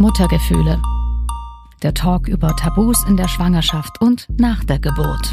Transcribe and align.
Muttergefühle. 0.00 0.80
Der 1.82 1.92
Talk 1.92 2.26
über 2.26 2.56
Tabus 2.56 3.04
in 3.04 3.18
der 3.18 3.28
Schwangerschaft 3.28 4.00
und 4.00 4.26
nach 4.38 4.64
der 4.64 4.78
Geburt. 4.78 5.30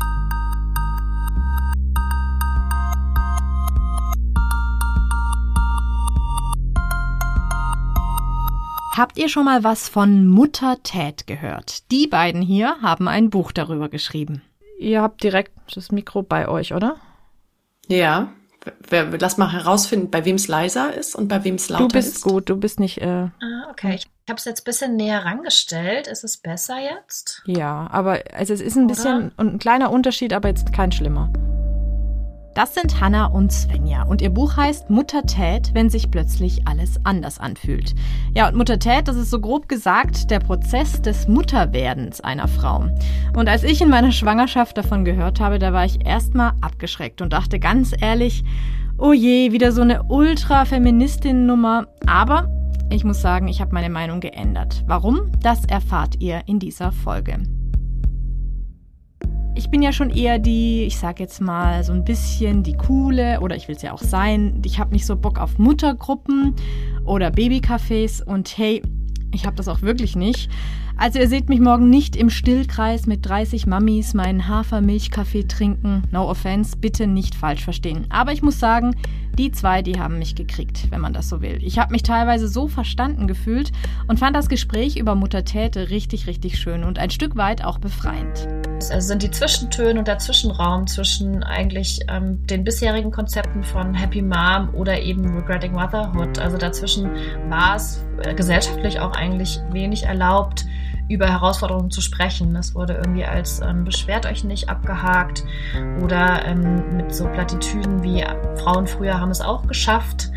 Habt 8.98 9.18
ihr 9.18 9.30
schon 9.30 9.46
mal 9.46 9.64
was 9.64 9.88
von 9.88 10.28
Mutter 10.28 10.84
Tät 10.84 11.28
gehört? 11.28 11.90
Die 11.92 12.08
beiden 12.08 12.42
hier 12.42 12.76
haben 12.82 13.08
ein 13.08 13.30
Buch 13.30 13.54
darüber 13.54 13.88
geschrieben. 13.88 14.42
Ihr 14.78 15.02
habt 15.02 15.24
direkt 15.24 15.54
das 15.74 15.94
Mikro 15.94 16.24
bei 16.24 16.50
euch, 16.50 16.74
oder? 16.74 16.98
Ja. 17.88 18.34
Lass 18.90 19.38
mal 19.38 19.50
herausfinden, 19.54 20.12
bei 20.12 20.26
wem 20.26 20.36
es 20.36 20.50
leiser 20.50 20.94
ist 20.94 21.16
und 21.16 21.30
bei 21.30 21.46
wem 21.46 21.56
es 21.56 21.70
lauter 21.70 21.86
ist. 21.86 21.94
Du 21.94 21.98
bist 21.98 22.16
ist. 22.18 22.22
gut, 22.24 22.50
du 22.50 22.58
bist 22.58 22.82
nicht. 22.82 22.98
Äh, 22.98 23.30
ah, 23.40 23.70
okay. 23.72 23.98
Ich 24.28 24.30
habe 24.30 24.40
es 24.40 24.44
jetzt 24.44 24.64
ein 24.64 24.66
bisschen 24.66 24.96
näher 24.98 25.24
rangestellt. 25.24 26.08
Ist 26.08 26.26
es 26.26 26.36
besser 26.36 26.76
jetzt? 26.82 27.42
Ja, 27.46 27.88
aber 27.90 28.20
also 28.34 28.54
es 28.54 28.60
ist 28.60 28.76
ein 28.76 28.84
Oder? 28.84 28.94
bisschen 28.94 29.32
ein 29.38 29.58
kleiner 29.58 29.90
Unterschied, 29.90 30.34
aber 30.34 30.50
jetzt 30.50 30.74
kein 30.74 30.92
schlimmer. 30.92 31.32
Das 32.54 32.74
sind 32.74 33.00
Hanna 33.00 33.28
und 33.28 33.54
Svenja 33.54 34.04
und 34.04 34.22
ihr 34.22 34.30
Buch 34.30 34.58
heißt 34.58 34.90
Mutter 34.90 35.26
Tät, 35.26 35.70
wenn 35.74 35.90
sich 35.90 36.12
plötzlich 36.12 36.68
alles 36.68 37.00
anders 37.06 37.40
anfühlt. 37.40 37.96
Ja, 38.36 38.50
und 38.50 38.58
Mutter 38.58 38.80
Tät, 38.80 39.08
das 39.08 39.16
ist 39.16 39.30
so 39.30 39.40
grob 39.40 39.70
gesagt 39.70 40.30
der 40.30 40.42
Prozess 40.42 41.02
des 41.02 41.30
Mutterwerdens 41.30 42.20
einer 42.20 42.50
Frau. 42.50 42.84
Und 43.34 43.48
als 43.48 43.64
ich 43.64 43.82
in 43.82 43.88
meiner 43.88 44.12
Schwangerschaft 44.12 44.78
davon 44.78 45.06
gehört 45.06 45.40
habe, 45.40 45.58
da 45.58 45.72
war 45.72 45.86
ich 45.86 46.06
erstmal 46.06 46.52
abgeschreckt 46.60 47.22
und 47.22 47.32
dachte 47.32 47.60
ganz 47.60 47.94
ehrlich, 47.98 48.44
oh 48.98 49.14
je, 49.14 49.54
wieder 49.54 49.72
so 49.72 49.84
eine 49.84 50.04
Ultra-Feministin-Nummer. 50.04 51.88
Aber 52.06 52.50
ich 52.90 53.04
muss 53.04 53.22
sagen, 53.22 53.48
ich 53.48 53.62
habe 53.62 53.74
meine 53.74 53.90
Meinung 53.90 54.20
geändert. 54.20 54.84
Warum? 54.88 55.32
Das 55.42 55.66
erfahrt 55.66 56.16
ihr 56.20 56.42
in 56.46 56.60
dieser 56.60 56.92
Folge. 56.92 57.38
Ich 59.56 59.70
bin 59.70 59.82
ja 59.82 59.92
schon 59.92 60.12
eher 60.12 60.38
die, 60.40 60.84
ich 60.84 60.98
sag 60.98 61.20
jetzt 61.20 61.42
mal 61.42 61.84
so 61.84 61.92
ein 61.92 62.06
bisschen 62.06 62.64
die 62.64 62.78
coole 62.78 63.42
oder 63.42 63.56
ich 63.56 63.68
will 63.68 63.76
es 63.76 63.82
ja 63.82 63.92
auch 63.92 64.02
sein. 64.02 64.62
Ich 64.66 64.80
habe 64.80 64.94
nicht 64.94 65.06
so 65.06 65.16
Bock 65.16 65.40
auf 65.40 65.58
Muttergruppen 65.58 66.56
oder 67.06 67.30
Babycafés 67.30 68.24
und 68.24 68.56
hey, 68.58 68.84
ich 69.34 69.46
habe 69.46 69.56
das 69.56 69.68
auch 69.68 69.82
wirklich 69.82 70.16
nicht. 70.16 70.50
Also 70.96 71.20
ihr 71.20 71.28
seht 71.28 71.50
mich 71.50 71.60
morgen 71.60 71.90
nicht 71.90 72.16
im 72.16 72.30
Stillkreis 72.30 73.06
mit 73.06 73.26
30 73.26 73.68
Mammis 73.68 74.14
meinen 74.14 74.48
Hafermilchkaffee 74.48 75.48
trinken. 75.48 76.04
No 76.12 76.28
offense, 76.28 76.76
bitte 76.76 77.06
nicht 77.06 77.36
falsch 77.36 77.64
verstehen. 77.64 78.08
Aber 78.10 78.34
ich 78.34 78.42
muss 78.42 78.60
sagen, 78.60 78.96
die 79.38 79.52
zwei, 79.52 79.82
die 79.82 80.00
haben 80.00 80.20
mich 80.20 80.36
gekriegt, 80.36 80.90
wenn 80.92 81.02
man 81.02 81.14
das 81.14 81.30
so 81.30 81.42
will. 81.42 81.60
Ich 81.62 81.80
habe 81.80 81.92
mich 81.92 82.04
teilweise 82.04 82.48
so 82.48 82.68
verstanden 82.68 83.28
gefühlt 83.28 83.72
und 84.08 84.20
fand 84.20 84.36
das 84.36 84.50
Gespräch 84.50 84.98
über 84.98 85.16
Mutter 85.16 85.46
Täte 85.46 85.90
richtig, 85.90 86.28
richtig 86.28 86.60
schön 86.60 86.84
und 86.84 87.00
ein 87.00 87.10
Stück 87.10 87.36
weit 87.36 87.64
auch 87.64 87.78
befreiend. 87.78 88.48
Also 88.92 89.08
sind 89.08 89.24
die 89.24 89.32
Zwischentöne 89.32 90.00
und 90.00 90.08
der 90.08 90.20
Zwischenraum 90.20 90.88
zwischen 90.88 91.44
eigentlich 91.44 92.00
ähm, 92.10 92.46
den 92.48 92.64
bisherigen 92.64 93.12
Konzepten 93.12 93.64
von 93.64 93.94
Happy 93.94 94.22
Mom 94.22 94.70
oder 94.74 95.00
eben 95.00 95.36
Regretting 95.36 95.74
Motherhood. 95.74 96.40
Also 96.40 96.58
dazwischen 96.58 97.10
war 97.50 97.76
es 97.76 98.04
äh, 98.24 98.34
gesellschaftlich 98.34 99.00
auch 99.00 99.14
eigentlich 99.14 99.60
wenig 99.72 100.04
erlaubt, 100.04 100.66
über 101.10 101.28
Herausforderungen 101.28 101.92
zu 101.92 102.02
sprechen. 102.02 102.54
Das 102.54 102.76
wurde 102.76 102.94
irgendwie 102.94 103.26
als 103.26 103.62
ähm, 103.62 103.84
beschwert 103.84 104.26
euch 104.26 104.44
nicht 104.44 104.70
abgehakt 104.70 105.44
oder 106.04 106.46
ähm, 106.46 106.98
mit 106.98 107.14
so 107.14 107.26
Plattitüden 107.26 108.04
wie 108.04 108.24
Frauen 108.58 108.88
früher 108.88 109.20
haben 109.20 109.32
es 109.32 109.42
auch 109.42 109.68
geschafft. 109.68 110.32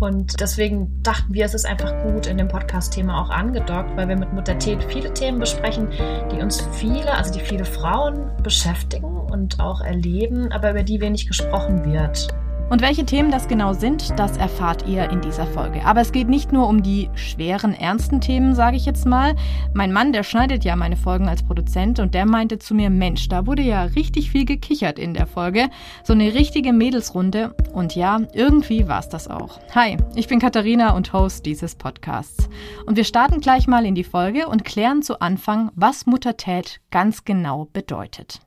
Und 0.00 0.40
deswegen 0.40 1.00
dachten 1.04 1.32
wir, 1.32 1.44
es 1.44 1.54
ist 1.54 1.64
einfach 1.64 1.92
gut 2.02 2.26
in 2.26 2.36
dem 2.36 2.48
Podcast-Thema 2.48 3.22
auch 3.22 3.30
angedockt, 3.30 3.96
weil 3.96 4.08
wir 4.08 4.16
mit 4.16 4.32
Mutter 4.32 4.58
Tät 4.58 4.82
viele 4.82 5.14
Themen 5.14 5.38
besprechen, 5.38 5.88
die 6.32 6.42
uns 6.42 6.60
viele, 6.72 7.14
also 7.14 7.32
die 7.32 7.38
viele 7.38 7.64
Frauen 7.64 8.28
beschäftigen 8.42 9.16
und 9.16 9.60
auch 9.60 9.80
erleben, 9.80 10.50
aber 10.50 10.72
über 10.72 10.82
die 10.82 11.00
wenig 11.00 11.28
gesprochen 11.28 11.84
wird. 11.84 12.34
Und 12.72 12.80
welche 12.80 13.04
Themen 13.04 13.30
das 13.30 13.48
genau 13.48 13.74
sind, 13.74 14.18
das 14.18 14.38
erfahrt 14.38 14.88
ihr 14.88 15.10
in 15.10 15.20
dieser 15.20 15.46
Folge. 15.46 15.84
Aber 15.84 16.00
es 16.00 16.10
geht 16.10 16.30
nicht 16.30 16.52
nur 16.52 16.68
um 16.68 16.82
die 16.82 17.10
schweren, 17.14 17.74
ernsten 17.74 18.22
Themen, 18.22 18.54
sage 18.54 18.78
ich 18.78 18.86
jetzt 18.86 19.04
mal. 19.04 19.36
Mein 19.74 19.92
Mann, 19.92 20.14
der 20.14 20.22
schneidet 20.22 20.64
ja 20.64 20.74
meine 20.74 20.96
Folgen 20.96 21.28
als 21.28 21.42
Produzent 21.42 21.98
und 21.98 22.14
der 22.14 22.24
meinte 22.24 22.58
zu 22.58 22.74
mir, 22.74 22.88
Mensch, 22.88 23.28
da 23.28 23.46
wurde 23.46 23.60
ja 23.60 23.82
richtig 23.82 24.30
viel 24.30 24.46
gekichert 24.46 24.98
in 24.98 25.12
der 25.12 25.26
Folge. 25.26 25.68
So 26.02 26.14
eine 26.14 26.32
richtige 26.32 26.72
Mädelsrunde. 26.72 27.54
Und 27.74 27.94
ja, 27.94 28.22
irgendwie 28.32 28.88
war 28.88 29.00
es 29.00 29.10
das 29.10 29.28
auch. 29.28 29.60
Hi, 29.74 29.98
ich 30.14 30.28
bin 30.28 30.38
Katharina 30.38 30.96
und 30.96 31.12
Host 31.12 31.44
dieses 31.44 31.74
Podcasts. 31.74 32.48
Und 32.86 32.96
wir 32.96 33.04
starten 33.04 33.42
gleich 33.42 33.66
mal 33.66 33.84
in 33.84 33.94
die 33.94 34.02
Folge 34.02 34.48
und 34.48 34.64
klären 34.64 35.02
zu 35.02 35.20
Anfang, 35.20 35.70
was 35.74 36.06
Muttertät 36.06 36.80
ganz 36.90 37.26
genau 37.26 37.68
bedeutet. 37.70 38.40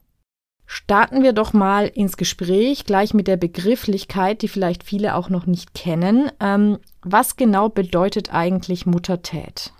Starten 0.67 1.21
wir 1.21 1.33
doch 1.33 1.53
mal 1.53 1.87
ins 1.87 2.17
Gespräch 2.17 2.85
gleich 2.85 3.13
mit 3.13 3.27
der 3.27 3.37
Begrifflichkeit, 3.37 4.41
die 4.41 4.47
vielleicht 4.47 4.83
viele 4.83 5.15
auch 5.15 5.29
noch 5.29 5.45
nicht 5.45 5.73
kennen. 5.73 6.31
Ähm, 6.39 6.79
was 7.01 7.35
genau 7.35 7.69
bedeutet 7.69 8.33
eigentlich 8.33 8.85
Muttertät? 8.85 9.71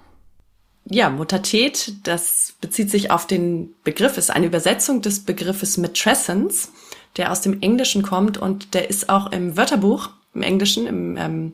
Ja, 0.87 1.09
Muttertät, 1.09 1.93
das 2.03 2.53
bezieht 2.61 2.91
sich 2.91 3.09
auf 3.09 3.25
den 3.25 3.73
Begriff, 3.83 4.17
ist 4.17 4.29
eine 4.29 4.45
Übersetzung 4.45 5.01
des 5.01 5.25
Begriffes 5.25 5.77
Matrescence, 5.77 6.71
der 7.17 7.31
aus 7.31 7.41
dem 7.41 7.61
Englischen 7.61 8.03
kommt 8.03 8.37
und 8.37 8.75
der 8.75 8.89
ist 8.89 9.09
auch 9.09 9.31
im 9.31 9.57
Wörterbuch 9.57 10.09
im 10.35 10.43
Englischen, 10.43 10.85
im 10.85 11.17
ähm, 11.17 11.53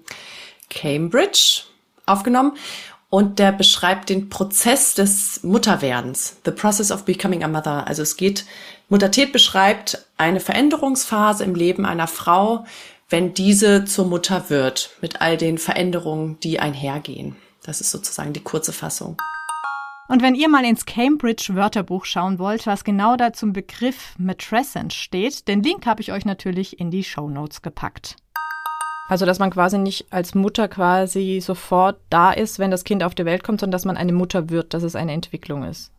Cambridge 0.70 1.64
aufgenommen 2.06 2.54
und 3.10 3.40
der 3.40 3.52
beschreibt 3.52 4.10
den 4.10 4.30
Prozess 4.30 4.96
des 4.96 5.44
Mutterwerdens, 5.44 6.38
the 6.46 6.52
process 6.52 6.92
of 6.92 7.06
becoming 7.06 7.44
a 7.44 7.48
mother. 7.48 7.88
Also 7.88 8.02
es 8.02 8.18
geht, 8.18 8.46
Muttertät 8.92 9.32
beschreibt 9.32 10.06
eine 10.18 10.42
Veränderungsphase 10.42 11.46
im 11.46 11.56
Leben 11.56 11.86
einer 11.86 12.08
Frau, 12.08 12.66
wenn 13.08 13.34
diese 13.34 13.86
zur 13.86 14.06
Mutter 14.06 14.50
wird, 14.50 14.90
mit 15.00 15.22
all 15.22 15.38
den 15.38 15.58
Veränderungen, 15.58 16.38
die 16.42 16.60
einhergehen. 16.60 17.38
Das 17.64 17.80
ist 17.80 17.92
sozusagen 17.92 18.34
die 18.34 18.44
kurze 18.44 18.74
Fassung. 18.74 19.16
Und 20.10 20.22
wenn 20.22 20.36
ihr 20.36 20.50
mal 20.50 20.66
ins 20.66 20.86
Cambridge 20.86 21.54
Wörterbuch 21.56 22.04
schauen 22.04 22.38
wollt, 22.38 22.68
was 22.68 22.84
genau 22.84 23.16
da 23.16 23.32
zum 23.32 23.54
Begriff 23.54 24.14
Matrescent 24.18 24.92
steht, 24.92 25.48
den 25.48 25.64
Link 25.64 25.86
habe 25.86 26.02
ich 26.02 26.12
euch 26.12 26.26
natürlich 26.26 26.78
in 26.78 26.92
die 26.92 27.06
Show 27.06 27.30
Notes 27.30 27.62
gepackt. 27.62 28.18
Also, 29.08 29.26
dass 29.26 29.40
man 29.40 29.52
quasi 29.52 29.78
nicht 29.78 30.12
als 30.12 30.36
Mutter 30.36 30.68
quasi 30.68 31.40
sofort 31.42 32.02
da 32.10 32.34
ist, 32.34 32.60
wenn 32.60 32.72
das 32.72 32.84
Kind 32.84 33.04
auf 33.04 33.16
die 33.16 33.24
Welt 33.24 33.46
kommt, 33.46 33.62
sondern 33.62 33.72
dass 33.72 33.86
man 33.86 33.96
eine 33.96 34.12
Mutter 34.12 34.50
wird, 34.50 34.74
dass 34.74 34.84
es 34.84 34.98
eine 34.98 35.14
Entwicklung 35.14 35.64
ist. 35.64 35.94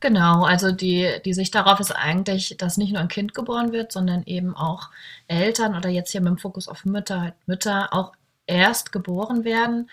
Genau, 0.00 0.44
also 0.44 0.70
die, 0.70 1.20
die 1.24 1.34
Sicht 1.34 1.54
darauf 1.54 1.80
ist 1.80 1.90
eigentlich, 1.90 2.56
dass 2.56 2.76
nicht 2.76 2.92
nur 2.92 3.00
ein 3.00 3.08
Kind 3.08 3.34
geboren 3.34 3.72
wird, 3.72 3.90
sondern 3.90 4.22
eben 4.24 4.54
auch 4.56 4.90
Eltern 5.26 5.76
oder 5.76 5.88
jetzt 5.88 6.12
hier 6.12 6.20
mit 6.20 6.30
dem 6.30 6.38
Fokus 6.38 6.68
auf 6.68 6.84
Mütter, 6.84 7.20
halt 7.20 7.34
Mütter 7.46 7.92
auch 7.92 8.12
erst 8.46 8.92
geboren 8.92 9.44
werden 9.44 9.90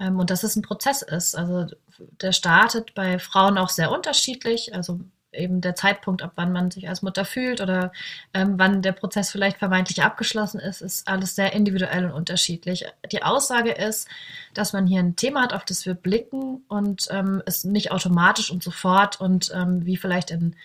ähm, 0.00 0.18
und 0.18 0.30
dass 0.30 0.42
es 0.42 0.56
ein 0.56 0.62
Prozess 0.62 1.02
ist. 1.02 1.36
Also 1.36 1.66
der 2.20 2.32
startet 2.32 2.94
bei 2.94 3.18
Frauen 3.20 3.58
auch 3.58 3.68
sehr 3.68 3.92
unterschiedlich. 3.92 4.74
Also 4.74 5.00
eben 5.34 5.60
der 5.60 5.74
Zeitpunkt, 5.74 6.22
ab 6.22 6.32
wann 6.36 6.52
man 6.52 6.70
sich 6.70 6.88
als 6.88 7.02
Mutter 7.02 7.24
fühlt 7.24 7.60
oder 7.60 7.92
ähm, 8.32 8.54
wann 8.56 8.82
der 8.82 8.92
Prozess 8.92 9.30
vielleicht 9.30 9.58
vermeintlich 9.58 10.02
abgeschlossen 10.02 10.60
ist, 10.60 10.80
ist 10.80 11.08
alles 11.08 11.34
sehr 11.34 11.52
individuell 11.52 12.06
und 12.06 12.12
unterschiedlich. 12.12 12.86
Die 13.12 13.22
Aussage 13.22 13.72
ist, 13.72 14.08
dass 14.54 14.72
man 14.72 14.86
hier 14.86 15.00
ein 15.00 15.16
Thema 15.16 15.42
hat, 15.42 15.52
auf 15.52 15.64
das 15.64 15.86
wir 15.86 15.94
blicken 15.94 16.64
und 16.68 17.08
ähm, 17.10 17.42
es 17.46 17.64
nicht 17.64 17.90
automatisch 17.90 18.50
und 18.50 18.62
sofort 18.62 19.20
und 19.20 19.52
ähm, 19.54 19.84
wie 19.84 19.96
vielleicht 19.96 20.30
in 20.30 20.56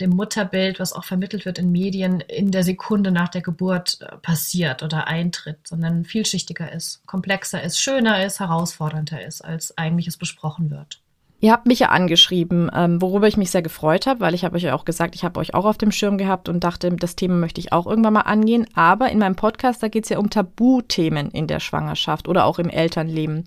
dem 0.00 0.10
Mutterbild, 0.10 0.80
was 0.80 0.92
auch 0.92 1.04
vermittelt 1.04 1.44
wird 1.44 1.58
in 1.58 1.70
Medien, 1.70 2.20
in 2.20 2.50
der 2.50 2.62
Sekunde 2.62 3.10
nach 3.10 3.28
der 3.28 3.42
Geburt 3.42 3.98
äh, 4.00 4.16
passiert 4.18 4.82
oder 4.82 5.06
eintritt, 5.06 5.58
sondern 5.66 6.04
vielschichtiger 6.04 6.72
ist, 6.72 7.06
komplexer 7.06 7.62
ist, 7.62 7.80
schöner 7.80 8.24
ist, 8.24 8.40
herausfordernder 8.40 9.24
ist, 9.24 9.42
als 9.42 9.76
eigentlich 9.76 10.06
es 10.06 10.16
besprochen 10.16 10.70
wird. 10.70 11.00
Ihr 11.44 11.52
habt 11.52 11.66
mich 11.66 11.80
ja 11.80 11.90
angeschrieben, 11.90 12.70
ähm, 12.74 13.02
worüber 13.02 13.28
ich 13.28 13.36
mich 13.36 13.50
sehr 13.50 13.60
gefreut 13.60 14.06
habe, 14.06 14.20
weil 14.20 14.32
ich 14.32 14.46
habe 14.46 14.56
euch 14.56 14.62
ja 14.62 14.74
auch 14.74 14.86
gesagt, 14.86 15.14
ich 15.14 15.24
habe 15.24 15.38
euch 15.38 15.52
auch 15.52 15.66
auf 15.66 15.76
dem 15.76 15.92
Schirm 15.92 16.16
gehabt 16.16 16.48
und 16.48 16.64
dachte, 16.64 16.90
das 16.92 17.16
Thema 17.16 17.34
möchte 17.34 17.60
ich 17.60 17.70
auch 17.70 17.86
irgendwann 17.86 18.14
mal 18.14 18.20
angehen. 18.20 18.66
Aber 18.72 19.10
in 19.10 19.18
meinem 19.18 19.36
Podcast, 19.36 19.82
da 19.82 19.88
geht 19.88 20.04
es 20.04 20.08
ja 20.08 20.16
um 20.16 20.30
Tabuthemen 20.30 21.30
in 21.32 21.46
der 21.46 21.60
Schwangerschaft 21.60 22.28
oder 22.28 22.46
auch 22.46 22.58
im 22.58 22.70
Elternleben. 22.70 23.44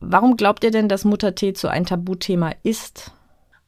Warum 0.00 0.38
glaubt 0.38 0.64
ihr 0.64 0.70
denn, 0.70 0.88
dass 0.88 1.04
Muttertät 1.04 1.58
so 1.58 1.68
ein 1.68 1.84
Tabuthema 1.84 2.52
ist? 2.62 3.12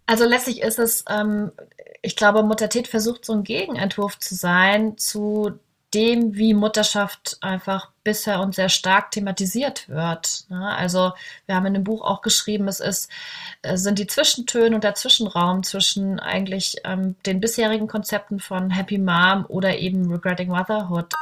Also 0.07 0.25
letztlich 0.25 0.63
ist 0.63 0.79
es, 0.79 1.05
ähm, 1.11 1.53
ich 2.01 2.17
glaube, 2.17 2.45
Muttertät 2.45 2.89
versucht 2.89 3.27
so 3.27 3.35
ein 3.35 3.45
Gegenentwurf 3.45 4.19
zu 4.19 4.35
sein 4.35 4.97
zu 4.97 5.59
dem, 5.95 6.35
wie 6.35 6.55
Mutterschaft 6.55 7.39
einfach 7.41 7.91
bisher 8.05 8.41
und 8.41 8.55
sehr 8.55 8.69
stark 8.69 9.11
thematisiert 9.11 9.89
wird. 9.89 10.45
Ne? 10.49 10.75
Also 10.77 11.13
wir 11.47 11.55
haben 11.55 11.67
in 11.67 11.75
dem 11.75 11.85
Buch 11.85 12.03
auch 12.03 12.23
geschrieben, 12.23 12.69
es 12.69 12.81
ist, 12.81 13.11
äh, 13.63 13.77
sind 13.77 13.99
die 13.99 14.07
Zwischentöne 14.07 14.75
und 14.75 14.85
der 14.85 14.95
Zwischenraum 14.95 15.63
zwischen 15.63 16.19
eigentlich 16.19 16.77
ähm, 16.85 17.17
den 17.27 17.41
bisherigen 17.41 17.89
Konzepten 17.89 18.41
von 18.41 18.71
Happy 18.71 18.99
Mom 18.99 19.45
oder 19.49 19.79
eben 19.79 20.11
Regretting 20.11 20.49
Motherhood. 20.49 21.13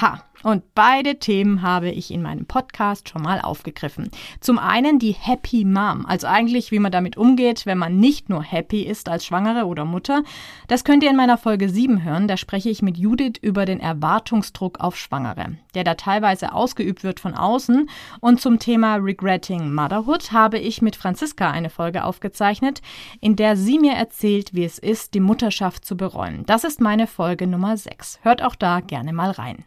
Ha, 0.00 0.22
Und 0.42 0.74
beide 0.74 1.18
Themen 1.18 1.62
habe 1.62 1.90
ich 1.90 2.10
in 2.10 2.22
meinem 2.22 2.46
Podcast 2.46 3.08
schon 3.08 3.22
mal 3.22 3.40
aufgegriffen. 3.40 4.10
Zum 4.40 4.58
einen 4.58 4.98
die 4.98 5.12
Happy 5.12 5.64
Mom, 5.64 6.06
also 6.06 6.26
eigentlich 6.26 6.70
wie 6.70 6.78
man 6.78 6.92
damit 6.92 7.16
umgeht, 7.16 7.66
wenn 7.66 7.78
man 7.78 7.98
nicht 7.98 8.28
nur 8.28 8.42
happy 8.42 8.82
ist 8.82 9.08
als 9.08 9.26
Schwangere 9.26 9.66
oder 9.66 9.84
Mutter. 9.84 10.22
Das 10.68 10.84
könnt 10.84 11.02
ihr 11.02 11.10
in 11.10 11.16
meiner 11.16 11.36
Folge 11.36 11.68
7 11.68 12.04
hören, 12.04 12.26
da 12.26 12.36
spreche 12.36 12.70
ich 12.70 12.80
mit 12.80 12.96
Judith 12.96 13.34
über 13.42 13.66
den 13.66 13.80
Erwartungsdruck 13.80 14.80
auf 14.80 14.96
Schwangere, 14.96 15.56
der 15.74 15.84
da 15.84 15.94
teilweise 15.94 16.52
ausgeübt 16.52 17.04
wird 17.04 17.20
von 17.20 17.34
außen. 17.34 17.90
Und 18.20 18.40
zum 18.40 18.58
Thema 18.58 18.96
Regretting 18.96 19.74
Motherhood 19.74 20.32
habe 20.32 20.58
ich 20.58 20.80
mit 20.80 20.96
Franziska 20.96 21.50
eine 21.50 21.70
Folge 21.70 22.04
aufgezeichnet, 22.04 22.80
in 23.20 23.36
der 23.36 23.56
sie 23.56 23.78
mir 23.78 23.92
erzählt, 23.92 24.54
wie 24.54 24.64
es 24.64 24.78
ist, 24.78 25.14
die 25.14 25.20
Mutterschaft 25.20 25.84
zu 25.84 25.96
bereuen. 25.96 26.44
Das 26.46 26.64
ist 26.64 26.80
meine 26.80 27.06
Folge 27.06 27.46
Nummer 27.46 27.76
6. 27.76 28.20
Hört 28.22 28.42
auch 28.42 28.54
da 28.54 28.80
gerne 28.80 29.12
mal 29.12 29.30
rein. 29.30 29.64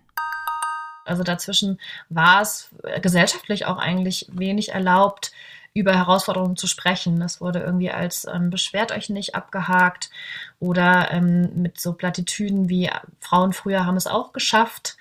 Also 1.05 1.23
dazwischen 1.23 1.79
war 2.09 2.41
es 2.41 2.69
gesellschaftlich 3.01 3.65
auch 3.65 3.77
eigentlich 3.77 4.27
wenig 4.31 4.73
erlaubt, 4.73 5.31
über 5.73 5.95
Herausforderungen 5.95 6.55
zu 6.55 6.67
sprechen. 6.67 7.19
Das 7.19 7.41
wurde 7.41 7.59
irgendwie 7.59 7.91
als 7.91 8.25
ähm, 8.25 8.50
beschwert 8.50 8.91
euch 8.91 9.09
nicht 9.09 9.35
abgehakt 9.35 10.09
oder 10.59 11.11
ähm, 11.11 11.50
mit 11.61 11.79
so 11.79 11.94
Plattitüden 11.94 12.69
wie 12.69 12.89
Frauen 13.19 13.53
früher 13.53 13.85
haben 13.85 13.97
es 13.97 14.07
auch 14.07 14.33
geschafft. 14.33 14.97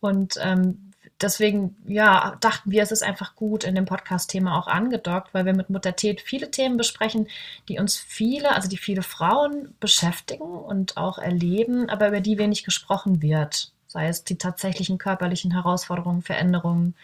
Und 0.00 0.38
ähm, 0.40 0.92
deswegen, 1.20 1.76
ja, 1.86 2.36
dachten 2.40 2.70
wir, 2.70 2.82
es 2.82 2.92
ist 2.92 3.02
einfach 3.02 3.36
gut 3.36 3.64
in 3.64 3.74
dem 3.74 3.84
Podcast-Thema 3.84 4.58
auch 4.58 4.66
angedockt, 4.66 5.34
weil 5.34 5.44
wir 5.44 5.54
mit 5.54 5.70
Mutter 5.70 5.94
Tät 5.94 6.20
viele 6.22 6.50
Themen 6.50 6.76
besprechen, 6.76 7.28
die 7.68 7.78
uns 7.78 7.96
viele, 7.96 8.52
also 8.52 8.68
die 8.68 8.78
viele 8.78 9.02
Frauen 9.02 9.74
beschäftigen 9.78 10.44
und 10.44 10.96
auch 10.96 11.18
erleben, 11.18 11.90
aber 11.90 12.08
über 12.08 12.20
die 12.20 12.38
wenig 12.38 12.64
gesprochen 12.64 13.20
wird 13.20 13.72
sei 13.94 14.08
es 14.08 14.24
die 14.24 14.36
tatsächlichen 14.36 14.98
körperlichen 14.98 15.52
Herausforderungen, 15.52 16.20
Veränderungen, 16.20 16.96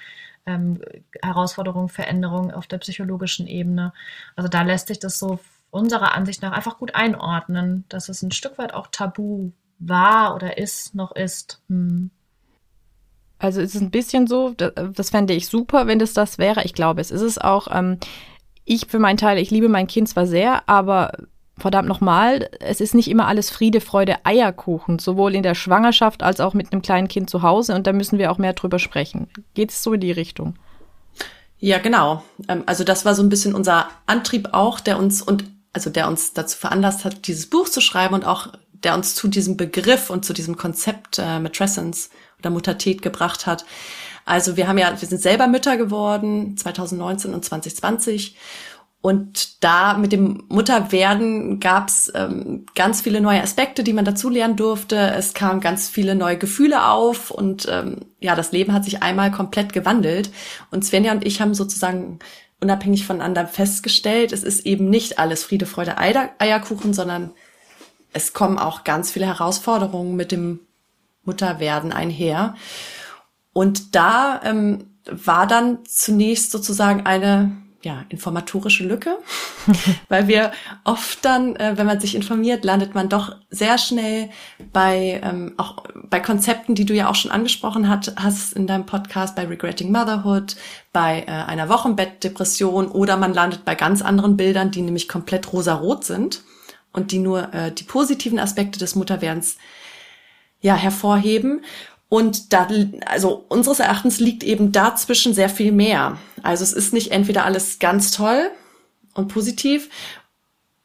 ähm, 0.44 0.81
Herausforderungen, 1.22 1.88
Veränderungen 1.88 2.50
auf 2.50 2.66
der 2.66 2.78
psychologischen 2.78 3.46
Ebene. 3.46 3.92
Also 4.34 4.48
da 4.48 4.62
lässt 4.62 4.88
sich 4.88 4.98
das 4.98 5.20
so 5.20 5.38
unserer 5.70 6.16
Ansicht 6.16 6.42
nach 6.42 6.50
einfach 6.50 6.78
gut 6.78 6.96
einordnen, 6.96 7.84
dass 7.88 8.08
es 8.08 8.22
ein 8.22 8.32
Stück 8.32 8.58
weit 8.58 8.75
auch 8.75 8.88
tabu 8.88 9.52
war 9.78 10.34
oder 10.34 10.58
ist, 10.58 10.96
noch 10.96 11.14
ist. 11.14 11.62
Hm. 11.69 12.10
Also 13.38 13.60
es 13.60 13.76
ist 13.76 13.82
ein 13.82 13.92
bisschen 13.92 14.26
so, 14.26 14.52
das, 14.56 14.72
das 14.92 15.10
fände 15.10 15.32
ich 15.32 15.46
super, 15.46 15.87
wenn 15.87 16.00
das 16.00 16.12
das 16.12 16.38
wäre. 16.38 16.64
Ich 16.64 16.75
glaube, 16.75 17.00
es 17.00 17.12
ist 17.12 17.22
es 17.22 17.38
auch. 17.38 17.69
Ähm, 17.70 17.98
ich 18.64 18.87
für 18.88 18.98
meinen 18.98 19.16
Teil, 19.16 19.38
ich 19.38 19.52
liebe 19.52 19.69
mein 19.69 19.87
Kind 19.87 20.08
zwar 20.08 20.26
sehr, 20.26 20.69
aber 20.69 21.12
verdammt 21.61 21.89
nochmal, 21.89 22.49
es 22.61 22.81
ist 22.81 22.95
nicht 22.95 23.09
immer 23.09 23.27
alles 23.27 23.51
Friede, 23.51 23.81
Freude, 23.81 24.17
Eierkuchen, 24.25 24.99
sowohl 24.99 25.35
in 25.35 25.43
der 25.43 25.55
Schwangerschaft 25.55 26.23
als 26.23 26.41
auch 26.41 26.55
mit 26.55 26.73
einem 26.73 26.83
kleinen 26.83 27.09
Kind 27.09 27.31
zu 27.31 27.43
Hause. 27.43 27.75
Und 27.75 27.87
da 27.87 27.93
müssen 27.93 28.19
wir 28.19 28.31
auch 28.31 28.39
mehr 28.39 28.53
drüber 28.53 28.79
sprechen. 28.79 29.29
Geht 29.55 29.71
es 29.71 29.83
so 29.83 29.93
in 29.95 30.01
die 30.01 30.12
Richtung? 30.12 30.55
Ja, 31.59 31.79
genau. 31.79 32.25
Ähm, 32.49 32.62
also 32.67 32.85
das 32.85 33.05
war 33.05 33.15
so 33.15 33.23
ein 33.23 33.29
bisschen 33.29 33.55
unser 33.55 33.89
Antrieb 34.07 34.49
auch, 34.53 34.81
der 34.81 34.99
uns 34.99 35.23
und 35.23 35.45
also 35.73 35.91
der 35.91 36.09
uns 36.09 36.33
dazu 36.33 36.59
veranlasst 36.59 37.05
hat, 37.05 37.29
dieses 37.29 37.49
Buch 37.49 37.69
zu 37.69 37.81
schreiben 37.81 38.15
und 38.15 38.25
auch 38.25 38.49
der 38.73 38.95
uns 38.95 39.15
zu 39.15 39.29
diesem 39.29 39.57
Begriff 39.57 40.11
und 40.11 40.25
zu 40.25 40.33
diesem 40.33 40.57
Konzept 40.57 41.19
äh, 41.19 41.39
Matrescence 41.39 42.11
oder 42.39 42.51
Muttertät 42.51 43.03
gebracht 43.03 43.47
hat. 43.47 43.65
Also 44.25 44.57
wir 44.57 44.69
haben 44.69 44.79
ja, 44.79 44.99
wir 44.99 45.09
sind 45.09 45.21
selber 45.21 45.47
Mütter 45.47 45.77
geworden, 45.77 46.57
2019 46.57 47.35
und 47.35 47.45
2020 47.45 48.37
und 49.02 49.64
da 49.64 49.97
mit 49.97 50.12
dem 50.12 50.44
Mutterwerden 50.49 51.58
gab 51.58 51.88
es 51.88 52.12
ähm, 52.14 52.67
ganz 52.75 53.00
viele 53.00 53.23
neue 53.23 53.43
Aspekte, 53.43 53.82
die 53.82 53.94
man 53.94 54.05
dazulernen 54.05 54.56
durfte. 54.56 54.97
Es 54.97 55.32
kamen 55.32 55.61
ganz 55.61 55.88
viele 55.88 56.14
neue 56.14 56.37
Gefühle 56.37 56.87
auf 56.87 57.31
und 57.31 57.67
ähm, 57.70 57.97
ja, 58.20 58.37
das 58.37 58.52
Leben 58.52 58.75
hat 58.75 58.85
sich 58.85 59.02
einmal 59.02 59.31
komplett 59.31 59.73
gewandelt. 59.73 60.31
Und 60.70 60.85
Svenja 60.85 61.12
und 61.12 61.26
ich 61.26 61.41
haben 61.41 61.55
sozusagen 61.55 62.19
unabhängig 62.61 63.06
voneinander 63.06 63.47
festgestellt, 63.47 64.32
es 64.32 64.43
ist 64.43 64.67
eben 64.67 64.91
nicht 64.91 65.19
alles 65.19 65.44
Friede, 65.44 65.64
Freude, 65.64 65.97
Eierkuchen, 65.97 66.93
sondern 66.93 67.31
es 68.12 68.35
kommen 68.35 68.58
auch 68.58 68.85
ganz 68.85 69.11
viele 69.11 69.25
Herausforderungen 69.25 70.14
mit 70.14 70.31
dem 70.31 70.61
Mutterwerden 71.25 71.91
einher. 71.93 72.55
Und 73.55 73.94
da 73.94 74.43
ähm, 74.44 74.91
war 75.11 75.47
dann 75.47 75.79
zunächst 75.87 76.50
sozusagen 76.50 77.06
eine 77.06 77.56
ja, 77.82 78.05
informatorische 78.11 78.85
Lücke, 78.85 79.19
weil 80.09 80.29
wir 80.29 80.53
oft 80.85 81.25
dann, 81.25 81.56
äh, 81.56 81.73
wenn 81.77 81.87
man 81.87 81.99
sich 81.99 82.15
informiert, 82.15 82.65
landet 82.65 82.94
man 82.94 83.09
doch 83.09 83.37
sehr 83.49 83.79
schnell 83.79 84.29
bei 84.73 85.21
ähm, 85.23 85.55
auch 85.56 85.85
bei 86.11 86.21
Konzepten, 86.21 86.75
die 86.75 86.85
du 86.85 86.94
ja 86.94 87.09
auch 87.09 87.15
schon 87.15 87.31
angesprochen 87.31 87.88
hat, 87.88 88.12
hast 88.17 88.53
in 88.53 88.67
deinem 88.67 88.85
Podcast, 88.85 89.35
bei 89.35 89.47
Regretting 89.47 89.91
Motherhood, 89.91 90.56
bei 90.93 91.23
äh, 91.23 91.31
einer 91.31 91.71
Wochenbettdepression 91.71 92.88
oder 92.88 93.17
man 93.17 93.32
landet 93.32 93.65
bei 93.65 93.75
ganz 93.75 94.03
anderen 94.03 94.37
Bildern, 94.37 94.71
die 94.71 94.83
nämlich 94.83 95.09
komplett 95.09 95.50
rosarot 95.53 96.05
sind 96.05 96.43
und 96.93 97.12
die 97.12 97.19
nur 97.19 97.55
äh, 97.55 97.73
die 97.73 97.85
positiven 97.85 98.38
Aspekte 98.38 98.79
des 98.79 98.94
Mutterwerdens 98.94 99.56
ja 100.61 100.75
hervorheben. 100.75 101.65
Und 102.11 102.53
da, 102.53 102.67
also 103.07 103.45
unseres 103.49 103.79
Erachtens 103.79 104.19
liegt 104.19 104.43
eben 104.43 104.73
dazwischen 104.73 105.33
sehr 105.33 105.49
viel 105.49 105.71
mehr. 105.71 106.19
Also 106.43 106.65
es 106.65 106.73
ist 106.73 106.93
nicht 106.93 107.12
entweder 107.12 107.45
alles 107.45 107.79
ganz 107.79 108.11
toll 108.11 108.51
und 109.15 109.29
positiv 109.29 109.89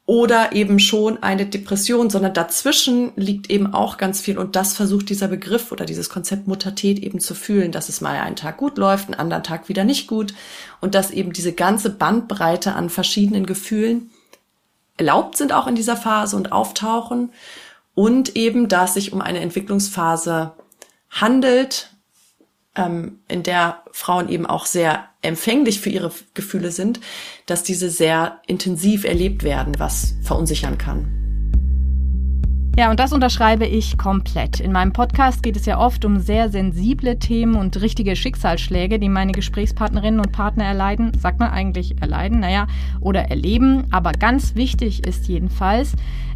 oder 0.06 0.52
eben 0.52 0.78
schon 0.78 1.24
eine 1.24 1.48
Depression, 1.48 2.12
sondern 2.12 2.36
dazwischen 2.36 3.12
liegt 3.16 3.50
eben 3.50 3.74
auch 3.74 3.98
ganz 3.98 4.22
viel. 4.22 4.38
Und 4.38 4.56
das 4.56 4.76
versucht 4.76 5.10
dieser 5.10 5.28
Begriff 5.28 5.72
oder 5.72 5.86
dieses 5.86 6.10
Konzept 6.12 6.48
Muttertät 6.48 7.00
eben 7.00 7.20
zu 7.20 7.34
fühlen, 7.34 7.72
dass 7.72 7.90
es 7.90 8.02
mal 8.02 8.20
einen 8.20 8.36
Tag 8.36 8.58
gut 8.58 8.78
läuft, 8.78 9.08
einen 9.08 9.20
anderen 9.20 9.42
Tag 9.44 9.68
wieder 9.68 9.84
nicht 9.84 10.06
gut. 10.06 10.36
Und 10.80 10.94
dass 10.94 11.10
eben 11.10 11.34
diese 11.34 11.54
ganze 11.54 11.90
Bandbreite 11.90 12.74
an 12.76 12.92
verschiedenen 12.92 13.48
Gefühlen 13.48 14.12
erlaubt 14.98 15.38
sind 15.38 15.52
auch 15.52 15.66
in 15.66 15.76
dieser 15.76 15.98
Phase 15.98 16.36
und 16.36 16.52
auftauchen. 16.52 17.32
Und 17.96 18.36
eben, 18.36 18.68
dass 18.68 18.94
sich 18.94 19.12
um 19.12 19.22
eine 19.22 19.40
Entwicklungsphase 19.40 20.52
handelt, 21.16 21.90
ähm, 22.76 23.20
in 23.28 23.44
der 23.44 23.84
Frauen 23.92 24.30
eben 24.30 24.46
auch 24.46 24.66
sehr 24.66 25.10
empfänglich 25.22 25.80
für 25.80 25.90
ihre 25.90 26.12
Gefühle 26.34 26.72
sind, 26.72 27.00
dass 27.46 27.64
diese 27.64 27.90
sehr 27.90 28.42
intensiv 28.48 29.06
erlebt 29.06 29.44
werden, 29.44 29.80
was 29.80 30.16
verunsichern 30.24 30.78
kann. 30.78 31.16
Ja, 32.78 32.92
und 32.92 33.00
das 33.00 33.14
unterschreibe 33.14 33.66
ich 33.66 33.98
komplett. 33.98 34.60
In 34.60 34.74
meinem 34.74 34.92
Podcast 34.92 35.42
geht 35.44 35.56
es 35.56 35.66
ja 35.66 35.80
oft 35.80 36.04
um 36.04 36.20
sehr 36.20 36.50
sensible 36.50 37.18
Themen 37.18 37.56
und 37.56 37.80
richtige 37.82 38.18
Schicksalsschläge, 38.18 39.00
die 39.00 39.08
meine 39.08 39.32
Gesprächspartnerinnen 39.32 40.20
und 40.20 40.34
Partner 40.34 40.66
erleiden. 40.66 41.18
Sagt 41.18 41.40
man 41.40 41.52
eigentlich 41.52 42.02
erleiden, 42.02 42.42
naja, 42.42 42.68
oder 43.00 43.30
erleben. 43.30 43.86
Aber 43.92 44.12
ganz 44.12 44.56
wichtig 44.56 45.08
ist 45.08 45.30
jedenfalls, 45.30 45.94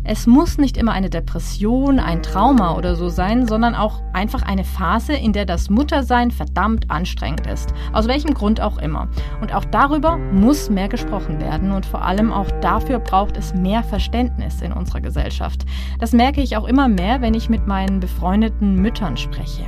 es 0.10 0.26
muss 0.26 0.58
nicht 0.58 0.76
immer 0.76 0.94
eine 0.94 1.12
Depression, 1.12 2.00
ein 2.00 2.24
Trauma 2.24 2.76
oder 2.76 2.96
so 2.96 3.10
sein, 3.10 3.48
sondern 3.48 3.76
auch 3.76 4.02
einfach 4.12 4.42
eine 4.42 4.64
Phase, 4.64 5.14
in 5.14 5.34
der 5.34 5.46
das 5.46 5.70
Muttersein 5.70 6.32
verdammt 6.32 6.90
anstrengend 6.90 7.46
ist. 7.46 7.76
Aus 7.94 8.08
welchem 8.08 8.34
Grund 8.34 8.60
auch 8.60 8.80
immer. 8.80 9.08
Und 9.40 9.54
auch 9.54 9.66
darüber 9.66 10.18
muss 10.18 10.72
mehr 10.72 10.90
gesprochen 10.90 11.40
werden 11.40 11.72
und 11.72 11.86
vor 11.86 12.02
allem 12.02 12.34
auch 12.34 12.50
dafür 12.60 12.98
braucht 12.98 13.38
es 13.38 13.54
mehr 13.54 13.84
Verständnis 13.84 14.64
in 14.64 14.74
unserer 14.74 15.02
Gesellschaft. 15.02 15.64
Das 16.00 16.12
merke 16.12 16.42
ich 16.42 16.58
auch 16.58 16.68
immer 16.68 16.88
mehr, 16.88 17.22
wenn 17.22 17.36
ich 17.36 17.48
mit 17.48 17.68
meinen 17.68 18.00
befreundeten 18.00 18.78
Müttern 18.78 19.16
spreche. 19.16 19.64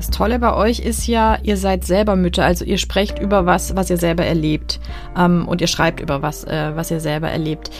Das 0.00 0.08
Tolle 0.08 0.38
bei 0.38 0.54
euch 0.54 0.78
ist 0.78 1.06
ja, 1.06 1.36
ihr 1.42 1.58
seid 1.58 1.84
selber 1.84 2.16
Mütter, 2.16 2.42
also 2.42 2.64
ihr 2.64 2.78
sprecht 2.78 3.18
über 3.18 3.44
was, 3.44 3.76
was 3.76 3.90
ihr 3.90 3.98
selber 3.98 4.24
erlebt 4.24 4.80
ähm, 5.14 5.46
und 5.46 5.60
ihr 5.60 5.66
schreibt 5.66 6.00
über 6.00 6.22
was, 6.22 6.44
äh, 6.44 6.74
was 6.74 6.90
ihr 6.90 7.00
selber 7.00 7.28
erlebt. 7.28 7.70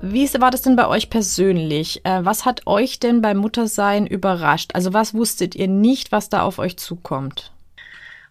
Wie 0.00 0.28
war 0.40 0.50
das 0.50 0.62
denn 0.62 0.74
bei 0.74 0.88
euch 0.88 1.08
persönlich? 1.08 2.04
Äh, 2.04 2.24
was 2.24 2.44
hat 2.44 2.66
euch 2.66 2.98
denn 2.98 3.22
beim 3.22 3.36
Muttersein 3.36 4.08
überrascht? 4.08 4.72
Also 4.74 4.92
was 4.92 5.14
wusstet 5.14 5.54
ihr 5.54 5.68
nicht, 5.68 6.10
was 6.10 6.28
da 6.28 6.42
auf 6.42 6.58
euch 6.58 6.78
zukommt? 6.78 7.52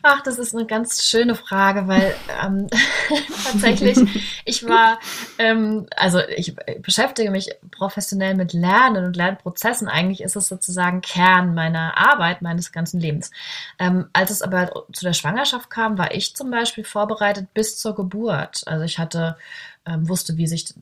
Ach, 0.03 0.21
das 0.21 0.39
ist 0.39 0.55
eine 0.55 0.65
ganz 0.65 1.03
schöne 1.03 1.35
Frage, 1.35 1.87
weil 1.87 2.15
ähm, 2.43 2.67
tatsächlich, 3.43 3.97
ich 4.45 4.67
war, 4.67 4.99
ähm, 5.37 5.85
also 5.95 6.19
ich 6.19 6.55
beschäftige 6.81 7.29
mich 7.29 7.51
professionell 7.71 8.35
mit 8.35 8.53
Lernen 8.53 9.05
und 9.05 9.15
Lernprozessen. 9.15 9.87
Eigentlich 9.87 10.21
ist 10.21 10.35
es 10.35 10.47
sozusagen 10.47 11.01
Kern 11.01 11.53
meiner 11.53 11.97
Arbeit, 11.97 12.41
meines 12.41 12.71
ganzen 12.71 12.99
Lebens. 12.99 13.31
Ähm, 13.77 14.09
als 14.13 14.31
es 14.31 14.41
aber 14.41 14.85
zu 14.91 15.05
der 15.05 15.13
Schwangerschaft 15.13 15.69
kam, 15.69 15.97
war 15.97 16.13
ich 16.13 16.35
zum 16.35 16.49
Beispiel 16.49 16.83
vorbereitet 16.83 17.53
bis 17.53 17.77
zur 17.77 17.95
Geburt. 17.95 18.63
Also 18.65 18.83
ich 18.83 18.97
hatte, 18.97 19.37
ähm, 19.85 20.07
wusste, 20.09 20.37
wie 20.37 20.47
sich 20.47 20.73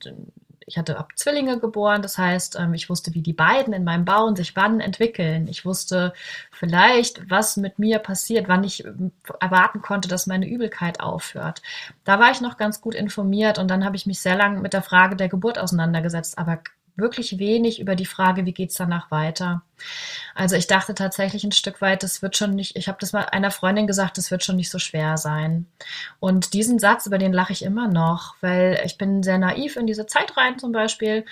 ich 0.69 0.77
hatte 0.77 0.99
ab 0.99 1.13
Zwillinge 1.15 1.59
geboren, 1.59 2.03
das 2.03 2.19
heißt, 2.19 2.57
ähm, 2.59 2.75
ich 2.75 2.91
wusste, 2.91 3.15
wie 3.15 3.23
die 3.23 3.33
beiden 3.33 3.73
in 3.73 3.83
meinem 3.83 4.05
Bauen 4.05 4.35
sich 4.35 4.55
wann 4.55 4.79
entwickeln. 4.81 5.47
Ich 5.47 5.65
wusste 5.65 6.13
vielleicht, 6.51 7.27
was 7.27 7.57
mit 7.57 7.79
mir 7.79 7.97
passiert, 7.97 8.47
wann 8.47 8.63
ich 8.63 8.85
ähm, 8.85 9.11
erwarten 9.39 9.81
konnte, 9.81 10.07
dass 10.07 10.27
meine 10.27 10.47
Übelkeit 10.47 10.99
aufhört. 10.99 11.63
Da 12.03 12.19
war 12.19 12.29
ich 12.29 12.39
noch 12.39 12.57
ganz 12.57 12.81
gut 12.81 12.93
informiert 12.93 13.57
und 13.57 13.67
dann 13.69 13.83
habe 13.83 13.95
ich 13.95 14.05
mich 14.05 14.21
sehr 14.21 14.38
lang 14.38 14.61
mit 14.61 14.73
der 14.73 14.83
Frage 14.83 15.15
der 15.15 15.27
Geburt 15.27 15.57
auseinandergesetzt, 15.57 16.38
aber 16.38 16.59
wirklich 16.95 17.39
wenig 17.39 17.79
über 17.79 17.95
die 17.95 18.05
Frage, 18.05 18.45
wie 18.45 18.53
geht 18.53 18.69
es 18.69 18.75
danach 18.75 19.09
weiter. 19.09 19.63
Also 20.36 20.55
ich 20.55 20.67
dachte 20.67 20.95
tatsächlich 20.95 21.43
ein 21.43 21.51
Stück 21.51 21.81
weit, 21.81 22.03
das 22.03 22.21
wird 22.21 22.38
schon 22.38 22.55
nicht, 22.55 22.75
ich 22.75 22.88
habe 22.88 22.98
das 23.00 23.13
mal 23.13 23.25
einer 23.25 23.51
Freundin 23.51 23.88
gesagt, 23.88 24.17
das 24.17 24.31
wird 24.31 24.43
schon 24.43 24.55
nicht 24.55 24.69
so 24.69 24.79
schwer 24.79 25.17
sein. 25.17 25.67
Und 26.19 26.53
diesen 26.53 26.79
Satz, 26.79 27.05
über 27.05 27.17
den 27.17 27.33
lache 27.33 27.53
ich 27.53 27.63
immer 27.63 27.88
noch, 27.88 28.36
weil 28.41 28.81
ich 28.86 28.98
bin 28.98 29.24
sehr 29.24 29.38
naiv 29.38 29.75
in 29.75 29.88
diese 29.88 30.05
Zeit 30.05 30.38
rein 30.38 30.59
zum 30.59 30.71
Beispiel 30.71 31.25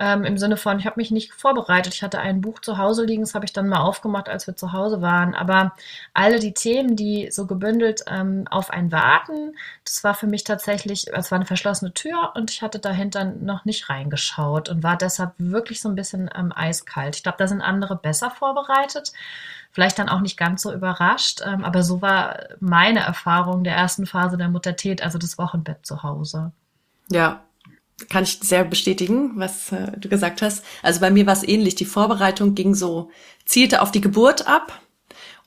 ähm, 0.00 0.24
Im 0.24 0.38
Sinne 0.38 0.56
von, 0.56 0.78
ich 0.80 0.86
habe 0.86 0.98
mich 0.98 1.12
nicht 1.12 1.32
vorbereitet. 1.32 1.94
Ich 1.94 2.02
hatte 2.02 2.18
ein 2.18 2.40
Buch 2.40 2.60
zu 2.60 2.78
Hause 2.78 3.04
liegen, 3.04 3.22
das 3.22 3.34
habe 3.34 3.44
ich 3.44 3.52
dann 3.52 3.68
mal 3.68 3.80
aufgemacht, 3.80 4.28
als 4.28 4.46
wir 4.48 4.56
zu 4.56 4.72
Hause 4.72 5.02
waren. 5.02 5.36
Aber 5.36 5.76
alle 6.14 6.40
die 6.40 6.52
Themen, 6.52 6.96
die 6.96 7.28
so 7.30 7.46
gebündelt 7.46 8.02
ähm, 8.08 8.46
auf 8.50 8.70
ein 8.70 8.90
warten, 8.90 9.54
das 9.84 10.02
war 10.02 10.14
für 10.14 10.26
mich 10.26 10.42
tatsächlich, 10.42 11.06
es 11.12 11.30
war 11.30 11.36
eine 11.36 11.46
verschlossene 11.46 11.94
Tür 11.94 12.32
und 12.34 12.50
ich 12.50 12.62
hatte 12.62 12.80
dahinter 12.80 13.24
noch 13.24 13.64
nicht 13.64 13.88
reingeschaut 13.88 14.68
und 14.68 14.82
war 14.82 14.96
deshalb 14.96 15.32
wirklich 15.38 15.80
so 15.80 15.88
ein 15.88 15.94
bisschen 15.94 16.28
ähm, 16.34 16.52
eiskalt. 16.54 17.14
Ich 17.14 17.22
glaube, 17.22 17.38
da 17.38 17.46
sind 17.46 17.60
andere 17.60 17.83
besser 17.96 18.30
vorbereitet 18.30 19.12
vielleicht 19.74 19.98
dann 19.98 20.08
auch 20.08 20.20
nicht 20.20 20.36
ganz 20.36 20.62
so 20.62 20.72
überrascht. 20.72 21.40
Ähm, 21.44 21.64
aber 21.64 21.82
so 21.82 22.00
war 22.00 22.38
meine 22.60 23.00
Erfahrung 23.00 23.64
der 23.64 23.74
ersten 23.74 24.06
Phase 24.06 24.38
der 24.38 24.48
Muttertät, 24.48 25.02
also 25.02 25.18
das 25.18 25.36
Wochenbett 25.36 25.84
zu 25.84 26.04
Hause. 26.04 26.52
Ja, 27.10 27.42
kann 28.08 28.22
ich 28.22 28.38
sehr 28.40 28.64
bestätigen, 28.64 29.32
was 29.34 29.72
äh, 29.72 29.92
du 29.98 30.08
gesagt 30.08 30.42
hast. 30.42 30.64
Also 30.82 31.00
bei 31.00 31.10
mir 31.10 31.26
war 31.26 31.32
es 31.32 31.42
ähnlich. 31.42 31.74
Die 31.74 31.84
Vorbereitung 31.84 32.54
ging 32.54 32.74
so, 32.74 33.10
zielte 33.44 33.82
auf 33.82 33.90
die 33.90 34.00
Geburt 34.00 34.46
ab. 34.46 34.80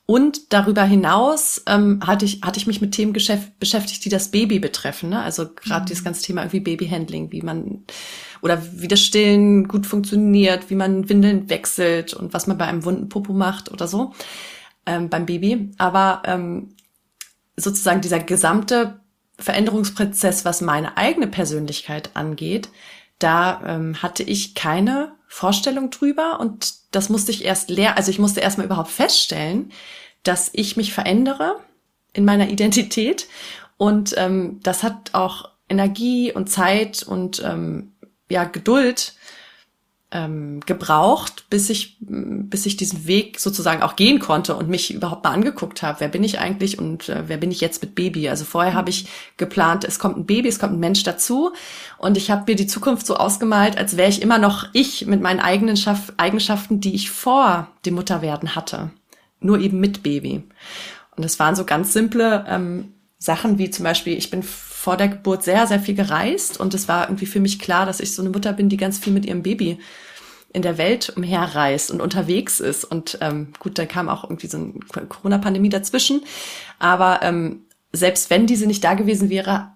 Und 0.05 0.53
darüber 0.53 0.83
hinaus 0.83 1.63
ähm, 1.67 1.99
hatte, 2.05 2.23
ich, 2.23 2.41
hatte 2.41 2.59
ich 2.59 2.67
mich 2.67 2.79
mit 2.79 2.93
Themen 2.93 3.11
beschäftigt, 3.11 4.05
die 4.05 4.09
das 4.09 4.31
Baby 4.31 4.59
betreffen. 4.59 5.09
Ne? 5.09 5.21
Also 5.21 5.49
gerade 5.53 5.81
mhm. 5.81 5.85
dieses 5.87 6.03
ganze 6.03 6.21
Thema 6.21 6.41
irgendwie 6.41 6.61
Babyhandling, 6.61 7.31
wie 7.31 7.41
man 7.41 7.83
oder 8.41 8.61
wie 8.73 8.87
das 8.87 9.01
Stillen 9.01 9.67
gut 9.67 9.85
funktioniert, 9.85 10.69
wie 10.69 10.75
man 10.75 11.09
Windeln 11.09 11.49
wechselt 11.49 12.13
und 12.13 12.33
was 12.33 12.47
man 12.47 12.57
bei 12.57 12.65
einem 12.65 12.85
wunden 12.85 13.09
Popo 13.09 13.33
macht 13.33 13.71
oder 13.71 13.87
so 13.87 14.13
ähm, 14.85 15.09
beim 15.09 15.25
Baby. 15.25 15.71
Aber 15.77 16.23
ähm, 16.25 16.69
sozusagen 17.55 18.01
dieser 18.01 18.19
gesamte 18.19 18.99
Veränderungsprozess, 19.39 20.45
was 20.45 20.61
meine 20.61 20.97
eigene 20.97 21.27
Persönlichkeit 21.27 22.11
angeht, 22.15 22.69
da 23.19 23.61
ähm, 23.65 24.01
hatte 24.01 24.23
ich 24.23 24.55
keine 24.55 25.13
Vorstellung 25.27 25.89
drüber 25.89 26.39
und 26.39 26.75
das 26.91 27.09
musste 27.09 27.31
ich 27.31 27.43
erst 27.43 27.69
leer, 27.69 27.97
also 27.97 28.11
ich 28.11 28.19
musste 28.19 28.39
erstmal 28.39 28.65
überhaupt 28.65 28.91
feststellen, 28.91 29.71
dass 30.23 30.49
ich 30.53 30.77
mich 30.77 30.93
verändere 30.93 31.55
in 32.13 32.25
meiner 32.25 32.49
Identität 32.49 33.27
und 33.77 34.15
ähm, 34.17 34.59
das 34.63 34.83
hat 34.83 35.13
auch 35.13 35.49
Energie 35.69 36.31
und 36.31 36.49
Zeit 36.49 37.03
und 37.03 37.41
ähm, 37.45 37.91
ja 38.29 38.43
Geduld 38.43 39.13
ähm, 40.09 40.61
gebraucht, 40.65 41.45
bis 41.49 41.69
ich, 41.69 41.97
bis 41.99 42.65
ich 42.65 42.77
diesen 42.77 43.07
Weg 43.07 43.41
sozusagen 43.41 43.81
auch 43.81 43.97
gehen 43.97 44.19
konnte 44.19 44.55
und 44.55 44.69
mich 44.69 44.93
überhaupt 44.93 45.25
mal 45.25 45.31
angeguckt 45.31 45.83
habe, 45.83 45.99
wer 45.99 46.07
bin 46.07 46.23
ich 46.23 46.39
eigentlich 46.39 46.79
und 46.79 47.09
äh, 47.09 47.23
wer 47.27 47.35
bin 47.37 47.51
ich 47.51 47.59
jetzt 47.59 47.81
mit 47.81 47.93
Baby. 47.93 48.29
Also 48.29 48.45
vorher 48.45 48.73
habe 48.73 48.89
ich 48.89 49.07
geplant, 49.35 49.83
es 49.83 49.99
kommt 49.99 50.17
ein 50.17 50.25
Baby, 50.25 50.47
es 50.47 50.59
kommt 50.59 50.73
ein 50.73 50.79
Mensch 50.79 51.03
dazu 51.03 51.51
und 51.97 52.15
ich 52.15 52.31
habe 52.31 52.43
mir 52.47 52.55
die 52.55 52.67
Zukunft 52.67 53.05
so 53.05 53.17
ausgemalt, 53.17 53.77
als 53.77 53.97
wäre 53.97 54.09
ich 54.09 54.21
immer 54.21 54.37
noch 54.37 54.69
ich 54.71 55.05
mit 55.07 55.21
meinen 55.21 55.41
eigenen 55.41 55.75
Schaff 55.75 56.13
Eigenschaften, 56.15 56.79
die 56.79 56.95
ich 56.95 57.11
vor 57.11 57.67
dem 57.85 57.95
Mutterwerden 57.95 58.55
hatte, 58.55 58.91
nur 59.41 59.59
eben 59.59 59.81
mit 59.81 60.03
Baby. 60.03 60.41
Und 61.17 61.25
es 61.25 61.37
waren 61.37 61.55
so 61.55 61.65
ganz 61.65 61.91
simple 61.91 62.45
ähm, 62.47 62.93
Sachen 63.17 63.57
wie 63.57 63.71
zum 63.71 63.83
Beispiel, 63.83 64.17
ich 64.17 64.29
bin 64.29 64.43
vor 64.87 64.95
der 64.95 65.09
Geburt 65.09 65.43
sehr, 65.43 65.67
sehr 65.67 65.81
viel 65.81 65.95
gereist 65.95 66.61
und 66.61 66.73
es 66.73 66.87
war 66.87 67.09
irgendwie 67.09 67.25
für 67.25 67.41
mich 67.41 67.59
klar, 67.59 67.85
dass 67.85 67.99
ich 67.99 68.15
so 68.15 68.21
eine 68.21 68.29
Mutter 68.29 68.53
bin, 68.53 68.69
die 68.69 68.77
ganz 68.77 68.97
viel 68.97 69.11
mit 69.11 69.25
ihrem 69.25 69.43
Baby 69.43 69.79
in 70.53 70.61
der 70.61 70.77
Welt 70.77 71.11
umherreist 71.13 71.91
und 71.91 71.99
unterwegs 71.99 72.61
ist. 72.61 72.85
Und 72.85 73.17
ähm, 73.19 73.51
gut, 73.59 73.77
dann 73.77 73.89
kam 73.89 74.07
auch 74.07 74.23
irgendwie 74.23 74.47
so 74.47 74.55
eine 74.55 75.07
Corona-Pandemie 75.09 75.67
dazwischen. 75.67 76.21
Aber 76.79 77.19
ähm, 77.21 77.65
selbst 77.91 78.29
wenn 78.29 78.47
diese 78.47 78.65
nicht 78.65 78.81
da 78.81 78.93
gewesen 78.93 79.29
wäre, 79.29 79.71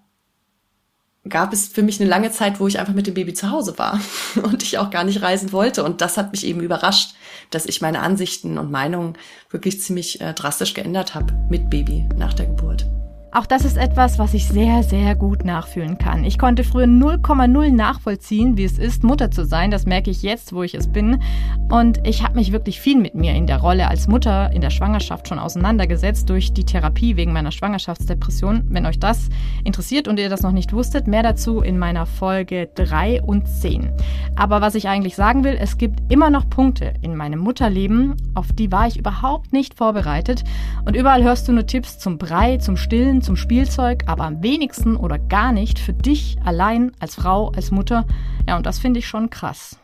gab 1.27 1.51
es 1.51 1.67
für 1.67 1.83
mich 1.83 1.99
eine 1.99 2.09
lange 2.09 2.31
Zeit, 2.31 2.61
wo 2.61 2.67
ich 2.69 2.79
einfach 2.79 2.93
mit 2.93 3.05
dem 3.05 3.15
Baby 3.15 3.33
zu 3.33 3.51
Hause 3.51 3.77
war 3.77 3.99
und 4.43 4.63
ich 4.63 4.77
auch 4.77 4.91
gar 4.91 5.03
nicht 5.03 5.21
reisen 5.21 5.51
wollte. 5.51 5.83
Und 5.83 5.99
das 5.99 6.15
hat 6.15 6.31
mich 6.31 6.45
eben 6.45 6.61
überrascht, 6.61 7.15
dass 7.49 7.65
ich 7.65 7.81
meine 7.81 7.99
Ansichten 7.99 8.57
und 8.57 8.71
Meinungen 8.71 9.17
wirklich 9.49 9.81
ziemlich 9.81 10.21
äh, 10.21 10.31
drastisch 10.31 10.73
geändert 10.73 11.15
habe 11.15 11.33
mit 11.49 11.69
Baby 11.69 12.07
nach 12.15 12.33
der 12.33 12.45
Geburt. 12.45 12.85
Auch 13.33 13.45
das 13.45 13.63
ist 13.63 13.77
etwas, 13.77 14.19
was 14.19 14.33
ich 14.33 14.45
sehr, 14.45 14.83
sehr 14.83 15.15
gut 15.15 15.45
nachfühlen 15.45 15.97
kann. 15.97 16.25
Ich 16.25 16.37
konnte 16.37 16.65
früher 16.65 16.83
0,0 16.83 17.71
nachvollziehen, 17.71 18.57
wie 18.57 18.65
es 18.65 18.77
ist, 18.77 19.05
Mutter 19.05 19.31
zu 19.31 19.45
sein. 19.45 19.71
Das 19.71 19.85
merke 19.85 20.11
ich 20.11 20.21
jetzt, 20.21 20.51
wo 20.51 20.63
ich 20.63 20.75
es 20.75 20.91
bin. 20.91 21.21
Und 21.69 22.05
ich 22.05 22.23
habe 22.23 22.35
mich 22.35 22.51
wirklich 22.51 22.81
viel 22.81 22.99
mit 22.99 23.15
mir 23.15 23.33
in 23.33 23.47
der 23.47 23.59
Rolle 23.59 23.87
als 23.87 24.09
Mutter 24.09 24.51
in 24.51 24.59
der 24.59 24.69
Schwangerschaft 24.69 25.29
schon 25.29 25.39
auseinandergesetzt 25.39 26.29
durch 26.29 26.51
die 26.51 26.65
Therapie 26.65 27.15
wegen 27.15 27.31
meiner 27.31 27.53
Schwangerschaftsdepression. 27.53 28.65
Wenn 28.67 28.85
euch 28.85 28.99
das 28.99 29.29
interessiert 29.63 30.09
und 30.09 30.19
ihr 30.19 30.27
das 30.27 30.41
noch 30.41 30.51
nicht 30.51 30.73
wusstet, 30.73 31.07
mehr 31.07 31.23
dazu 31.23 31.61
in 31.61 31.79
meiner 31.79 32.05
Folge 32.05 32.67
3 32.75 33.21
und 33.21 33.47
10. 33.47 33.93
Aber 34.35 34.59
was 34.59 34.75
ich 34.75 34.89
eigentlich 34.89 35.15
sagen 35.15 35.45
will, 35.45 35.57
es 35.57 35.77
gibt 35.77 36.11
immer 36.11 36.29
noch 36.31 36.49
Punkte 36.49 36.95
in 37.01 37.15
meinem 37.15 37.39
Mutterleben, 37.39 38.17
auf 38.33 38.51
die 38.51 38.73
war 38.73 38.87
ich 38.87 38.99
überhaupt 38.99 39.53
nicht 39.53 39.75
vorbereitet. 39.75 40.43
Und 40.83 40.97
überall 40.97 41.23
hörst 41.23 41.47
du 41.47 41.53
nur 41.53 41.65
Tipps 41.65 41.97
zum 41.97 42.17
Brei, 42.17 42.57
zum 42.57 42.75
Stillen, 42.75 43.20
zum 43.21 43.35
Spielzeug, 43.35 44.03
aber 44.07 44.25
am 44.25 44.43
wenigsten 44.43 44.95
oder 44.95 45.17
gar 45.17 45.51
nicht 45.51 45.79
für 45.79 45.93
dich 45.93 46.37
allein 46.43 46.91
als 46.99 47.15
Frau, 47.15 47.49
als 47.55 47.71
Mutter. 47.71 48.05
Ja, 48.47 48.57
und 48.57 48.65
das 48.65 48.79
finde 48.79 48.99
ich 48.99 49.07
schon 49.07 49.29
krass. 49.29 49.77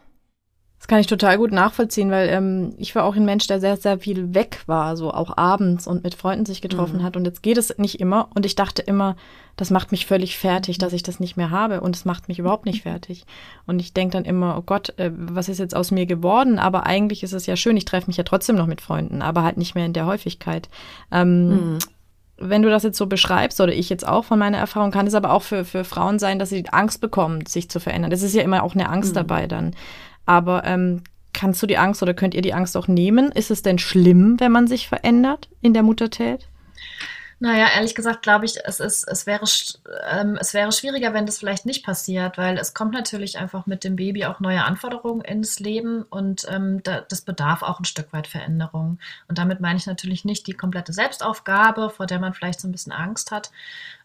Das 0.79 0.87
kann 0.87 0.99
ich 0.99 1.07
total 1.07 1.37
gut 1.37 1.51
nachvollziehen, 1.51 2.11
weil 2.11 2.29
ähm, 2.29 2.75
ich 2.77 2.93
war 2.93 3.03
auch 3.03 3.15
ein 3.15 3.25
Mensch, 3.25 3.47
der 3.47 3.59
sehr, 3.59 3.77
sehr 3.77 3.97
viel 3.99 4.35
weg 4.35 4.61
war, 4.67 4.95
so 4.95 5.11
auch 5.11 5.35
abends 5.35 5.87
und 5.87 6.03
mit 6.03 6.13
Freunden 6.13 6.45
sich 6.45 6.61
getroffen 6.61 6.99
mhm. 6.99 7.03
hat. 7.03 7.17
Und 7.17 7.25
jetzt 7.25 7.41
geht 7.41 7.57
es 7.57 7.75
nicht 7.79 7.99
immer. 7.99 8.29
Und 8.35 8.45
ich 8.45 8.53
dachte 8.53 8.83
immer, 8.83 9.15
das 9.55 9.71
macht 9.71 9.91
mich 9.91 10.05
völlig 10.05 10.37
fertig, 10.37 10.77
dass 10.77 10.93
ich 10.93 11.01
das 11.01 11.19
nicht 11.19 11.35
mehr 11.35 11.49
habe. 11.49 11.81
Und 11.81 11.95
es 11.95 12.05
macht 12.05 12.27
mich 12.27 12.37
überhaupt 12.37 12.65
nicht 12.67 12.83
fertig. 12.83 13.25
Und 13.65 13.79
ich 13.79 13.93
denke 13.93 14.13
dann 14.13 14.25
immer, 14.25 14.55
oh 14.55 14.61
Gott, 14.61 14.97
äh, 14.99 15.11
was 15.13 15.49
ist 15.49 15.57
jetzt 15.57 15.75
aus 15.75 15.89
mir 15.89 16.05
geworden? 16.05 16.59
Aber 16.59 16.85
eigentlich 16.85 17.23
ist 17.23 17.33
es 17.33 17.47
ja 17.47 17.55
schön, 17.55 17.75
ich 17.75 17.85
treffe 17.85 18.07
mich 18.07 18.17
ja 18.17 18.23
trotzdem 18.23 18.55
noch 18.55 18.67
mit 18.67 18.79
Freunden, 18.79 19.23
aber 19.23 19.41
halt 19.41 19.57
nicht 19.57 19.73
mehr 19.73 19.85
in 19.85 19.93
der 19.93 20.05
Häufigkeit. 20.05 20.69
Ähm, 21.11 21.49
mhm 21.49 21.79
wenn 22.37 22.61
du 22.61 22.69
das 22.69 22.83
jetzt 22.83 22.97
so 22.97 23.07
beschreibst, 23.07 23.59
oder 23.61 23.73
ich 23.73 23.89
jetzt 23.89 24.07
auch 24.07 24.25
von 24.25 24.39
meiner 24.39 24.57
Erfahrung, 24.57 24.91
kann 24.91 25.07
es 25.07 25.15
aber 25.15 25.31
auch 25.31 25.43
für, 25.43 25.65
für 25.65 25.83
Frauen 25.83 26.19
sein, 26.19 26.39
dass 26.39 26.49
sie 26.49 26.65
Angst 26.69 27.01
bekommen, 27.01 27.45
sich 27.45 27.69
zu 27.69 27.79
verändern. 27.79 28.11
Das 28.11 28.21
ist 28.21 28.35
ja 28.35 28.43
immer 28.43 28.63
auch 28.63 28.75
eine 28.75 28.89
Angst 28.89 29.11
mhm. 29.11 29.15
dabei 29.15 29.47
dann. 29.47 29.75
Aber 30.25 30.63
ähm, 30.65 31.01
kannst 31.33 31.61
du 31.63 31.67
die 31.67 31.77
Angst 31.77 32.03
oder 32.03 32.13
könnt 32.13 32.35
ihr 32.35 32.41
die 32.41 32.53
Angst 32.53 32.77
auch 32.77 32.87
nehmen? 32.87 33.31
Ist 33.31 33.51
es 33.51 33.61
denn 33.61 33.79
schlimm, 33.79 34.39
wenn 34.39 34.51
man 34.51 34.67
sich 34.67 34.87
verändert 34.87 35.49
in 35.61 35.73
der 35.73 35.83
Muttertät? 35.83 36.47
Naja, 37.39 37.67
ehrlich 37.75 37.93
gesagt 37.93 38.23
glaube 38.23 38.45
ich, 38.45 38.55
es, 38.65 38.79
ist, 38.79 39.07
es, 39.07 39.27
wäre, 39.27 39.45
ähm, 40.09 40.37
es 40.41 40.55
wäre 40.55 40.71
schwieriger, 40.71 41.13
wenn 41.13 41.27
das 41.27 41.37
vielleicht 41.37 41.67
nicht 41.67 41.85
passiert, 41.85 42.35
weil 42.39 42.57
es 42.57 42.73
kommt 42.73 42.93
natürlich 42.93 43.37
einfach 43.37 43.67
mit 43.67 43.83
dem 43.83 43.95
Baby 43.95 44.25
auch 44.25 44.39
neue 44.39 44.63
Anforderungen 44.63 45.21
ins 45.21 45.59
Leben 45.59 46.01
und 46.01 46.47
ähm, 46.49 46.81
da, 46.81 47.01
das 47.01 47.21
bedarf 47.21 47.61
auch 47.61 47.79
ein 47.79 47.85
Stück 47.85 48.11
weit 48.11 48.25
Veränderung. 48.25 48.97
Und 49.27 49.37
damit 49.37 49.59
meine 49.59 49.77
ich 49.77 49.85
natürlich 49.85 50.25
nicht 50.25 50.47
die 50.47 50.53
komplette 50.53 50.93
Selbstaufgabe, 50.93 51.91
vor 51.91 52.07
der 52.07 52.17
man 52.19 52.33
vielleicht 52.33 52.59
so 52.59 52.67
ein 52.67 52.71
bisschen 52.71 52.91
Angst 52.91 53.29
hat, 53.29 53.51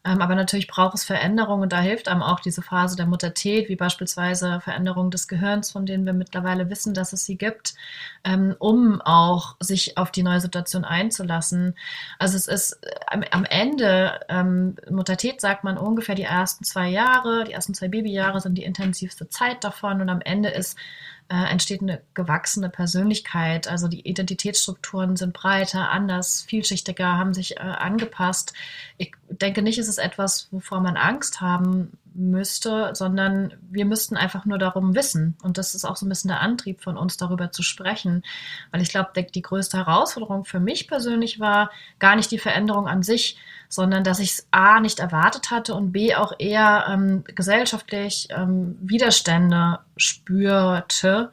aber 0.05 0.35
natürlich 0.35 0.67
braucht 0.67 0.95
es 0.95 1.05
Veränderungen 1.05 1.63
und 1.63 1.73
da 1.73 1.81
hilft 1.81 2.09
einem 2.09 2.23
auch 2.23 2.41
diese 2.41 2.61
Phase 2.61 2.97
der 2.97 3.07
Muttertät, 3.07 3.69
wie 3.69 3.77
beispielsweise 3.77 4.61
Veränderungen 4.61 5.13
des 5.13 5.29
Gehirns, 5.29 5.71
von 5.71 5.87
denen 5.87 6.05
wir 6.05 6.13
mittlerweile 6.13 6.71
wissen, 6.71 6.93
dass 6.93 7.13
es 7.13 7.25
sie 7.25 7.37
gibt, 7.37 7.75
ähm, 8.25 8.57
um 8.59 9.01
auch 9.01 9.57
sich 9.61 9.97
auf 9.99 10.11
die 10.11 10.25
neue 10.25 10.41
Situation 10.41 10.85
einzulassen. 10.85 11.77
Also 12.19 12.37
es 12.37 12.49
ist 12.49 12.81
am, 13.07 13.23
am 13.31 13.45
Ende, 13.45 14.21
ähm, 14.29 14.75
Muttertät 14.91 15.41
sagt 15.41 15.63
man 15.63 15.79
ungefähr 15.79 16.17
die 16.17 16.23
ersten 16.23 16.65
zwei 16.65 16.89
Jahre, 16.89 17.45
die 17.45 17.53
ersten 17.53 17.75
zwei 17.75 17.89
Babyjahre 17.89 18.41
sind 18.41 18.59
die 18.59 18.65
intensivste 18.65 19.29
Zeit 19.29 19.63
davon 19.63 20.01
und 20.01 20.09
am 20.09 20.21
Ende 20.21 20.49
ist 20.49 20.77
äh, 21.33 21.51
entsteht 21.51 21.81
eine 21.81 22.03
gewachsene 22.13 22.69
Persönlichkeit. 22.69 23.67
Also 23.67 23.89
die 23.89 24.07
Identitätsstrukturen 24.07 25.17
sind 25.17 25.33
breiter, 25.33 25.91
anders, 25.91 26.43
vielschichtiger, 26.43 27.17
haben 27.17 27.33
sich 27.33 27.57
äh, 27.57 27.61
angepasst. 27.61 28.53
Ich 28.99 29.13
denke 29.31 29.63
nicht, 29.63 29.79
ist 29.79 29.89
es 29.89 29.97
etwas, 29.97 30.49
wovor 30.51 30.81
man 30.81 30.99
Angst 30.99 31.41
haben 31.41 31.97
müsste, 32.13 32.91
sondern 32.95 33.55
wir 33.71 33.87
müssten 33.87 34.19
einfach 34.19 34.45
nur 34.45 34.59
darum 34.59 34.95
wissen. 34.95 35.35
Und 35.43 35.57
das 35.57 35.75
ist 35.75 35.87
auch 35.87 35.97
so 35.97 36.05
ein 36.05 36.11
bisschen 36.11 36.29
der 36.29 36.43
Antrieb 36.43 36.83
von 36.83 36.99
uns, 36.99 37.17
darüber 37.17 37.51
zu 37.51 37.63
sprechen. 37.63 38.23
Weil 38.71 38.83
ich 38.83 38.91
glaube, 38.91 39.23
die 39.23 39.43
größte 39.43 39.79
Herausforderung 39.79 40.45
für 40.45 40.61
mich 40.61 40.87
persönlich 40.87 41.41
war 41.41 41.71
gar 41.99 42.15
nicht 42.15 42.31
die 42.31 42.39
Veränderung 42.39 42.89
an 42.89 43.03
sich, 43.03 43.39
sondern 43.73 44.05
dass 44.05 44.19
ich 44.19 44.33
es 44.33 44.47
A 44.51 44.81
nicht 44.81 45.01
erwartet 45.01 45.51
hatte 45.51 45.75
und 45.75 45.93
B 45.93 46.15
auch 46.15 46.35
eher 46.39 46.85
ähm, 46.91 47.25
gesellschaftlich 47.35 48.29
ähm, 48.31 48.77
Widerstände 48.83 49.79
spürte 49.97 51.31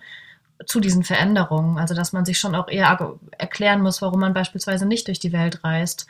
zu 0.65 0.79
diesen 0.79 1.03
Veränderungen. 1.03 1.77
Also 1.77 1.95
dass 1.95 2.13
man 2.13 2.23
sich 2.23 2.39
schon 2.39 2.55
auch 2.55 2.69
eher 2.69 3.17
erklären 3.37 3.81
muss, 3.81 4.01
warum 4.01 4.21
man 4.21 4.33
beispielsweise 4.33 4.85
nicht 4.85 5.07
durch 5.07 5.19
die 5.19 5.33
Welt 5.33 5.65
reist. 5.65 6.07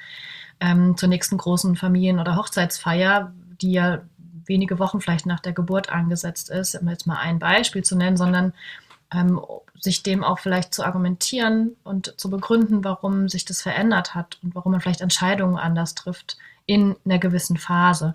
Ähm, 0.59 0.95
zur 0.98 1.09
nächsten 1.09 1.36
großen 1.36 1.75
Familien- 1.75 2.19
oder 2.19 2.36
Hochzeitsfeier, 2.36 3.33
die 3.59 3.71
ja 3.71 4.01
wenige 4.45 4.77
Wochen 4.77 5.01
vielleicht 5.01 5.25
nach 5.25 5.39
der 5.39 5.53
Geburt 5.53 5.89
angesetzt 5.89 6.51
ist, 6.51 6.75
um 6.75 6.89
jetzt 6.89 7.07
mal 7.07 7.17
ein 7.17 7.39
Beispiel 7.39 7.83
zu 7.83 7.95
nennen, 7.95 8.17
sondern 8.17 8.53
ähm, 9.13 9.42
sich 9.80 10.04
dem 10.04 10.24
auch 10.24 10.39
vielleicht 10.39 10.74
zu 10.74 10.84
argumentieren 10.84 11.75
und 11.84 12.20
zu 12.20 12.30
begründen, 12.30 12.84
warum 12.84 13.30
sich 13.30 13.46
das 13.46 13.62
verändert 13.62 14.13
hat 14.16 14.38
und 14.44 14.56
warum 14.56 14.72
man 14.72 14.82
vielleicht 14.82 15.01
Entscheidungen 15.01 15.58
anders 15.58 15.96
trifft 15.96 16.38
in 16.66 16.96
einer 17.06 17.20
gewissen 17.20 17.58
Phase. 17.58 18.13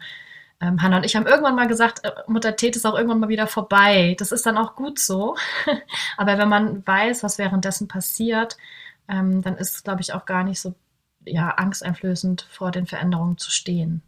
Ähm, 0.61 0.81
Hanna 0.81 0.99
und 0.99 1.05
ich 1.05 1.17
haben 1.17 1.27
irgendwann 1.27 1.57
mal 1.57 1.67
gesagt, 1.67 2.05
äh, 2.05 2.13
Mutter 2.29 2.57
Tät 2.57 2.77
ist 2.77 2.87
auch 2.87 2.95
irgendwann 2.95 3.21
mal 3.21 3.29
wieder 3.29 3.47
vorbei. 3.47 4.15
Das 4.19 4.31
ist 4.33 4.47
dann 4.47 4.59
auch 4.59 4.77
gut 4.77 4.99
so. 4.99 5.37
Aber 6.17 6.39
wenn 6.39 6.49
man 6.49 6.87
weiß, 6.87 7.23
was 7.23 7.39
währenddessen 7.39 7.89
passiert, 7.89 8.57
ähm, 9.09 9.43
dann 9.43 9.57
ist 9.57 9.75
es, 9.77 9.83
glaube 9.83 10.01
ich, 10.01 10.13
auch 10.13 10.27
gar 10.27 10.45
nicht 10.45 10.61
so 10.61 10.75
ja, 11.25 11.51
angsteinflößend 11.51 12.47
vor 12.51 12.71
den 12.71 12.87
Veränderungen 12.87 13.39
zu 13.39 13.51
stehen. 13.51 14.03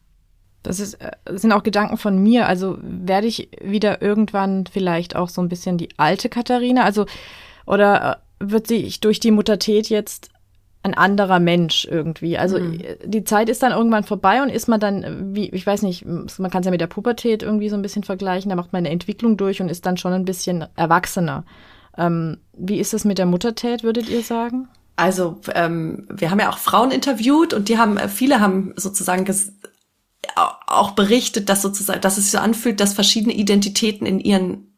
Das, 0.66 0.80
ist, 0.80 0.94
äh, 0.94 1.12
das 1.24 1.42
sind 1.42 1.52
auch 1.52 1.62
Gedanken 1.62 1.96
von 1.96 2.22
mir. 2.22 2.46
Also 2.46 2.78
werde 2.80 3.26
ich 3.26 3.48
wieder 3.62 4.02
irgendwann 4.02 4.64
vielleicht 4.66 5.16
auch 5.16 5.28
so 5.28 5.40
ein 5.40 5.48
bisschen 5.48 5.78
die 5.78 5.88
alte 5.96 6.28
Katharina? 6.28 6.84
Also, 6.84 7.06
oder 7.66 8.20
äh, 8.40 8.50
wird 8.50 8.66
sich 8.66 9.00
durch 9.00 9.20
die 9.20 9.30
Muttertät 9.30 9.88
jetzt 9.88 10.30
ein 10.86 10.94
anderer 10.94 11.40
Mensch 11.40 11.86
irgendwie. 11.90 12.38
Also 12.38 12.58
mhm. 12.58 12.80
die 13.04 13.24
Zeit 13.24 13.48
ist 13.48 13.62
dann 13.62 13.72
irgendwann 13.72 14.04
vorbei 14.04 14.40
und 14.42 14.50
ist 14.50 14.68
man 14.68 14.78
dann, 14.78 15.34
wie, 15.34 15.48
ich 15.50 15.66
weiß 15.66 15.82
nicht, 15.82 16.06
man 16.06 16.50
kann 16.50 16.60
es 16.60 16.66
ja 16.66 16.70
mit 16.70 16.80
der 16.80 16.86
Pubertät 16.86 17.42
irgendwie 17.42 17.68
so 17.68 17.74
ein 17.74 17.82
bisschen 17.82 18.04
vergleichen, 18.04 18.50
da 18.50 18.56
macht 18.56 18.72
man 18.72 18.80
eine 18.80 18.90
Entwicklung 18.90 19.36
durch 19.36 19.60
und 19.60 19.68
ist 19.68 19.84
dann 19.84 19.96
schon 19.96 20.12
ein 20.12 20.24
bisschen 20.24 20.66
erwachsener. 20.76 21.44
Ähm, 21.98 22.38
wie 22.52 22.78
ist 22.78 22.94
es 22.94 23.04
mit 23.04 23.18
der 23.18 23.26
Muttertät, 23.26 23.82
würdet 23.82 24.08
ihr 24.08 24.22
sagen? 24.22 24.68
Also 24.94 25.40
ähm, 25.54 26.06
wir 26.08 26.30
haben 26.30 26.40
ja 26.40 26.50
auch 26.50 26.58
Frauen 26.58 26.92
interviewt 26.92 27.52
und 27.52 27.68
die 27.68 27.78
haben, 27.78 27.98
viele 28.08 28.40
haben 28.40 28.72
sozusagen 28.76 29.24
auch 30.34 30.92
berichtet, 30.92 31.48
dass 31.48 31.62
sozusagen, 31.62 32.00
dass 32.00 32.18
es 32.18 32.30
so 32.30 32.38
anfühlt, 32.38 32.80
dass 32.80 32.94
verschiedene 32.94 33.34
Identitäten 33.34 34.06
in 34.06 34.20
ihren 34.20 34.72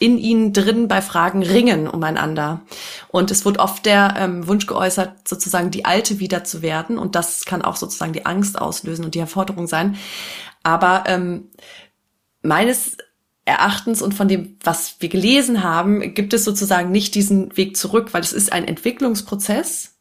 in 0.00 0.16
ihnen 0.16 0.54
drin 0.54 0.88
bei 0.88 1.02
Fragen 1.02 1.42
ringen 1.42 1.86
umeinander. 1.86 2.62
Und 3.08 3.30
es 3.30 3.44
wird 3.44 3.58
oft 3.58 3.84
der 3.84 4.14
ähm, 4.16 4.48
Wunsch 4.48 4.66
geäußert, 4.66 5.28
sozusagen 5.28 5.70
die 5.70 5.84
Alte 5.84 6.18
wieder 6.18 6.42
zu 6.42 6.62
werden. 6.62 6.96
Und 6.98 7.14
das 7.14 7.44
kann 7.44 7.60
auch 7.60 7.76
sozusagen 7.76 8.14
die 8.14 8.24
Angst 8.24 8.58
auslösen 8.58 9.04
und 9.04 9.14
die 9.14 9.18
Herforderung 9.18 9.66
sein. 9.66 9.98
Aber 10.62 11.04
ähm, 11.06 11.50
meines 12.40 12.96
Erachtens 13.44 14.00
und 14.00 14.14
von 14.14 14.26
dem, 14.26 14.56
was 14.64 14.96
wir 15.00 15.10
gelesen 15.10 15.62
haben, 15.62 16.14
gibt 16.14 16.32
es 16.32 16.44
sozusagen 16.44 16.90
nicht 16.90 17.14
diesen 17.14 17.54
Weg 17.58 17.76
zurück, 17.76 18.14
weil 18.14 18.22
es 18.22 18.32
ist 18.32 18.52
ein 18.52 18.66
Entwicklungsprozess, 18.66 19.98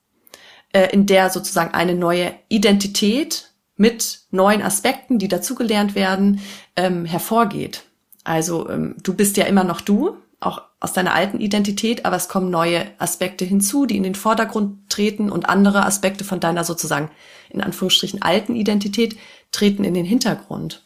äh, 0.72 0.88
in 0.94 1.08
der 1.08 1.30
sozusagen 1.30 1.74
eine 1.74 1.96
neue 1.96 2.34
Identität 2.48 3.49
mit 3.80 4.20
neuen 4.30 4.62
Aspekten, 4.62 5.20
die 5.20 5.30
dazugelernt 5.30 5.96
werden, 5.96 6.42
ähm, 6.76 7.06
hervorgeht. 7.06 7.84
Also 8.26 8.70
ähm, 8.70 8.96
du 9.02 9.14
bist 9.14 9.38
ja 9.38 9.46
immer 9.46 9.64
noch 9.64 9.80
du, 9.80 10.18
auch 10.42 10.62
aus 10.82 10.92
deiner 10.92 11.14
alten 11.14 11.40
Identität, 11.40 12.06
aber 12.06 12.18
es 12.18 12.28
kommen 12.28 12.50
neue 12.50 12.88
Aspekte 12.98 13.46
hinzu, 13.46 13.86
die 13.86 13.96
in 13.96 14.04
den 14.04 14.16
Vordergrund 14.16 14.90
treten 14.90 15.32
und 15.32 15.48
andere 15.48 15.86
Aspekte 15.86 16.26
von 16.26 16.42
deiner 16.42 16.66
sozusagen 16.66 17.10
in 17.50 17.62
Anführungsstrichen 17.62 18.22
alten 18.22 18.56
Identität 18.56 19.18
treten 19.52 19.86
in 19.86 19.94
den 19.94 20.06
Hintergrund. 20.06 20.84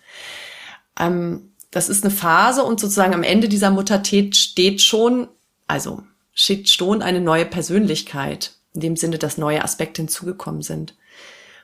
Ähm, 0.99 1.49
das 1.71 1.89
ist 1.89 2.03
eine 2.03 2.13
Phase 2.13 2.63
und 2.63 2.79
sozusagen 2.79 3.15
am 3.15 3.23
Ende 3.23 3.49
dieser 3.49 3.71
Muttertät 3.71 4.35
steht 4.35 4.81
schon, 4.81 5.27
also 5.65 6.03
steht 6.35 6.69
schon 6.69 7.01
eine 7.01 7.21
neue 7.21 7.45
Persönlichkeit, 7.45 8.51
in 8.75 8.81
dem 8.81 8.95
Sinne, 8.97 9.17
dass 9.17 9.39
neue 9.39 9.63
Aspekte 9.63 10.03
hinzugekommen 10.03 10.61
sind. 10.61 10.93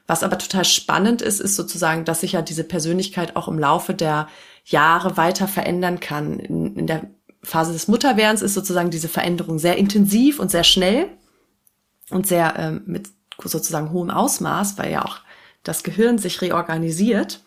Was 0.10 0.24
aber 0.24 0.40
total 0.40 0.66
spannend 0.66 1.22
ist, 1.22 1.40
ist 1.40 1.56
sozusagen, 1.56 2.04
dass 2.04 2.22
sich 2.22 2.32
ja 2.32 2.42
diese 2.42 2.64
Persönlichkeit 2.64 3.36
auch 3.36 3.48
im 3.48 3.60
Laufe 3.60 3.94
der 3.94 4.28
Jahre 4.66 5.18
weiter 5.18 5.48
verändern 5.48 6.00
kann. 6.00 6.40
In, 6.40 6.76
in 6.76 6.88
der 6.88 7.12
Phase 7.44 7.74
des 7.74 7.88
Mutterwerdens 7.88 8.42
ist 8.42 8.56
sozusagen 8.56 8.90
diese 8.90 9.08
Veränderung 9.08 9.60
sehr 9.60 9.78
intensiv 9.78 10.40
und 10.40 10.50
sehr 10.50 10.64
schnell 10.64 11.10
und 12.10 12.26
sehr 12.26 12.56
ähm, 12.58 12.82
mit 12.88 13.10
sozusagen 13.44 13.92
hohem 13.92 14.10
Ausmaß, 14.10 14.80
weil 14.80 14.92
ja 14.92 15.06
auch 15.06 15.20
das 15.62 15.84
Gehirn 15.84 16.18
sich 16.18 16.42
reorganisiert. 16.42 17.44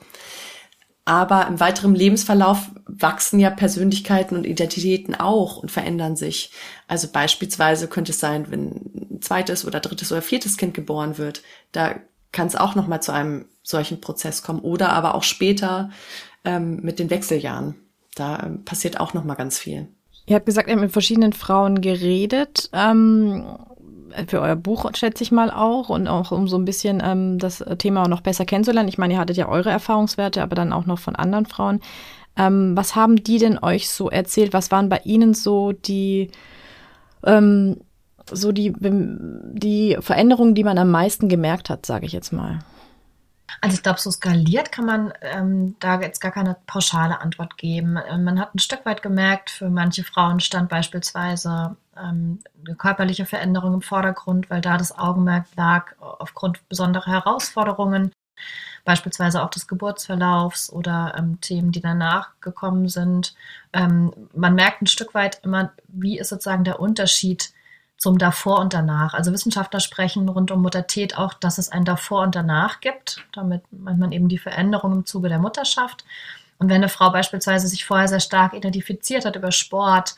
Aber 1.05 1.49
im 1.49 1.59
weiteren 1.59 1.97
Lebensverlauf 1.97 2.71
wachsen 2.87 3.41
ja 3.41 3.51
Persönlichkeiten 3.51 4.37
und 4.37 4.47
Identitäten 4.47 5.17
auch 5.17 5.57
und 5.57 5.73
verändern 5.73 6.15
sich. 6.15 6.53
Also 6.87 7.09
beispielsweise 7.09 7.89
könnte 7.89 8.13
es 8.13 8.21
sein, 8.21 8.53
wenn 8.53 8.67
ein 8.67 9.21
zweites 9.21 9.65
oder 9.65 9.81
drittes 9.81 10.13
oder 10.13 10.23
viertes 10.23 10.57
Kind 10.57 10.75
geboren 10.75 11.19
wird, 11.19 11.43
da 11.73 11.97
kann 12.33 12.47
es 12.47 12.57
auch 12.57 12.75
noch 12.75 12.89
mal 12.89 13.01
zu 13.01 13.13
einem 13.13 13.47
solchen 13.63 14.01
Prozess 14.01 14.43
kommen 14.43 14.61
oder 14.61 14.91
aber 14.91 15.15
auch 15.15 15.23
später 15.23 15.91
ähm, 16.45 16.81
mit 16.83 16.99
den 16.99 17.11
Wechseljahren. 17.11 17.77
Da 18.15 18.43
ähm, 18.43 18.65
passiert 18.65 19.01
auch 19.01 19.15
noch 19.15 19.25
mal 19.25 19.35
ganz 19.35 19.59
viel. 19.59 19.89
Ihr 20.27 20.37
habt 20.37 20.47
gesagt, 20.47 20.69
ihr 20.69 20.75
habt 20.75 20.83
mit 20.83 20.93
verschiedenen 20.93 21.33
Frauen 21.33 21.81
geredet. 21.81 22.71
Ähm, 22.73 23.45
für 24.27 24.41
euer 24.41 24.57
Buch 24.57 24.89
schätze 24.95 25.23
ich 25.23 25.33
mal 25.33 25.51
auch 25.51 25.89
und 25.89 26.09
auch 26.09 26.33
um 26.33 26.49
so 26.49 26.57
ein 26.57 26.65
bisschen 26.65 27.03
ähm, 27.05 27.39
das 27.39 27.65
Thema 27.79 28.09
noch 28.09 28.21
besser 28.21 28.45
kennenzulernen. 28.45 28.89
Ich 28.89 28.99
meine, 28.99 29.15
ihr 29.15 29.21
hattet 29.21 29.37
ja 29.37 29.49
eure 29.49 29.71
Erfahrungswerte, 29.71 30.43
aber 30.43 30.55
dann 30.55 30.73
auch 30.73 30.87
noch 30.87 30.99
von 30.99 31.17
anderen 31.17 31.47
Frauen. 31.47 31.81
Ähm, 32.37 32.77
was 32.77 32.95
haben 32.95 33.23
die 33.23 33.39
denn 33.39 33.59
euch 33.59 33.91
so 33.91 34.11
erzählt? 34.11 34.53
Was 34.53 34.71
waren 34.71 34.89
bei 34.89 35.01
ihnen 35.05 35.35
so 35.35 35.73
die 35.73 36.31
ähm, 37.25 37.81
so 38.31 38.53
die, 38.53 38.73
die 38.79 39.97
Veränderungen, 40.01 40.55
die 40.55 40.65
man 40.65 40.79
am 40.79 40.91
meisten 40.91 41.29
gemerkt 41.29 41.71
hat, 41.71 41.87
sage 41.87 42.07
ich 42.07 42.13
jetzt 42.13 42.33
mal? 42.33 42.61
Also 43.61 43.75
ich 43.75 43.83
glaube, 43.83 44.01
so 44.01 44.11
skaliert 44.11 44.73
kann 44.73 44.87
man 44.87 45.13
ähm, 45.21 45.77
da 45.79 46.01
jetzt 46.01 46.21
gar 46.21 46.33
keine 46.33 46.57
pauschale 46.67 47.21
Antwort 47.21 47.59
geben. 47.59 47.99
Ähm, 48.09 48.25
man 48.25 48.41
hat 48.41 48.55
ein 48.55 48.59
Stück 48.59 48.87
weit 48.87 49.03
gemerkt, 49.03 49.51
für 49.51 49.69
manche 49.69 50.05
Frauen 50.05 50.41
stand 50.41 50.69
beispielsweise 50.69 51.77
ähm, 51.97 52.41
eine 52.67 52.77
körperliche 52.77 53.27
Veränderung 53.27 53.75
im 53.75 53.83
Vordergrund, 53.83 54.49
weil 54.51 54.61
da 54.61 54.77
das 54.77 54.97
Augenmerk 54.99 55.47
lag 55.57 55.93
aufgrund 56.01 56.67
besonderer 56.69 57.11
Herausforderungen, 57.13 58.13
beispielsweise 58.85 59.43
auch 59.43 59.51
des 59.51 59.69
Geburtsverlaufs 59.69 60.73
oder 60.73 61.15
ähm, 61.17 61.41
Themen, 61.41 61.73
die 61.73 61.81
danach 61.81 62.31
gekommen 62.41 62.89
sind. 62.89 63.35
Ähm, 63.73 64.13
man 64.35 64.55
merkt 64.55 64.83
ein 64.83 64.87
Stück 64.87 65.15
weit 65.15 65.41
immer, 65.45 65.73
wie 65.89 66.19
ist 66.19 66.31
sozusagen 66.31 66.65
der 66.65 66.81
Unterschied 66.81 67.53
zum 68.03 68.19
Davor 68.19 68.59
und 68.59 68.75
Danach. 68.75 69.15
Also 69.15 69.33
Wissenschaftler 69.33 69.79
sprechen 69.79 70.29
rund 70.29 70.51
um 70.51 70.61
Muttertät 70.61 71.17
auch, 71.17 71.35
dass 71.35 71.59
es 71.59 71.69
ein 71.71 71.85
Davor 71.85 72.23
und 72.23 72.35
Danach 72.35 72.81
gibt. 72.81 73.25
Damit 73.33 73.63
meint 73.71 74.01
man 74.01 74.11
eben 74.11 74.29
die 74.29 74.39
Veränderung 74.39 74.91
im 74.93 75.07
Zuge 75.07 75.29
der 75.29 75.39
Mutterschaft. 75.39 76.05
Und 76.59 76.69
wenn 76.69 76.79
eine 76.79 76.89
Frau 76.89 77.11
beispielsweise 77.11 77.69
sich 77.69 77.85
vorher 77.85 78.09
sehr 78.09 78.19
stark 78.19 78.55
identifiziert 78.55 79.25
hat 79.25 79.37
über 79.37 79.53
Sport 79.53 80.17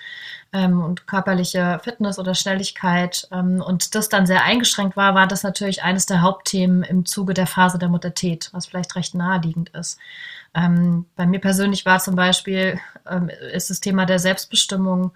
ähm, 0.55 0.83
und 0.83 1.07
körperliche 1.07 1.79
Fitness 1.85 2.18
oder 2.18 2.35
Schnelligkeit 2.35 3.29
ähm, 3.31 3.61
und 3.61 3.94
das 3.94 4.09
dann 4.09 4.27
sehr 4.27 4.44
eingeschränkt 4.44 4.97
war, 4.97 5.14
war 5.14 5.27
das 5.27 5.42
natürlich 5.42 5.83
eines 5.83 6.07
der 6.07 6.23
Hauptthemen 6.23 6.85
im 6.85 7.05
Zuge 7.05 7.35
der 7.35 7.47
Phase 7.47 7.79
der 7.79 7.90
Muttertät, 7.90 8.49
was 8.53 8.64
vielleicht 8.64 8.97
recht 8.97 9.14
naheliegend 9.14 9.68
ist. 9.70 9.99
Ähm, 10.55 11.05
bei 11.16 11.27
mir 11.27 11.38
persönlich 11.38 11.85
war 11.85 11.99
zum 11.99 12.16
Beispiel, 12.16 12.81
ähm, 13.07 13.29
ist 13.53 13.68
das 13.68 13.81
Thema 13.81 14.07
der 14.07 14.18
Selbstbestimmung 14.18 15.12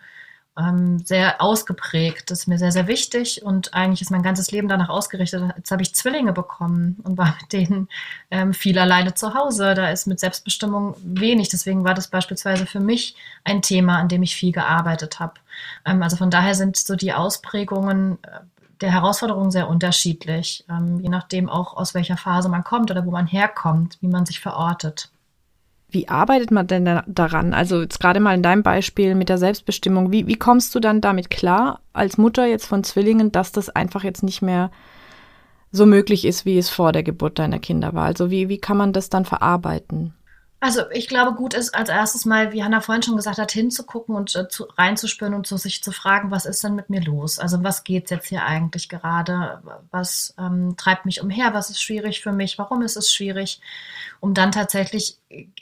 ähm, 0.59 0.99
sehr 1.05 1.41
ausgeprägt. 1.41 2.31
Das 2.31 2.41
ist 2.41 2.47
mir 2.47 2.59
sehr, 2.59 2.73
sehr 2.73 2.87
wichtig 2.87 3.43
und 3.43 3.75
eigentlich 3.75 4.03
ist 4.03 4.11
mein 4.11 4.23
ganzes 4.23 4.51
Leben 4.51 4.69
danach 4.69 4.89
ausgerichtet. 4.89 5.43
Jetzt 5.57 5.71
habe 5.71 5.83
ich 5.83 5.95
Zwillinge 5.95 6.33
bekommen 6.33 6.97
und 7.05 7.17
war 7.17 7.37
mit 7.41 7.53
denen 7.53 7.89
ähm, 8.31 8.53
viel 8.53 8.79
alleine 8.79 9.15
zu 9.15 9.35
Hause. 9.35 9.75
Da 9.75 9.91
ist 9.91 10.07
mit 10.07 10.21
Selbstbestimmung 10.21 10.97
wenig. 11.03 11.49
Deswegen 11.49 11.85
war 11.85 11.95
das 11.95 12.09
beispielsweise 12.09 12.67
für 12.67 12.81
mich 12.81 13.15
ein 13.45 13.63
Thema, 13.63 13.99
an 13.99 14.09
dem 14.09 14.23
ich 14.23 14.35
viel 14.35 14.53
gearbeitet 14.53 15.21
habe. 15.21 15.35
Ähm, 15.85 16.03
also 16.03 16.17
von 16.17 16.31
daher 16.31 16.55
sind 16.55 16.77
so 16.77 16.97
die 16.97 17.13
Ausprägungen 17.13 18.19
äh, 18.23 18.41
der 18.81 18.93
Herausforderungen 18.93 19.51
sehr 19.51 19.69
unterschiedlich, 19.69 20.65
ähm, 20.71 21.01
je 21.01 21.09
nachdem 21.09 21.49
auch 21.49 21.77
aus 21.77 21.95
welcher 21.95 22.17
Phase 22.17 22.49
man 22.49 22.63
kommt 22.65 22.91
oder 22.91 23.05
wo 23.05 23.11
man 23.11 23.27
herkommt, 23.27 23.99
wie 24.01 24.09
man 24.09 24.25
sich 24.25 24.41
verortet. 24.41 25.11
Wie 25.91 26.09
arbeitet 26.09 26.51
man 26.51 26.67
denn 26.67 27.03
daran? 27.07 27.55
Also 27.55 27.81
jetzt 27.81 27.99
gerade 27.99 28.21
mal 28.21 28.35
in 28.35 28.43
deinem 28.43 28.63
Beispiel 28.63 29.15
mit 29.15 29.31
der 29.31 29.39
Selbstbestimmung, 29.39 30.13
wie, 30.13 30.27
wie 30.27 30.37
kommst 30.37 30.75
du 30.75 30.81
dann 30.81 31.01
damit 31.01 31.31
klar, 31.31 31.81
als 31.95 32.19
Mutter 32.19 32.47
jetzt 32.47 32.67
von 32.67 32.85
Zwillingen, 32.85 33.33
dass 33.33 33.53
das 33.53 33.71
einfach 33.71 34.05
jetzt 34.05 34.23
nicht 34.23 34.43
mehr 34.43 34.71
so 35.73 35.87
möglich 35.87 36.27
ist, 36.27 36.45
wie 36.45 36.59
es 36.59 36.69
vor 36.69 36.93
der 36.93 37.03
Geburt 37.03 37.39
deiner 37.39 37.59
Kinder 37.59 37.95
war? 37.95 38.05
Also 38.05 38.31
wie, 38.31 38.51
wie 38.51 38.59
kann 38.59 38.77
man 38.77 38.93
das 38.93 39.09
dann 39.09 39.25
verarbeiten? 39.25 40.13
Also 40.61 40.91
ich 40.91 41.07
glaube, 41.07 41.37
gut 41.37 41.55
ist 41.55 41.73
als 41.73 41.89
erstes 41.89 42.25
mal, 42.25 42.53
wie 42.53 42.65
Hanna 42.65 42.81
vorhin 42.81 43.03
schon 43.03 43.17
gesagt 43.17 43.39
hat, 43.39 43.53
hinzugucken 43.53 44.17
und 44.17 44.35
äh, 44.35 44.49
zu, 44.49 44.65
reinzuspüren 44.65 45.35
und 45.35 45.47
zu 45.47 45.57
sich 45.57 45.85
zu 45.85 45.93
fragen, 45.93 46.33
was 46.33 46.47
ist 46.47 46.65
denn 46.65 46.75
mit 46.75 46.91
mir 46.91 47.01
los? 47.01 47.39
Also 47.39 47.63
was 47.63 47.85
geht 47.85 48.11
jetzt 48.11 48.27
hier 48.27 48.45
eigentlich 48.45 48.89
gerade? 48.89 49.63
Was 49.93 50.35
ähm, 50.37 50.77
treibt 50.77 51.07
mich 51.07 51.23
umher? 51.23 51.55
Was 51.55 51.71
ist 51.71 51.81
schwierig 51.81 52.23
für 52.23 52.33
mich? 52.33 52.59
Warum 52.59 52.83
ist 52.83 52.97
es 52.97 53.15
schwierig? 53.15 53.61
Um 54.19 54.35
dann 54.35 54.51
tatsächlich 54.51 55.19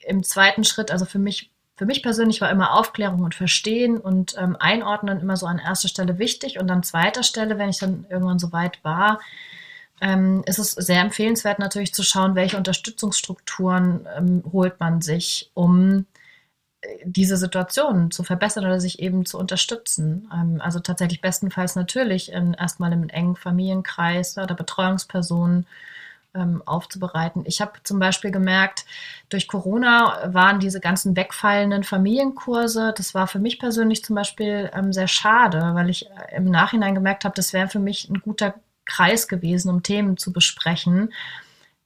im 0.07 0.23
zweiten 0.23 0.65
Schritt, 0.65 0.91
also 0.91 1.05
für 1.05 1.19
mich, 1.19 1.51
für 1.77 1.85
mich 1.85 2.03
persönlich 2.03 2.41
war 2.41 2.51
immer 2.51 2.73
Aufklärung 2.73 3.23
und 3.23 3.35
Verstehen 3.35 3.99
und 3.99 4.35
ähm, 4.39 4.57
Einordnen 4.59 5.21
immer 5.21 5.37
so 5.37 5.45
an 5.45 5.59
erster 5.59 5.89
Stelle 5.89 6.19
wichtig 6.19 6.59
und 6.59 6.71
an 6.71 6.83
zweiter 6.83 7.23
Stelle, 7.23 7.59
wenn 7.59 7.69
ich 7.69 7.79
dann 7.79 8.07
irgendwann 8.09 8.39
so 8.39 8.51
weit 8.51 8.83
war, 8.83 9.21
ähm, 10.01 10.43
ist 10.47 10.59
es 10.59 10.73
sehr 10.73 11.01
empfehlenswert 11.01 11.59
natürlich 11.59 11.95
zu 11.95 12.03
schauen, 12.03 12.35
welche 12.35 12.57
Unterstützungsstrukturen 12.57 14.07
ähm, 14.17 14.43
holt 14.53 14.79
man 14.81 15.01
sich, 15.01 15.51
um 15.55 16.07
diese 17.05 17.37
Situation 17.37 18.11
zu 18.11 18.23
verbessern 18.23 18.65
oder 18.65 18.81
sich 18.81 19.01
eben 19.01 19.25
zu 19.25 19.39
unterstützen. 19.39 20.31
Ähm, 20.33 20.61
also 20.61 20.81
tatsächlich 20.81 21.21
bestenfalls 21.21 21.77
natürlich 21.77 22.33
in, 22.33 22.55
erstmal 22.55 22.93
im 22.93 23.09
engen 23.09 23.37
Familienkreis 23.37 24.39
oder 24.39 24.55
Betreuungspersonen 24.55 25.67
ähm, 26.35 26.63
aufzubereiten. 26.67 27.45
Ich 27.47 27.61
habe 27.61 27.73
zum 27.83 27.99
Beispiel 27.99 28.31
gemerkt, 28.31 28.85
durch 29.29 29.49
Corona 29.49 30.33
waren 30.33 30.61
diese 30.61 30.81
ganzen 30.81 31.17
wegfallenden 31.17 31.85
Familienkurse, 31.85 32.93
das 32.97 33.15
war 33.15 33.27
für 33.27 33.39
mich 33.39 33.59
persönlich 33.59 34.05
zum 34.05 34.17
Beispiel 34.17 34.71
ähm, 34.75 34.93
sehr 34.93 35.09
schade, 35.09 35.71
weil 35.75 35.91
ich 35.91 36.07
äh, 36.07 36.37
im 36.37 36.45
Nachhinein 36.45 36.95
gemerkt 36.95 37.25
habe, 37.25 37.35
das 37.35 37.53
wäre 37.53 37.69
für 37.69 37.81
mich 37.81 38.09
ein 38.11 38.21
guter 38.21 38.55
Kreis 38.87 39.29
gewesen, 39.29 39.71
um 39.71 39.83
Themen 39.83 40.17
zu 40.17 40.33
besprechen 40.33 41.11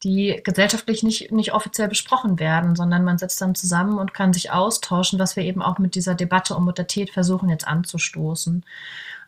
die 0.02 0.40
gesellschaftlich 0.42 1.02
nicht, 1.02 1.30
nicht 1.30 1.52
offiziell 1.52 1.88
besprochen 1.88 2.38
werden, 2.38 2.74
sondern 2.74 3.04
man 3.04 3.18
sitzt 3.18 3.40
dann 3.42 3.54
zusammen 3.54 3.98
und 3.98 4.14
kann 4.14 4.32
sich 4.32 4.50
austauschen, 4.50 5.18
was 5.18 5.36
wir 5.36 5.44
eben 5.44 5.60
auch 5.60 5.78
mit 5.78 5.94
dieser 5.94 6.14
Debatte 6.14 6.54
um 6.54 6.64
Muttertät 6.64 7.10
versuchen 7.10 7.50
jetzt 7.50 7.66
anzustoßen. 7.66 8.64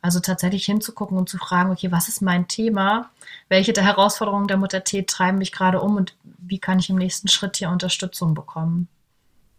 Also 0.01 0.19
tatsächlich 0.19 0.65
hinzugucken 0.65 1.19
und 1.19 1.29
zu 1.29 1.37
fragen, 1.37 1.71
okay, 1.71 1.93
was 1.93 2.09
ist 2.09 2.23
mein 2.23 2.49
Thema? 2.49 3.11
Welche 3.49 3.73
der 3.73 3.85
Herausforderungen 3.85 4.49
der 4.49 4.57
Muttertät 4.57 5.09
treiben 5.09 5.39
mich 5.39 5.53
gerade 5.53 5.81
um 5.81 5.97
und 5.97 6.15
wie 6.39 6.59
kann 6.59 6.79
ich 6.79 6.89
im 6.89 6.97
nächsten 6.97 7.29
Schritt 7.29 7.59
hier 7.59 7.69
Unterstützung 7.69 8.35
bekommen? 8.35 8.89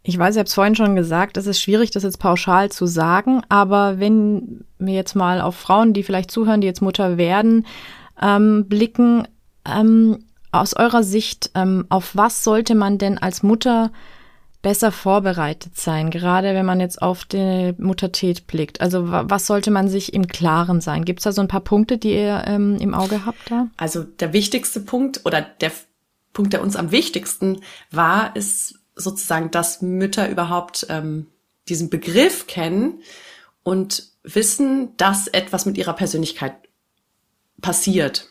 Ich 0.02 0.18
weiß, 0.18 0.34
ich 0.34 0.38
habe 0.38 0.48
es 0.48 0.54
vorhin 0.54 0.74
schon 0.74 0.96
gesagt, 0.96 1.38
es 1.38 1.46
ist 1.46 1.60
schwierig, 1.60 1.92
das 1.92 2.02
jetzt 2.02 2.18
pauschal 2.18 2.70
zu 2.70 2.84
sagen, 2.84 3.42
aber 3.48 4.00
wenn 4.00 4.64
wir 4.78 4.92
jetzt 4.92 5.14
mal 5.14 5.40
auf 5.40 5.54
Frauen, 5.54 5.94
die 5.94 6.02
vielleicht 6.02 6.30
zuhören, 6.30 6.60
die 6.60 6.66
jetzt 6.66 6.82
Mutter 6.82 7.16
werden, 7.16 7.64
ähm, 8.20 8.66
blicken, 8.68 9.26
ähm, 9.64 10.24
aus 10.52 10.74
eurer 10.74 11.02
Sicht, 11.02 11.50
ähm, 11.54 11.86
auf 11.88 12.14
was 12.14 12.44
sollte 12.44 12.74
man 12.74 12.98
denn 12.98 13.18
als 13.18 13.42
Mutter 13.42 13.90
besser 14.62 14.92
vorbereitet 14.92 15.76
sein, 15.76 16.10
gerade 16.10 16.54
wenn 16.54 16.64
man 16.64 16.80
jetzt 16.80 17.02
auf 17.02 17.24
die 17.24 17.74
Muttertät 17.76 18.46
blickt? 18.46 18.80
Also 18.80 19.04
was 19.10 19.46
sollte 19.46 19.70
man 19.70 19.88
sich 19.88 20.14
im 20.14 20.26
Klaren 20.26 20.80
sein? 20.80 21.04
Gibt 21.04 21.20
es 21.20 21.24
da 21.24 21.32
so 21.32 21.42
ein 21.42 21.48
paar 21.48 21.60
Punkte, 21.60 21.98
die 21.98 22.14
ihr 22.14 22.44
ähm, 22.46 22.76
im 22.80 22.94
Auge 22.94 23.26
habt 23.26 23.50
da? 23.50 23.68
Also 23.76 24.02
der 24.02 24.32
wichtigste 24.32 24.80
Punkt 24.80 25.20
oder 25.24 25.42
der 25.42 25.70
Punkt, 26.32 26.52
der 26.52 26.62
uns 26.62 26.76
am 26.76 26.90
wichtigsten 26.90 27.60
war, 27.90 28.34
ist 28.34 28.78
sozusagen, 28.96 29.50
dass 29.50 29.82
Mütter 29.82 30.30
überhaupt 30.30 30.86
ähm, 30.88 31.26
diesen 31.68 31.90
Begriff 31.90 32.46
kennen 32.46 33.02
und 33.62 34.04
wissen, 34.22 34.96
dass 34.96 35.26
etwas 35.28 35.66
mit 35.66 35.76
ihrer 35.76 35.92
Persönlichkeit 35.92 36.54
passiert. 37.60 38.28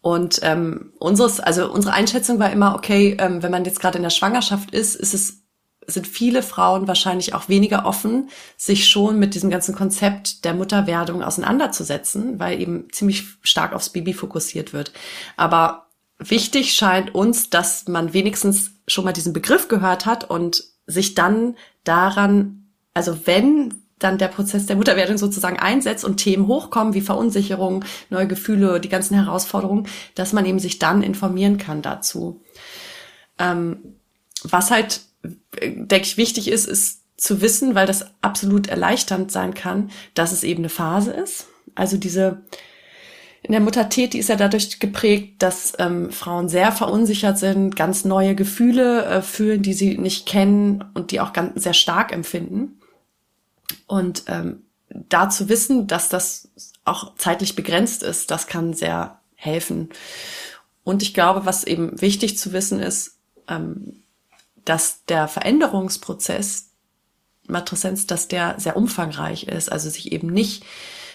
Und 0.00 0.40
ähm, 0.42 0.92
unseres, 0.98 1.38
also 1.38 1.70
unsere 1.70 1.94
Einschätzung 1.94 2.38
war 2.38 2.50
immer, 2.50 2.74
okay, 2.74 3.16
ähm, 3.20 3.42
wenn 3.42 3.52
man 3.52 3.64
jetzt 3.64 3.80
gerade 3.80 3.98
in 3.98 4.02
der 4.02 4.10
Schwangerschaft 4.10 4.72
ist, 4.72 4.96
ist 4.96 5.14
es 5.14 5.42
sind 5.86 6.06
viele 6.06 6.42
Frauen 6.42 6.86
wahrscheinlich 6.86 7.34
auch 7.34 7.48
weniger 7.48 7.86
offen, 7.86 8.30
sich 8.56 8.88
schon 8.88 9.18
mit 9.18 9.34
diesem 9.34 9.50
ganzen 9.50 9.74
Konzept 9.74 10.44
der 10.44 10.54
Mutterwerdung 10.54 11.22
auseinanderzusetzen, 11.22 12.38
weil 12.38 12.60
eben 12.60 12.88
ziemlich 12.92 13.24
stark 13.42 13.72
aufs 13.72 13.90
Baby 13.90 14.12
fokussiert 14.12 14.72
wird. 14.72 14.92
Aber 15.36 15.86
wichtig 16.18 16.74
scheint 16.74 17.14
uns, 17.14 17.50
dass 17.50 17.88
man 17.88 18.12
wenigstens 18.12 18.72
schon 18.86 19.04
mal 19.04 19.12
diesen 19.12 19.32
Begriff 19.32 19.68
gehört 19.68 20.06
hat 20.06 20.28
und 20.28 20.64
sich 20.86 21.14
dann 21.14 21.56
daran, 21.84 22.68
also 22.94 23.26
wenn 23.26 23.82
dann 24.02 24.18
der 24.18 24.28
Prozess 24.28 24.66
der 24.66 24.76
Mutterwerdung 24.76 25.18
sozusagen 25.18 25.58
einsetzt 25.58 26.04
und 26.04 26.16
Themen 26.16 26.46
hochkommen 26.46 26.94
wie 26.94 27.00
Verunsicherung, 27.00 27.84
neue 28.10 28.26
Gefühle, 28.26 28.80
die 28.80 28.88
ganzen 28.88 29.14
Herausforderungen, 29.14 29.86
dass 30.14 30.32
man 30.32 30.46
eben 30.46 30.58
sich 30.58 30.78
dann 30.78 31.02
informieren 31.02 31.58
kann 31.58 31.82
dazu. 31.82 32.40
Ähm, 33.38 33.96
was 34.42 34.70
halt, 34.70 35.02
denke 35.62 36.04
ich, 36.04 36.16
wichtig 36.16 36.48
ist, 36.48 36.66
ist 36.66 37.02
zu 37.16 37.40
wissen, 37.40 37.74
weil 37.74 37.86
das 37.86 38.06
absolut 38.20 38.66
erleichternd 38.66 39.30
sein 39.30 39.54
kann, 39.54 39.90
dass 40.14 40.32
es 40.32 40.42
eben 40.42 40.62
eine 40.62 40.68
Phase 40.68 41.12
ist. 41.12 41.46
Also 41.74 41.96
diese 41.96 42.42
in 43.44 43.52
der 43.52 43.60
Muttertät, 43.60 44.12
die 44.12 44.18
ist 44.18 44.28
ja 44.28 44.36
dadurch 44.36 44.78
geprägt, 44.78 45.42
dass 45.42 45.72
ähm, 45.78 46.12
Frauen 46.12 46.48
sehr 46.48 46.70
verunsichert 46.70 47.38
sind, 47.38 47.74
ganz 47.74 48.04
neue 48.04 48.36
Gefühle 48.36 49.04
äh, 49.04 49.22
fühlen, 49.22 49.62
die 49.62 49.72
sie 49.72 49.98
nicht 49.98 50.26
kennen 50.26 50.84
und 50.94 51.10
die 51.10 51.20
auch 51.20 51.32
ganz 51.32 51.62
sehr 51.62 51.74
stark 51.74 52.12
empfinden. 52.12 52.78
Und 53.86 54.24
ähm, 54.26 54.62
da 54.88 55.30
zu 55.30 55.48
wissen, 55.48 55.86
dass 55.86 56.08
das 56.08 56.48
auch 56.84 57.14
zeitlich 57.16 57.56
begrenzt 57.56 58.02
ist, 58.02 58.30
das 58.30 58.46
kann 58.46 58.74
sehr 58.74 59.20
helfen. 59.34 59.88
Und 60.84 61.02
ich 61.02 61.14
glaube, 61.14 61.46
was 61.46 61.64
eben 61.64 62.00
wichtig 62.00 62.38
zu 62.38 62.52
wissen 62.52 62.80
ist, 62.80 63.18
ähm, 63.48 64.02
dass 64.64 65.04
der 65.06 65.28
Veränderungsprozess 65.28 66.68
Matreszenz, 67.48 68.06
dass 68.06 68.28
der 68.28 68.58
sehr 68.58 68.76
umfangreich 68.76 69.44
ist, 69.44 69.70
also 69.70 69.90
sich 69.90 70.12
eben 70.12 70.28
nicht 70.28 70.64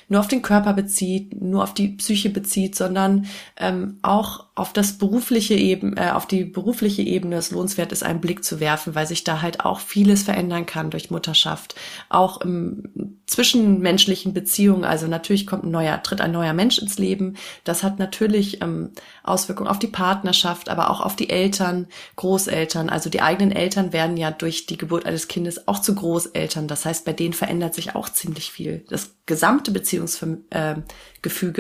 nur 0.10 0.20
auf 0.20 0.28
den 0.28 0.42
Körper 0.42 0.74
bezieht, 0.74 1.42
nur 1.42 1.64
auf 1.64 1.74
die 1.74 1.90
Psyche 1.90 2.30
bezieht, 2.30 2.76
sondern 2.76 3.28
ähm, 3.58 4.00
auch 4.02 4.47
auf 4.58 4.74
das 4.74 4.98
berufliche 4.98 5.54
Ebene, 5.54 5.96
äh, 5.98 6.10
auf 6.10 6.26
die 6.26 6.44
berufliche 6.44 7.04
Ebene 7.04 7.36
es 7.36 7.52
lohnenswert 7.52 7.92
ist, 7.92 8.02
einen 8.02 8.22
Blick 8.22 8.44
zu 8.44 8.60
werfen, 8.60 8.96
weil 8.96 9.06
sich 9.06 9.24
da 9.24 9.44
halt 9.44 9.64
auch 9.64 9.80
vieles 9.80 10.24
verändern 10.24 10.66
kann 10.66 10.90
durch 10.90 11.12
Mutterschaft. 11.12 11.76
Auch 12.10 12.42
im 12.42 13.20
zwischenmenschlichen 13.28 14.34
Beziehungen, 14.34 14.84
also 14.84 15.06
natürlich 15.06 15.46
kommt 15.46 15.66
ein 15.66 15.70
neuer, 15.70 16.02
tritt 16.02 16.22
ein 16.22 16.32
neuer 16.32 16.54
Mensch 16.54 16.80
ins 16.80 16.98
Leben. 16.98 17.36
Das 17.66 17.84
hat 17.84 18.00
natürlich 18.00 18.64
ähm, 18.64 18.90
Auswirkungen 19.22 19.70
auf 19.70 19.78
die 19.78 19.86
Partnerschaft, 19.86 20.70
aber 20.70 20.90
auch 20.90 21.02
auf 21.02 21.16
die 21.16 21.30
Eltern, 21.30 21.86
Großeltern. 22.16 22.90
Also 22.90 23.12
die 23.12 23.22
eigenen 23.22 23.52
Eltern 23.52 23.94
werden 23.94 24.18
ja 24.18 24.32
durch 24.32 24.66
die 24.66 24.78
Geburt 24.78 25.06
eines 25.06 25.28
Kindes 25.28 25.68
auch 25.68 25.80
zu 25.80 25.94
Großeltern. 25.94 26.68
Das 26.68 26.84
heißt, 26.84 27.06
bei 27.06 27.14
denen 27.14 27.34
verändert 27.34 27.76
sich 27.76 27.96
auch 27.96 28.10
ziemlich 28.10 28.52
viel. 28.52 28.84
Das 28.90 29.12
gesamte 29.28 29.70
Beziehungsgefüge 29.70 30.84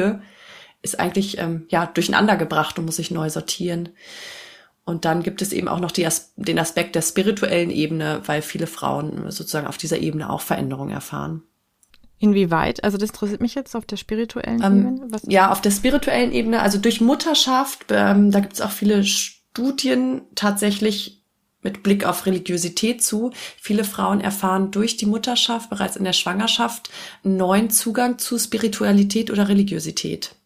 äh, 0.02 0.37
ist 0.88 1.00
eigentlich 1.00 1.38
ähm, 1.38 1.66
ja 1.70 1.86
durcheinander 1.86 2.36
gebracht 2.36 2.78
und 2.80 2.86
muss 2.86 2.98
sich 2.98 3.12
neu 3.12 3.30
sortieren. 3.30 3.90
Und 4.86 5.04
dann 5.04 5.22
gibt 5.22 5.42
es 5.42 5.52
eben 5.52 5.68
auch 5.68 5.82
noch 5.82 5.92
die, 5.92 6.08
den 6.38 6.60
Aspekt 6.60 6.96
der 6.96 7.02
spirituellen 7.02 7.72
Ebene, 7.72 8.22
weil 8.26 8.42
viele 8.42 8.68
Frauen 8.68 9.30
sozusagen 9.32 9.68
auf 9.68 9.78
dieser 9.78 9.98
Ebene 9.98 10.30
auch 10.30 10.40
Veränderungen 10.40 10.92
erfahren. 10.92 11.44
Inwieweit? 12.20 12.84
Also 12.84 12.98
das 12.98 13.10
interessiert 13.10 13.42
mich 13.42 13.54
jetzt 13.54 13.76
auf 13.76 13.86
der 13.86 13.98
spirituellen 13.98 14.64
ähm, 14.64 14.80
Ebene. 14.80 15.08
Was 15.10 15.24
ja, 15.28 15.52
auf 15.52 15.62
der 15.62 15.72
spirituellen 15.72 16.32
Ebene, 16.32 16.62
also 16.62 16.78
durch 16.78 17.02
Mutterschaft, 17.02 17.88
ähm, 17.90 18.32
da 18.32 18.40
gibt 18.40 18.54
es 18.54 18.62
auch 18.62 18.72
viele 18.72 19.04
Studien 19.04 20.22
tatsächlich 20.36 21.22
mit 21.62 21.84
Blick 21.84 22.06
auf 22.06 22.26
Religiosität 22.26 23.04
zu. 23.04 23.32
Viele 23.60 23.84
Frauen 23.84 24.22
erfahren 24.22 24.72
durch 24.72 24.96
die 24.96 25.06
Mutterschaft 25.06 25.70
bereits 25.70 25.98
in 25.98 26.06
der 26.06 26.14
Schwangerschaft 26.14 26.90
einen 27.26 27.36
neuen 27.36 27.70
Zugang 27.70 28.20
zu 28.20 28.40
Spiritualität 28.40 29.32
oder 29.32 29.50
Religiosität. 29.50 30.37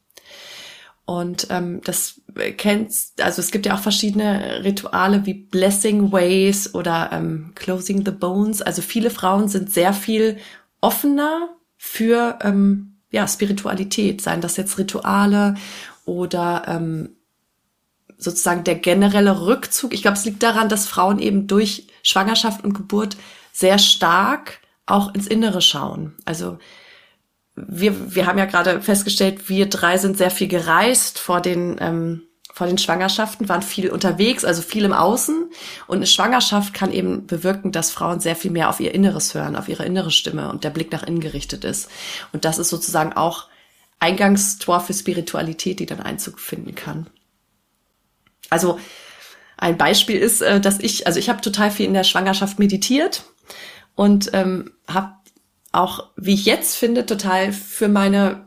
Und 1.12 1.48
ähm, 1.50 1.82
das 1.84 2.22
kennt, 2.56 2.94
also 3.20 3.42
es 3.42 3.52
gibt 3.52 3.66
ja 3.66 3.76
auch 3.76 3.82
verschiedene 3.82 4.64
Rituale 4.64 5.26
wie 5.26 5.34
Blessing 5.34 6.14
Ways 6.14 6.74
oder 6.74 7.10
ähm, 7.12 7.52
Closing 7.54 8.06
the 8.06 8.12
Bones. 8.12 8.62
Also 8.62 8.82
viele 8.82 9.10
Frauen 9.10 9.50
sind 9.50 9.70
sehr 9.74 9.92
viel 9.92 10.38
offener 10.80 11.50
für 11.76 12.40
ähm, 12.44 12.96
ja 13.12 13.28
Spiritualität, 13.28 14.22
seien 14.22 14.40
das 14.40 14.56
jetzt 14.56 14.78
Rituale 14.78 15.56
oder 16.06 16.64
ähm, 16.68 17.10
sozusagen 18.18 18.64
der 18.64 18.76
generelle 18.76 19.46
Rückzug. 19.46 19.94
Ich 19.94 20.04
glaube, 20.04 20.16
es 20.16 20.24
liegt 20.24 20.42
daran, 20.42 20.70
dass 20.70 20.88
Frauen 20.88 21.20
eben 21.20 21.46
durch 21.46 21.88
Schwangerschaft 22.04 22.64
und 22.64 22.72
Geburt 22.72 23.18
sehr 23.52 23.80
stark 23.80 24.62
auch 24.86 25.14
ins 25.14 25.28
Innere 25.28 25.60
schauen. 25.60 26.16
Also 26.24 26.58
wir, 27.56 28.16
wir 28.16 28.26
haben 28.26 28.38
ja 28.38 28.46
gerade 28.46 28.82
festgestellt, 28.82 29.50
wir 29.50 29.68
drei 29.68 29.98
sind 29.98 30.18
sehr 30.18 30.32
viel 30.32 30.48
gereist 30.48 31.20
vor 31.20 31.42
den, 31.42 31.78
ähm, 31.80 32.24
vor 32.54 32.68
den 32.68 32.78
Schwangerschaften, 32.78 33.50
waren 33.50 33.62
viel 33.62 33.90
unterwegs, 33.90 34.46
also 34.46 34.62
viel 34.62 34.86
im 34.86 34.94
Außen. 34.94 35.50
Und 35.88 35.98
eine 35.98 36.08
Schwangerschaft 36.08 36.74
kann 36.74 36.92
eben 36.92 37.28
bewirken, 37.28 37.72
dass 37.72 37.92
Frauen 37.92 38.20
sehr 38.20 38.36
viel 38.36 38.52
mehr 38.52 38.70
auf 38.70 38.80
ihr 38.80 38.94
Inneres 38.94 39.34
hören, 39.34 39.56
auf 39.56 39.70
ihre 39.70 39.86
innere 39.86 40.12
Stimme 40.12 40.50
und 40.50 40.64
der 40.64 40.70
Blick 40.70 40.92
nach 40.92 41.04
innen 41.04 41.22
gerichtet 41.22 41.64
ist. 41.64 41.90
Und 42.34 42.46
das 42.46 42.58
ist 42.58 42.70
sozusagen 42.70 43.14
auch 43.14 43.48
Eingangstor 44.00 44.80
für 44.80 44.94
Spiritualität, 44.94 45.80
die 45.80 45.86
dann 45.86 46.02
Einzug 46.02 46.40
finden 46.40 46.76
kann. 46.76 47.08
Also 48.50 48.80
ein 49.58 49.78
Beispiel 49.78 50.18
ist, 50.18 50.42
äh, 50.42 50.60
dass 50.60 50.80
ich, 50.80 51.06
also 51.06 51.20
ich 51.20 51.30
habe 51.30 51.42
total 51.42 51.72
viel 51.72 51.86
in 51.86 51.94
der 51.94 52.04
Schwangerschaft 52.04 52.60
meditiert 52.60 53.24
und 53.96 54.32
ähm, 54.34 54.72
habe 54.88 55.14
auch, 55.72 56.10
wie 56.16 56.34
ich 56.34 56.46
jetzt 56.46 56.76
finde, 56.76 57.06
total 57.06 57.54
für 57.54 57.88
meine 57.88 58.46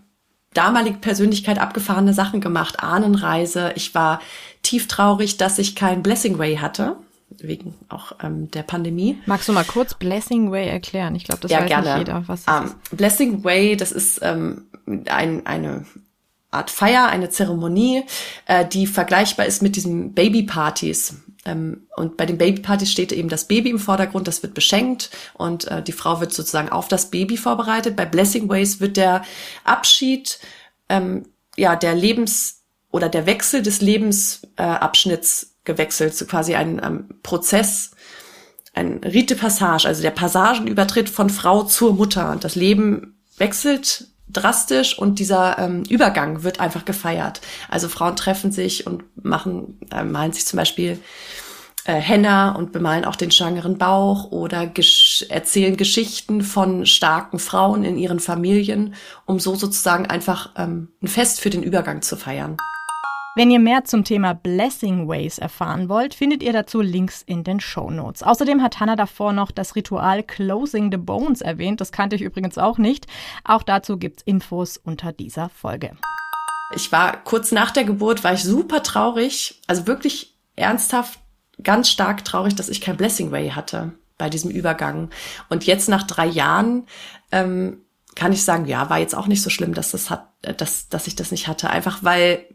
damalige 0.53 0.99
Persönlichkeit 0.99 1.59
abgefahrene 1.59 2.15
Sachen 2.15 2.41
gemacht. 2.41 2.81
Ahnenreise. 2.81 3.73
Ich 3.77 3.95
war 3.95 4.21
tief 4.63 4.89
traurig, 4.89 5.37
dass 5.37 5.59
ich 5.59 5.75
kein 5.75 6.03
Blessing 6.03 6.39
Way 6.39 6.57
hatte 6.57 6.97
wegen 7.43 7.75
auch 7.89 8.13
ähm, 8.23 8.51
der 8.51 8.63
Pandemie. 8.63 9.19
Magst 9.27 9.49
du 9.49 9.53
mal 9.53 9.65
kurz 9.65 9.95
Blessing 9.95 10.51
Way 10.51 10.69
erklären? 10.69 11.15
Ich 11.15 11.25
glaube, 11.25 11.41
das 11.41 11.51
ja, 11.51 11.61
weiß 11.61 11.69
gerne. 11.69 11.89
nicht 11.89 11.99
jeder, 11.99 12.25
was 12.27 12.45
das 12.45 12.61
um, 12.61 12.67
ist. 12.67 12.97
Blessing 12.97 13.45
Way, 13.45 13.77
das 13.77 13.93
ist 13.93 14.21
ähm, 14.23 14.67
ein, 14.87 15.45
eine 15.47 15.85
Art 16.51 16.71
Feier, 16.71 17.07
eine 17.07 17.31
Zeremonie, 17.31 18.05
äh, 18.47 18.65
die 18.67 18.87
vergleichbar 18.87 19.47
ist 19.47 19.63
mit 19.63 19.77
diesen 19.77 20.15
Babypartys. 20.15 21.17
Ähm, 21.45 21.87
und 21.97 22.17
bei 22.17 22.27
den 22.27 22.39
Babypartys 22.39 22.91
steht 22.91 23.13
eben 23.13 23.29
das 23.29 23.47
Baby 23.47 23.71
im 23.71 23.79
Vordergrund, 23.79 24.27
das 24.29 24.43
wird 24.43 24.55
beschenkt 24.55 25.11
und 25.35 25.67
äh, 25.67 25.83
die 25.83 25.93
Frau 25.93 26.21
wird 26.21 26.33
sozusagen 26.33 26.71
auf 26.71 26.89
das 26.89 27.11
Baby 27.11 27.37
vorbereitet. 27.37 27.97
Bei 27.97 28.07
Blessing 28.07 28.49
Ways 28.49 28.81
wird 28.81 28.97
der 28.97 29.23
Abschied, 29.65 30.39
ähm, 30.89 31.27
ja, 31.57 31.77
der 31.77 31.95
Lebens- 31.95 32.63
oder 32.91 33.09
der 33.09 33.27
Wechsel 33.27 33.63
des 33.63 33.81
Lebensabschnitts 33.81 35.43
äh, 35.43 35.47
gewechselt, 35.65 36.17
so 36.17 36.27
quasi 36.27 36.55
ein 36.55 36.81
ähm, 36.83 37.09
Prozess, 37.23 37.91
ein 38.73 38.99
Rite 39.05 39.37
Passage, 39.37 39.87
also 39.87 40.03
der 40.03 40.11
Passagenübertritt 40.11 41.09
von 41.09 41.31
Frau 41.31 41.65
zur 41.65 41.95
Mutter. 41.95 42.31
Und 42.31 42.45
das 42.45 42.55
Leben 42.55 43.19
wechselt 43.37 44.09
drastisch 44.29 44.99
und 44.99 45.19
dieser 45.19 45.59
ähm, 45.59 45.83
Übergang 45.89 46.43
wird 46.43 46.61
einfach 46.61 46.85
gefeiert. 46.85 47.41
Also 47.69 47.89
Frauen 47.89 48.17
treffen 48.17 48.53
sich 48.53 48.87
und 48.87 49.05
machen, 49.23 49.79
äh, 49.91 50.05
malen 50.05 50.33
sich 50.33 50.47
zum 50.47 50.59
Beispiel 50.59 50.99
äh, 51.85 51.95
Henna 51.95 52.53
und 52.53 52.73
bemalen 52.73 53.05
auch 53.05 53.17
den 53.17 53.31
schwangeren 53.31 53.77
Bauch 53.77 54.31
oder 54.31 54.67
gesch 54.67 55.27
erzählen 55.29 55.77
Geschichten 55.77 56.43
von 56.43 56.87
starken 56.87 57.39
Frauen 57.39 57.85
in 57.85 57.99
ihren 57.99 58.21
Familien, 58.21 58.95
um 59.27 59.39
so 59.39 59.55
sozusagen 59.55 60.07
einfach 60.07 60.51
ähm, 60.57 60.89
ein 61.03 61.09
Fest 61.09 61.41
für 61.41 61.51
den 61.51 61.63
Übergang 61.63 62.03
zu 62.03 62.17
feiern. 62.17 62.57
Wenn 63.37 63.51
ihr 63.51 63.59
mehr 63.59 63.85
zum 63.85 64.05
Thema 64.05 64.33
Blessing 64.33 65.09
Ways 65.09 65.39
erfahren 65.39 65.89
wollt, 65.89 66.15
findet 66.15 66.41
ihr 66.41 66.53
dazu 66.53 66.81
Links 66.81 67.21
in 67.21 67.43
den 67.43 67.59
Show 67.59 67.91
Notes. 67.91 68.23
Außerdem 68.23 68.63
hat 68.63 68.79
Hannah 68.79 68.95
davor 68.95 69.33
noch 69.33 69.51
das 69.51 69.75
Ritual 69.75 70.23
Closing 70.23 70.93
the 70.93 70.99
Bones 70.99 71.41
erwähnt. 71.41 71.81
Das 71.81 71.91
kannte 71.91 72.15
ich 72.15 72.23
übrigens 72.23 72.59
auch 72.59 72.79
nicht. 72.79 73.09
Auch 73.43 73.65
dazu 73.65 73.97
gibt's 73.97 74.23
Infos 74.23 74.77
unter 74.77 75.11
dieser 75.11 75.49
Folge. 75.49 75.97
Ich 76.77 76.93
war 76.93 77.25
kurz 77.25 77.51
nach 77.51 77.73
der 77.73 77.83
Geburt, 77.83 78.23
war 78.23 78.35
ich 78.35 78.45
super 78.45 78.85
traurig, 78.85 79.61
also 79.67 79.89
wirklich 79.89 80.37
ernsthaft 80.55 81.19
ganz 81.61 81.91
stark 81.91 82.25
traurig, 82.25 82.55
dass 82.55 82.69
ich 82.69 82.81
kein 82.81 82.97
Blessing 82.97 83.33
Way 83.33 83.51
hatte 83.51 83.95
bei 84.17 84.31
diesem 84.31 84.53
Übergang. 84.53 85.11
Und 85.49 85.67
jetzt 85.67 85.89
nach 85.89 86.05
drei 86.05 86.27
Jahren 86.27 86.87
ähm, 87.33 87.81
kann 88.15 88.33
ich 88.33 88.45
sagen, 88.45 88.67
ja, 88.67 88.91
war 88.91 89.01
jetzt 89.01 89.17
auch 89.17 89.27
nicht 89.27 89.43
so 89.43 89.51
schlimm, 89.51 89.75
dass 89.75 89.91
das 89.91 90.09
hat, 90.09 90.29
äh, 90.43 90.55
dass, 90.55 90.89
dass 90.89 91.09
ich 91.09 91.17
das 91.17 91.33
nicht 91.33 91.49
hatte. 91.49 91.69
Einfach 91.69 92.05
weil 92.05 92.47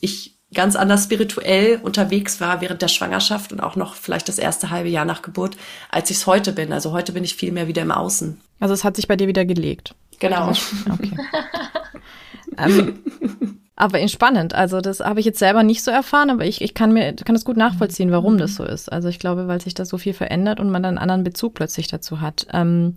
ich 0.00 0.36
ganz 0.54 0.76
anders 0.76 1.04
spirituell 1.04 1.80
unterwegs 1.82 2.40
war 2.40 2.60
während 2.60 2.80
der 2.80 2.88
Schwangerschaft 2.88 3.52
und 3.52 3.60
auch 3.60 3.76
noch 3.76 3.94
vielleicht 3.94 4.28
das 4.28 4.38
erste 4.38 4.70
halbe 4.70 4.88
Jahr 4.88 5.04
nach 5.04 5.22
Geburt, 5.22 5.56
als 5.90 6.10
ich 6.10 6.18
es 6.18 6.26
heute 6.26 6.52
bin. 6.52 6.72
Also 6.72 6.92
heute 6.92 7.12
bin 7.12 7.24
ich 7.24 7.34
viel 7.34 7.52
mehr 7.52 7.68
wieder 7.68 7.82
im 7.82 7.90
Außen. 7.90 8.40
Also 8.60 8.72
es 8.72 8.84
hat 8.84 8.96
sich 8.96 9.08
bei 9.08 9.16
dir 9.16 9.28
wieder 9.28 9.44
gelegt. 9.44 9.94
Genau. 10.18 10.52
Okay. 10.90 11.10
ähm, 12.58 12.98
aber 13.76 14.00
entspannend. 14.00 14.54
Also 14.54 14.80
das 14.80 15.00
habe 15.00 15.20
ich 15.20 15.26
jetzt 15.26 15.38
selber 15.38 15.62
nicht 15.62 15.84
so 15.84 15.90
erfahren, 15.90 16.30
aber 16.30 16.46
ich, 16.46 16.62
ich 16.62 16.72
kann 16.72 16.92
mir 16.92 17.14
kann 17.14 17.34
das 17.34 17.44
gut 17.44 17.58
nachvollziehen, 17.58 18.10
warum 18.10 18.38
das 18.38 18.54
so 18.54 18.64
ist. 18.64 18.90
Also 18.90 19.08
ich 19.08 19.18
glaube, 19.18 19.48
weil 19.48 19.60
sich 19.60 19.74
da 19.74 19.84
so 19.84 19.98
viel 19.98 20.14
verändert 20.14 20.60
und 20.60 20.70
man 20.70 20.82
dann 20.82 20.96
einen 20.96 21.02
anderen 21.02 21.24
Bezug 21.24 21.54
plötzlich 21.54 21.86
dazu 21.88 22.20
hat. 22.20 22.46
Ähm, 22.52 22.96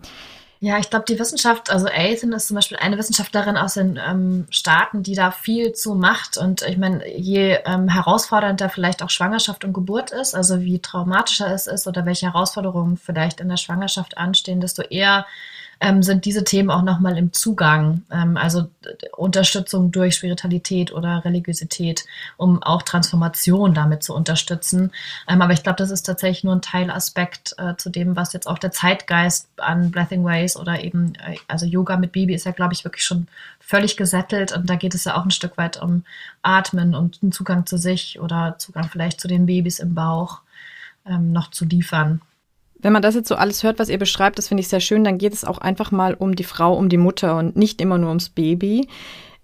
ja, 0.62 0.78
ich 0.78 0.90
glaube, 0.90 1.06
die 1.08 1.18
Wissenschaft, 1.18 1.70
also 1.70 1.88
Aithen 1.88 2.34
ist 2.34 2.50
zum 2.50 2.56
Beispiel 2.56 2.78
eine 2.78 2.98
Wissenschaftlerin 2.98 3.56
aus 3.56 3.76
den 3.76 3.98
ähm, 3.98 4.46
Staaten, 4.50 5.04
die 5.04 5.16
da 5.16 5.32
viel 5.32 5.72
zu 5.72 5.96
macht. 5.96 6.36
Und 6.36 6.64
ich 6.64 6.78
meine, 6.78 7.08
je 7.08 7.60
ähm, 7.66 7.88
herausfordernder 7.88 8.68
vielleicht 8.68 9.02
auch 9.02 9.10
Schwangerschaft 9.10 9.64
und 9.64 9.72
Geburt 9.72 10.12
ist, 10.12 10.36
also 10.36 10.60
wie 10.60 10.80
traumatischer 10.80 11.50
es 11.54 11.66
ist 11.66 11.88
oder 11.88 12.06
welche 12.06 12.26
Herausforderungen 12.26 12.98
vielleicht 12.98 13.40
in 13.40 13.48
der 13.48 13.56
Schwangerschaft 13.56 14.18
anstehen, 14.18 14.60
desto 14.60 14.82
eher 14.82 15.26
ähm, 15.82 16.04
sind 16.04 16.26
diese 16.26 16.44
Themen 16.44 16.70
auch 16.70 16.82
nochmal 16.82 17.18
im 17.18 17.32
Zugang, 17.32 18.04
ähm, 18.12 18.36
also 18.36 18.70
Unterstützung 19.16 19.92
durch 19.92 20.16
Spiritualität 20.16 20.92
oder 20.92 21.24
Religiosität, 21.24 22.06
um 22.38 22.62
auch 22.62 22.82
Transformation 22.82 23.74
damit 23.74 24.04
zu 24.04 24.14
unterstützen. 24.14 24.92
Ähm, 25.28 25.42
aber 25.42 25.54
ich 25.54 25.64
glaube, 25.64 25.78
das 25.78 25.92
ist 25.92 26.04
tatsächlich 26.04 26.44
nur 26.44 26.56
ein 26.56 26.62
Teilaspekt 26.62 27.56
äh, 27.58 27.76
zu 27.78 27.90
dem, 27.90 28.16
was 28.16 28.34
jetzt 28.34 28.48
auch 28.48 28.60
der 28.60 28.72
Zeitgeist 28.72 29.48
an 29.58 29.92
Blessing 29.92 30.26
Ways 30.26 30.58
oder 30.58 30.84
eben, 30.84 31.16
äh, 31.16 31.38
also 31.48 31.66
Yoga 31.66 31.98
mit 31.98 32.12
Baby 32.12 32.34
ist 32.34 32.46
ja, 32.46 32.52
glaube 32.52 32.74
ich, 32.74 32.84
wirklich 32.84 33.06
schon 33.06 33.28
völlig 33.60 33.96
gesettelt. 33.96 34.52
Und 34.52 34.70
da 34.70 34.76
geht 34.76 34.96
es 34.96 35.06
ja 35.06 35.16
auch 35.16 35.24
ein 35.24 35.32
Stück 35.32 35.58
weit 35.58 35.82
um 35.82 36.04
Atmen 36.42 36.94
und 36.94 37.20
einen 37.22 37.32
Zugang 37.32 37.66
zu 37.66 37.78
sich 37.78 38.20
oder 38.20 38.56
Zugang 38.58 38.90
vielleicht 38.90 39.22
zu 39.22 39.28
den 39.28 39.46
Babys 39.46 39.80
im 39.80 39.96
Bauch 39.96 40.42
ähm, 41.06 41.32
noch 41.32 41.52
zu 41.52 41.64
liefern 41.66 42.22
wenn 42.82 42.94
man 42.94 43.02
das 43.02 43.16
jetzt 43.16 43.28
so 43.28 43.36
alles 43.36 43.64
hört, 43.64 43.80
was 43.80 43.90
ihr 43.90 43.98
beschreibt, 43.98 44.38
das 44.38 44.48
finde 44.48 44.62
ich 44.62 44.70
sehr 44.70 44.80
schön, 44.80 45.04
dann 45.04 45.18
geht 45.18 45.34
es 45.34 45.44
auch 45.44 45.58
einfach 45.58 45.92
mal 45.92 46.14
um 46.14 46.36
die 46.36 46.44
Frau, 46.44 46.76
um 46.78 46.90
die 46.90 46.98
Mutter 46.98 47.38
und 47.38 47.56
nicht 47.56 47.82
immer 47.82 47.98
nur 47.98 48.10
ums 48.10 48.30
Baby. 48.30 48.88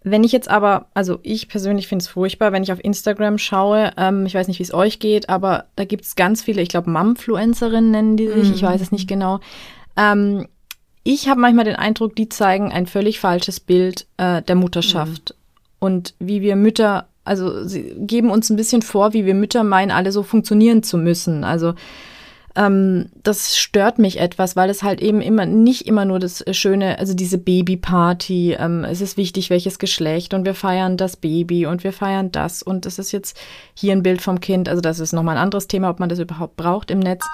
Wenn 0.03 0.23
ich 0.23 0.31
jetzt 0.31 0.49
aber, 0.49 0.85
also 0.93 1.19
ich 1.23 1.49
persönlich 1.49 1.87
finde 1.87 2.03
es 2.03 2.07
furchtbar, 2.07 2.51
wenn 2.51 2.63
ich 2.63 2.71
auf 2.71 2.83
Instagram 2.83 3.37
schaue, 3.37 3.91
ähm, 3.97 4.25
ich 4.25 4.35
weiß 4.35 4.47
nicht, 4.47 4.59
wie 4.59 4.63
es 4.63 4.73
euch 4.73 4.99
geht, 4.99 5.29
aber 5.29 5.65
da 5.75 5.83
gibt 5.83 6.05
es 6.05 6.15
ganz 6.15 6.43
viele, 6.43 6.61
ich 6.61 6.69
glaube, 6.69 6.91
Mumfluencerinnen 6.91 7.91
nennen 7.91 8.15
die 8.15 8.27
sich, 8.27 8.49
mhm. 8.49 8.53
ich 8.53 8.61
weiß 8.61 8.81
es 8.81 8.91
nicht 8.91 9.07
genau. 9.07 9.39
Ähm, 9.97 10.47
ich 11.03 11.27
habe 11.27 11.39
manchmal 11.41 11.65
den 11.65 11.75
Eindruck, 11.75 12.15
die 12.15 12.29
zeigen 12.29 12.71
ein 12.71 12.87
völlig 12.87 13.19
falsches 13.19 13.59
Bild 13.59 14.05
äh, 14.17 14.41
der 14.43 14.55
Mutterschaft 14.55 15.31
mhm. 15.31 15.75
und 15.79 16.13
wie 16.19 16.41
wir 16.41 16.55
Mütter, 16.55 17.07
also 17.25 17.67
sie 17.67 17.95
geben 17.97 18.29
uns 18.29 18.49
ein 18.49 18.57
bisschen 18.57 18.83
vor, 18.83 19.13
wie 19.13 19.25
wir 19.25 19.33
Mütter 19.33 19.63
meinen, 19.63 19.91
alle 19.91 20.11
so 20.11 20.23
funktionieren 20.23 20.83
zu 20.83 20.97
müssen. 20.97 21.43
Also 21.43 21.73
ähm, 22.55 23.09
das 23.23 23.57
stört 23.57 23.99
mich 23.99 24.19
etwas, 24.19 24.55
weil 24.55 24.69
es 24.69 24.83
halt 24.83 25.01
eben 25.01 25.21
immer 25.21 25.45
nicht 25.45 25.87
immer 25.87 26.05
nur 26.05 26.19
das 26.19 26.43
Schöne, 26.51 26.99
also 26.99 27.13
diese 27.13 27.37
Babyparty, 27.37 28.53
ähm, 28.59 28.83
es 28.83 29.01
ist 29.01 29.17
wichtig, 29.17 29.49
welches 29.49 29.79
Geschlecht 29.79 30.33
und 30.33 30.45
wir 30.45 30.55
feiern 30.55 30.97
das 30.97 31.17
Baby 31.17 31.65
und 31.65 31.83
wir 31.83 31.93
feiern 31.93 32.31
das 32.31 32.63
und 32.63 32.85
es 32.85 32.99
ist 32.99 33.11
jetzt 33.11 33.37
hier 33.73 33.91
ein 33.91 34.03
Bild 34.03 34.21
vom 34.21 34.39
Kind, 34.39 34.69
also 34.69 34.81
das 34.81 34.99
ist 34.99 35.13
nochmal 35.13 35.37
ein 35.37 35.43
anderes 35.43 35.67
Thema, 35.67 35.89
ob 35.89 35.99
man 35.99 36.09
das 36.09 36.19
überhaupt 36.19 36.55
braucht 36.55 36.91
im 36.91 36.99
Netz. 36.99 37.25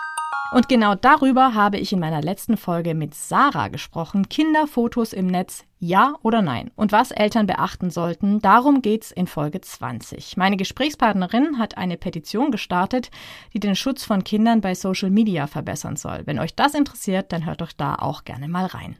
Und 0.54 0.68
genau 0.68 0.96
darüber 0.96 1.54
habe 1.54 1.78
ich 1.78 1.94
in 1.94 2.02
meiner 2.02 2.22
letzten 2.22 2.58
Folge 2.58 2.94
mit 2.94 3.16
Sarah 3.16 3.70
gesprochen. 3.70 4.28
Kinderfotos 4.28 5.14
im 5.14 5.28
Netz, 5.28 5.64
ja 5.80 6.16
oder 6.24 6.42
nein? 6.42 6.72
Und 6.76 6.92
was 6.92 7.12
Eltern 7.12 7.48
beachten 7.48 7.90
sollten, 7.90 8.42
darum 8.42 8.82
geht's 8.82 9.12
in 9.12 9.28
Folge 9.28 9.62
20. 9.62 10.36
Meine 10.36 10.58
Gesprächspartnerin 10.58 11.58
hat 11.58 11.78
eine 11.78 11.96
Petition 11.96 12.52
gestartet, 12.52 13.12
die 13.54 13.62
den 13.62 13.78
Schutz 13.78 14.04
von 14.04 14.26
Kindern 14.26 14.60
bei 14.60 14.76
Social 14.76 15.10
Media 15.10 15.48
verbessern 15.48 15.96
soll. 15.96 16.24
Wenn 16.26 16.38
euch 16.38 16.54
das 16.54 16.74
interessiert, 16.74 17.32
dann 17.32 17.46
hört 17.46 17.62
doch 17.62 17.72
da 17.72 17.96
auch 17.96 18.26
gerne 18.26 18.50
mal 18.50 18.66
rein. 18.66 18.98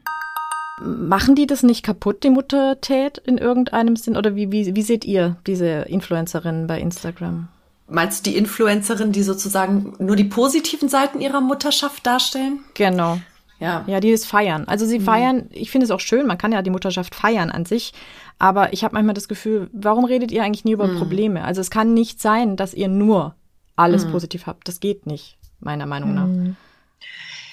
Machen 0.80 1.34
die 1.34 1.46
das 1.46 1.62
nicht 1.62 1.84
kaputt, 1.84 2.24
die 2.24 2.30
Muttertät 2.30 3.18
in 3.18 3.36
irgendeinem 3.36 3.96
Sinn? 3.96 4.16
Oder 4.16 4.34
wie, 4.36 4.50
wie, 4.50 4.74
wie 4.74 4.82
seht 4.82 5.04
ihr 5.04 5.36
diese 5.46 5.82
Influencerinnen 5.82 6.66
bei 6.66 6.80
Instagram? 6.80 7.48
Meinst 7.88 8.26
du 8.26 8.30
die 8.30 8.36
Influencerin, 8.36 9.12
die 9.12 9.22
sozusagen 9.22 9.94
nur 9.98 10.16
die 10.16 10.24
positiven 10.24 10.88
Seiten 10.88 11.20
ihrer 11.20 11.40
Mutterschaft 11.40 12.06
darstellen? 12.06 12.60
Genau. 12.74 13.18
Ja. 13.62 13.84
Ja, 13.86 14.00
die 14.00 14.10
das 14.10 14.24
feiern. 14.24 14.64
Also 14.66 14.86
sie 14.86 14.98
mhm. 14.98 15.04
feiern, 15.04 15.48
ich 15.50 15.70
finde 15.70 15.84
es 15.84 15.90
auch 15.90 16.00
schön, 16.00 16.26
man 16.26 16.38
kann 16.38 16.52
ja 16.52 16.62
die 16.62 16.70
Mutterschaft 16.70 17.14
feiern 17.14 17.50
an 17.50 17.64
sich, 17.64 17.92
aber 18.38 18.72
ich 18.72 18.82
habe 18.82 18.94
manchmal 18.94 19.14
das 19.14 19.28
Gefühl, 19.28 19.70
warum 19.72 20.04
redet 20.04 20.32
ihr 20.32 20.42
eigentlich 20.42 20.64
nie 20.64 20.72
über 20.72 20.88
mhm. 20.88 20.98
Probleme? 20.98 21.44
Also 21.44 21.60
es 21.60 21.70
kann 21.70 21.94
nicht 21.94 22.20
sein, 22.20 22.56
dass 22.56 22.74
ihr 22.74 22.88
nur 22.88 23.36
alles 23.76 24.04
mhm. 24.04 24.12
positiv 24.12 24.46
habt. 24.46 24.66
Das 24.66 24.80
geht 24.80 25.06
nicht, 25.06 25.38
meiner 25.60 25.86
Meinung 25.86 26.14
nach. 26.14 26.28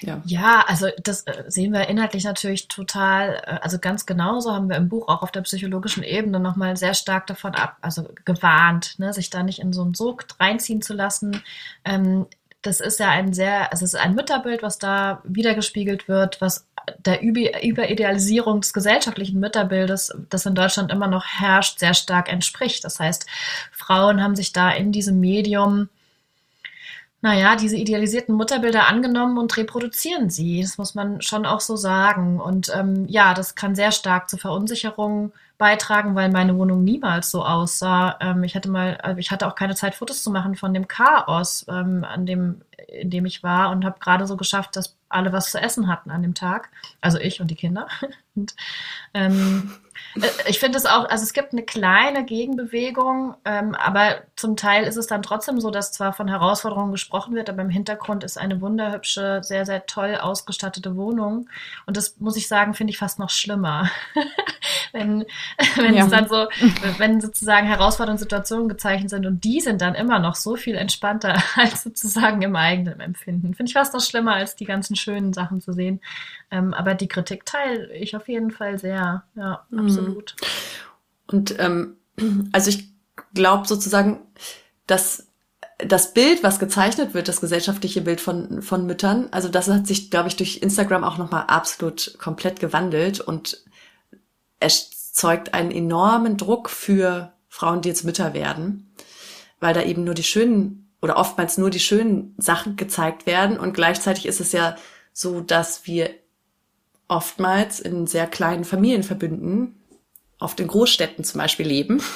Ja. 0.02 0.22
ja, 0.24 0.64
also 0.66 0.88
das 1.02 1.22
äh, 1.22 1.44
sehen 1.48 1.72
wir 1.72 1.88
inhaltlich 1.88 2.24
natürlich 2.24 2.68
total, 2.68 3.42
äh, 3.46 3.58
also 3.60 3.78
ganz 3.78 4.06
genauso 4.06 4.52
haben 4.54 4.68
wir 4.68 4.76
im 4.76 4.88
Buch 4.88 5.08
auch 5.08 5.22
auf 5.22 5.30
der 5.30 5.42
psychologischen 5.42 6.02
Ebene 6.02 6.40
nochmal 6.40 6.76
sehr 6.76 6.94
stark 6.94 7.26
davon 7.26 7.54
ab, 7.54 7.76
also 7.82 8.08
gewarnt, 8.24 8.98
ne, 8.98 9.12
sich 9.12 9.30
da 9.30 9.42
nicht 9.42 9.58
in 9.58 9.72
so 9.72 9.82
einen 9.82 9.94
Sog 9.94 10.24
reinziehen 10.38 10.80
zu 10.80 10.94
lassen. 10.94 11.42
Ähm, 11.84 12.26
das 12.62 12.80
ist 12.80 13.00
ja 13.00 13.08
ein 13.08 13.32
sehr, 13.32 13.72
also 13.72 13.84
es 13.84 13.94
ist 13.94 14.00
ein 14.00 14.14
Mütterbild, 14.14 14.62
was 14.62 14.78
da 14.78 15.22
wiedergespiegelt 15.24 16.08
wird, 16.08 16.40
was 16.40 16.66
der 16.98 17.22
Überidealisierung 17.22 18.60
des 18.60 18.72
gesellschaftlichen 18.72 19.40
Mütterbildes, 19.40 20.14
das 20.28 20.46
in 20.46 20.54
Deutschland 20.54 20.90
immer 20.90 21.06
noch 21.06 21.24
herrscht, 21.24 21.78
sehr 21.78 21.94
stark 21.94 22.30
entspricht. 22.30 22.84
Das 22.84 23.00
heißt, 23.00 23.26
Frauen 23.72 24.22
haben 24.22 24.36
sich 24.36 24.52
da 24.52 24.70
in 24.70 24.92
diesem 24.92 25.20
Medium 25.20 25.88
naja, 27.22 27.56
diese 27.56 27.76
idealisierten 27.76 28.34
Mutterbilder 28.34 28.88
angenommen 28.88 29.36
und 29.38 29.56
reproduzieren 29.56 30.30
sie. 30.30 30.62
Das 30.62 30.78
muss 30.78 30.94
man 30.94 31.20
schon 31.20 31.44
auch 31.44 31.60
so 31.60 31.76
sagen. 31.76 32.40
Und 32.40 32.72
ähm, 32.74 33.06
ja, 33.08 33.34
das 33.34 33.54
kann 33.54 33.74
sehr 33.74 33.92
stark 33.92 34.30
zur 34.30 34.38
Verunsicherung 34.38 35.32
beitragen, 35.58 36.14
weil 36.14 36.30
meine 36.30 36.56
Wohnung 36.56 36.82
niemals 36.82 37.30
so 37.30 37.44
aussah. 37.44 38.16
Ähm, 38.20 38.42
ich 38.44 38.54
hatte 38.54 38.70
mal, 38.70 38.96
also 39.02 39.18
ich 39.18 39.30
hatte 39.30 39.46
auch 39.46 39.54
keine 39.54 39.74
Zeit, 39.74 39.94
Fotos 39.94 40.22
zu 40.22 40.30
machen 40.30 40.56
von 40.56 40.72
dem 40.72 40.88
Chaos, 40.88 41.66
ähm, 41.68 42.04
an 42.04 42.24
dem, 42.24 42.62
in 42.88 43.10
dem 43.10 43.26
ich 43.26 43.42
war 43.42 43.70
und 43.70 43.84
habe 43.84 44.00
gerade 44.00 44.26
so 44.26 44.38
geschafft, 44.38 44.76
dass 44.76 44.96
alle 45.10 45.32
was 45.32 45.50
zu 45.50 45.60
essen 45.60 45.88
hatten 45.88 46.10
an 46.10 46.22
dem 46.22 46.34
Tag. 46.34 46.70
Also 47.02 47.18
ich 47.18 47.42
und 47.42 47.50
die 47.50 47.56
Kinder. 47.56 47.88
und, 48.34 48.54
ähm, 49.12 49.72
Äh, 49.89 49.89
ich 50.46 50.58
finde 50.58 50.78
es 50.78 50.86
auch, 50.86 51.08
also 51.08 51.22
es 51.22 51.32
gibt 51.32 51.52
eine 51.52 51.62
kleine 51.62 52.24
Gegenbewegung, 52.24 53.34
ähm, 53.44 53.74
aber 53.74 54.22
zum 54.36 54.56
Teil 54.56 54.84
ist 54.84 54.96
es 54.96 55.06
dann 55.06 55.22
trotzdem 55.22 55.60
so, 55.60 55.70
dass 55.70 55.92
zwar 55.92 56.12
von 56.12 56.28
Herausforderungen 56.28 56.90
gesprochen 56.90 57.34
wird, 57.34 57.48
aber 57.48 57.62
im 57.62 57.70
Hintergrund 57.70 58.24
ist 58.24 58.36
eine 58.36 58.60
wunderhübsche, 58.60 59.40
sehr, 59.42 59.66
sehr 59.66 59.86
toll 59.86 60.16
ausgestattete 60.16 60.96
Wohnung. 60.96 61.48
Und 61.86 61.96
das 61.96 62.18
muss 62.18 62.36
ich 62.36 62.48
sagen, 62.48 62.74
finde 62.74 62.92
ich 62.92 62.98
fast 62.98 63.18
noch 63.18 63.30
schlimmer. 63.30 63.90
wenn 64.92 65.24
wenn 65.76 65.94
ja. 65.94 66.04
es 66.04 66.10
dann 66.10 66.28
so, 66.28 66.48
wenn 66.98 67.20
sozusagen 67.20 67.66
herausfordernde 67.66 68.20
Situationen 68.20 68.68
gezeichnet 68.68 69.10
sind 69.10 69.26
und 69.26 69.44
die 69.44 69.60
sind 69.60 69.80
dann 69.80 69.94
immer 69.94 70.18
noch 70.18 70.34
so 70.34 70.56
viel 70.56 70.74
entspannter 70.74 71.42
als 71.56 71.84
sozusagen 71.84 72.42
im 72.42 72.56
eigenen 72.56 73.00
Empfinden. 73.00 73.54
Finde 73.54 73.70
ich 73.70 73.74
fast 73.74 73.94
noch 73.94 74.02
schlimmer, 74.02 74.34
als 74.34 74.56
die 74.56 74.64
ganzen 74.64 74.96
schönen 74.96 75.32
Sachen 75.32 75.60
zu 75.60 75.72
sehen. 75.72 76.00
Ähm, 76.50 76.74
aber 76.74 76.94
die 76.94 77.08
Kritik 77.08 77.46
teile 77.46 77.92
ich 77.94 78.16
auf 78.16 78.28
jeden 78.28 78.50
Fall 78.50 78.78
sehr. 78.78 79.24
Ja, 79.34 79.66
mhm. 79.70 79.78
absolut. 79.80 80.36
Und 81.26 81.58
ähm, 81.58 81.96
also 82.52 82.70
ich 82.70 82.88
glaube 83.34 83.66
sozusagen, 83.66 84.20
dass 84.86 85.28
das 85.78 86.12
Bild, 86.12 86.42
was 86.42 86.58
gezeichnet 86.58 87.14
wird, 87.14 87.28
das 87.28 87.40
gesellschaftliche 87.40 88.02
Bild 88.02 88.20
von, 88.20 88.62
von 88.62 88.86
Müttern, 88.86 89.28
also 89.30 89.48
das 89.48 89.68
hat 89.68 89.86
sich, 89.86 90.10
glaube 90.10 90.28
ich, 90.28 90.36
durch 90.36 90.58
Instagram 90.58 91.04
auch 91.04 91.16
nochmal 91.16 91.44
absolut 91.46 92.16
komplett 92.18 92.60
gewandelt 92.60 93.20
und 93.20 93.64
erzeugt 94.58 95.54
einen 95.54 95.70
enormen 95.70 96.36
Druck 96.36 96.68
für 96.68 97.32
Frauen, 97.48 97.80
die 97.80 97.88
jetzt 97.88 98.04
Mütter 98.04 98.34
werden, 98.34 98.94
weil 99.58 99.74
da 99.74 99.82
eben 99.82 100.04
nur 100.04 100.14
die 100.14 100.22
schönen 100.22 100.92
oder 101.00 101.16
oftmals 101.16 101.56
nur 101.56 101.70
die 101.70 101.80
schönen 101.80 102.34
Sachen 102.36 102.76
gezeigt 102.76 103.26
werden 103.26 103.58
und 103.58 103.72
gleichzeitig 103.72 104.26
ist 104.26 104.40
es 104.40 104.52
ja 104.52 104.76
so, 105.12 105.40
dass 105.40 105.86
wir 105.86 106.10
oftmals 107.10 107.80
in 107.80 108.06
sehr 108.06 108.26
kleinen 108.26 108.64
Familienverbünden, 108.64 109.74
auf 110.38 110.54
den 110.54 110.68
Großstädten 110.68 111.24
zum 111.24 111.38
Beispiel 111.38 111.66
leben. 111.66 112.02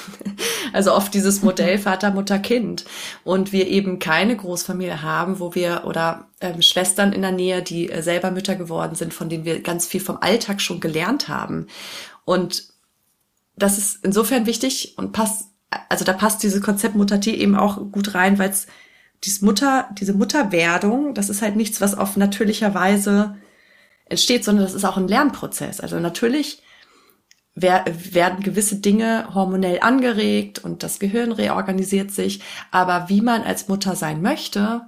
Also 0.73 0.93
oft 0.93 1.15
dieses 1.15 1.43
Modell 1.43 1.79
Vater, 1.79 2.11
Mutter, 2.11 2.41
Kind. 2.41 2.85
Und 3.23 3.53
wir 3.53 3.69
eben 3.69 4.01
keine 4.01 4.37
Großfamilie 4.37 5.03
haben, 5.03 5.39
wo 5.39 5.55
wir 5.55 5.85
oder 5.85 6.27
ähm, 6.41 6.63
Schwestern 6.63 7.13
in 7.13 7.23
der 7.23 7.31
Nähe, 7.31 7.63
die 7.63 7.91
äh, 7.91 8.03
selber 8.03 8.33
Mütter 8.33 8.57
geworden 8.57 8.97
sind, 8.97 9.15
von 9.15 9.29
denen 9.29 9.45
wir 9.45 9.61
ganz 9.61 9.87
viel 9.87 10.01
vom 10.01 10.17
Alltag 10.21 10.61
schon 10.61 10.81
gelernt 10.81 11.29
haben. 11.29 11.69
Und 12.25 12.65
das 13.57 13.79
ist 13.79 14.05
insofern 14.05 14.47
wichtig 14.47 14.95
und 14.97 15.13
passt, 15.13 15.49
also 15.89 16.05
da 16.05 16.13
passt 16.13 16.43
dieses 16.43 16.61
Konzept 16.61 16.97
Mutter-T 16.97 17.33
eben 17.33 17.55
auch 17.55 17.77
gut 17.93 18.15
rein, 18.15 18.41
weil 18.41 18.51
es 18.51 18.67
diese 19.23 19.45
Mutter, 19.45 19.89
diese 19.93 20.15
Mutterwerdung, 20.15 21.15
das 21.15 21.29
ist 21.29 21.41
halt 21.41 21.55
nichts, 21.55 21.81
was 21.81 21.97
auf 21.97 22.17
natürlicher 22.17 22.75
Weise 22.75 23.37
entsteht, 24.07 24.45
sondern 24.45 24.65
das 24.65 24.75
ist 24.75 24.85
auch 24.85 24.97
ein 24.97 25.09
Lernprozess. 25.09 25.81
Also 25.81 25.99
natürlich 25.99 26.63
werden 27.57 28.43
gewisse 28.43 28.77
Dinge 28.77 29.29
hormonell 29.33 29.79
angeregt 29.81 30.59
und 30.59 30.83
das 30.83 30.99
Gehirn 30.99 31.31
reorganisiert 31.31 32.11
sich, 32.11 32.41
aber 32.73 33.09
wie 33.09 33.21
man 33.21 33.43
als 33.43 33.69
Mutter 33.69 33.95
sein 33.95 34.23
möchte 34.23 34.83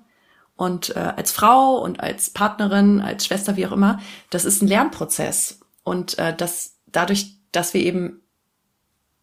und 0.56 0.96
äh, 0.96 0.98
als 0.98 1.30
Frau 1.30 1.76
und 1.76 2.00
als 2.00 2.30
Partnerin, 2.30 3.00
als 3.00 3.26
Schwester, 3.26 3.56
wie 3.56 3.66
auch 3.66 3.72
immer, 3.72 4.00
das 4.30 4.44
ist 4.44 4.62
ein 4.62 4.68
Lernprozess 4.68 5.60
und 5.84 6.18
äh, 6.18 6.34
das 6.34 6.78
dadurch, 6.86 7.36
dass 7.52 7.72
wir 7.72 7.82
eben 7.82 8.22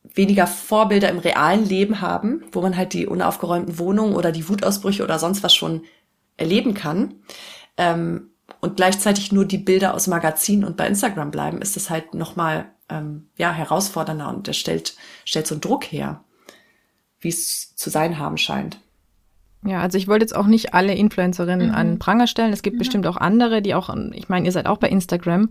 weniger 0.04 0.48
Vorbilder 0.48 1.10
im 1.10 1.20
realen 1.20 1.66
Leben 1.66 2.00
haben, 2.00 2.46
wo 2.52 2.62
man 2.62 2.78
halt 2.78 2.94
die 2.94 3.08
unaufgeräumten 3.08 3.78
Wohnungen 3.78 4.16
oder 4.16 4.32
die 4.32 4.48
Wutausbrüche 4.48 5.04
oder 5.04 5.20
sonst 5.20 5.44
was 5.44 5.54
schon 5.54 5.84
erleben 6.38 6.74
kann, 6.74 7.16
ähm, 7.78 8.30
und 8.63 8.78
gleichzeitig 8.78 9.34
nur 9.34 9.43
die 9.43 9.58
Bilder 9.58 9.93
aus 9.93 10.08
Magazinen 10.08 10.63
und 10.63 10.78
bei 10.78 10.88
Instagram 10.88 11.32
bleiben, 11.32 11.62
ist 11.62 11.76
es 11.76 11.89
halt 11.89 12.13
nochmal 12.13 12.67
ähm, 12.88 13.28
ja, 13.36 13.52
herausfordernder 13.52 14.30
und 14.30 14.47
der 14.47 14.54
stellt, 14.54 14.95
stellt 15.26 15.47
so 15.47 15.56
einen 15.56 15.60
Druck 15.60 15.84
her, 15.84 16.23
wie 17.19 17.28
es 17.28 17.76
zu 17.76 17.89
sein 17.89 18.19
haben 18.19 18.38
scheint. 18.38 18.80
Ja, 19.65 19.82
also 19.82 19.97
ich 19.97 20.08
wollte 20.08 20.23
jetzt 20.23 20.36
auch 20.36 20.47
nicht 20.47 20.73
alle 20.73 20.95
Influencerinnen 20.95 21.69
mhm. 21.69 21.76
an 21.76 21.99
Pranger 21.99 22.26
stellen. 22.26 22.54
Es 22.54 22.62
gibt 22.62 22.76
ja. 22.76 22.80
bestimmt 22.80 23.06
auch 23.06 23.17
andere, 23.17 23.62
die 23.62 23.76
auch, 23.76 23.93
ich 24.13 24.30
meine, 24.30 24.45
ihr 24.45 24.54
seid 24.54 24.67
auch 24.67 24.78
bei 24.78 24.88
Instagram 24.88 25.49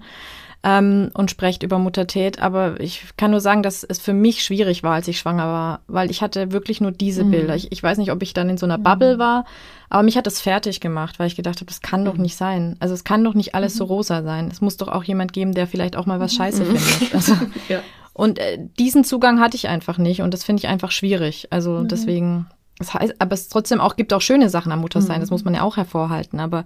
ähm, 0.64 1.10
und 1.14 1.30
sprecht 1.30 1.62
über 1.62 1.78
Muttertät, 1.78 2.40
aber 2.40 2.80
ich 2.80 3.04
kann 3.16 3.32
nur 3.32 3.40
sagen, 3.40 3.62
dass 3.62 3.82
es 3.82 3.98
für 3.98 4.12
mich 4.12 4.44
schwierig 4.44 4.82
war, 4.82 4.94
als 4.94 5.08
ich 5.08 5.18
schwanger 5.18 5.46
war, 5.46 5.80
weil 5.88 6.10
ich 6.10 6.22
hatte 6.22 6.52
wirklich 6.52 6.80
nur 6.80 6.92
diese 6.92 7.24
mhm. 7.24 7.30
Bilder. 7.32 7.56
Ich, 7.56 7.72
ich 7.72 7.82
weiß 7.82 7.98
nicht, 7.98 8.12
ob 8.12 8.22
ich 8.22 8.32
dann 8.32 8.48
in 8.48 8.58
so 8.58 8.66
einer 8.66 8.78
mhm. 8.78 8.84
Bubble 8.84 9.18
war, 9.18 9.44
aber 9.90 10.04
mich 10.04 10.16
hat 10.16 10.26
das 10.26 10.40
fertig 10.40 10.80
gemacht, 10.80 11.18
weil 11.18 11.26
ich 11.26 11.36
gedacht 11.36 11.56
habe, 11.56 11.66
das 11.66 11.80
kann 11.80 12.04
doch 12.04 12.14
mhm. 12.14 12.22
nicht 12.22 12.36
sein. 12.36 12.76
Also 12.78 12.94
es 12.94 13.02
kann 13.02 13.24
doch 13.24 13.34
nicht 13.34 13.54
alles 13.54 13.74
so 13.74 13.84
mhm. 13.84 13.90
rosa 13.90 14.22
sein. 14.22 14.48
Es 14.50 14.60
muss 14.60 14.76
doch 14.76 14.88
auch 14.88 15.04
jemand 15.04 15.32
geben, 15.32 15.52
der 15.52 15.66
vielleicht 15.66 15.96
auch 15.96 16.06
mal 16.06 16.20
was 16.20 16.34
scheiße 16.34 16.64
findet. 16.64 16.82
Also, 17.12 17.34
ja. 17.68 17.80
Und 18.14 18.38
äh, 18.38 18.58
diesen 18.78 19.04
Zugang 19.04 19.40
hatte 19.40 19.56
ich 19.56 19.68
einfach 19.68 19.98
nicht 19.98 20.22
und 20.22 20.32
das 20.32 20.44
finde 20.44 20.60
ich 20.60 20.68
einfach 20.68 20.90
schwierig. 20.90 21.48
Also 21.50 21.72
mhm. 21.72 21.88
deswegen, 21.88 22.46
das 22.78 22.94
heißt, 22.94 23.14
aber 23.18 23.34
es 23.34 23.48
trotzdem 23.48 23.80
auch 23.80 23.96
gibt 23.96 24.12
auch 24.12 24.20
schöne 24.20 24.48
Sachen 24.48 24.70
am 24.70 24.80
Muttersein, 24.80 25.20
das 25.20 25.30
muss 25.30 25.44
man 25.44 25.54
ja 25.54 25.62
auch 25.62 25.76
hervorhalten. 25.76 26.38
Aber 26.38 26.64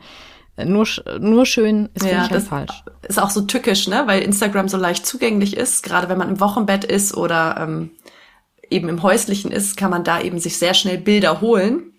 nur, 0.64 0.86
nur 1.20 1.44
schön 1.44 1.90
ist 1.94 2.06
ja, 2.06 2.28
das 2.28 2.48
falsch. 2.48 2.82
Ist 3.06 3.20
auch 3.20 3.30
so 3.30 3.42
tückisch, 3.42 3.88
ne? 3.88 4.04
Weil 4.06 4.22
Instagram 4.22 4.68
so 4.68 4.78
leicht 4.78 5.06
zugänglich 5.06 5.56
ist. 5.56 5.82
Gerade 5.82 6.08
wenn 6.08 6.18
man 6.18 6.30
im 6.30 6.40
Wochenbett 6.40 6.84
ist 6.84 7.14
oder 7.14 7.56
ähm, 7.60 7.90
eben 8.70 8.88
im 8.88 9.02
Häuslichen 9.02 9.52
ist, 9.52 9.76
kann 9.76 9.90
man 9.90 10.04
da 10.04 10.20
eben 10.20 10.38
sich 10.38 10.58
sehr 10.58 10.74
schnell 10.74 10.98
Bilder 10.98 11.40
holen. 11.40 11.92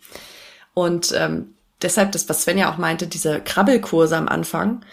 Und 0.74 1.14
ähm, 1.16 1.54
deshalb, 1.82 2.12
das, 2.14 2.28
was 2.30 2.42
Svenja 2.42 2.72
auch 2.72 2.78
meinte, 2.78 3.08
diese 3.08 3.42
Krabbelkurse 3.42 4.18
am 4.18 4.28
Anfang, 4.28 4.84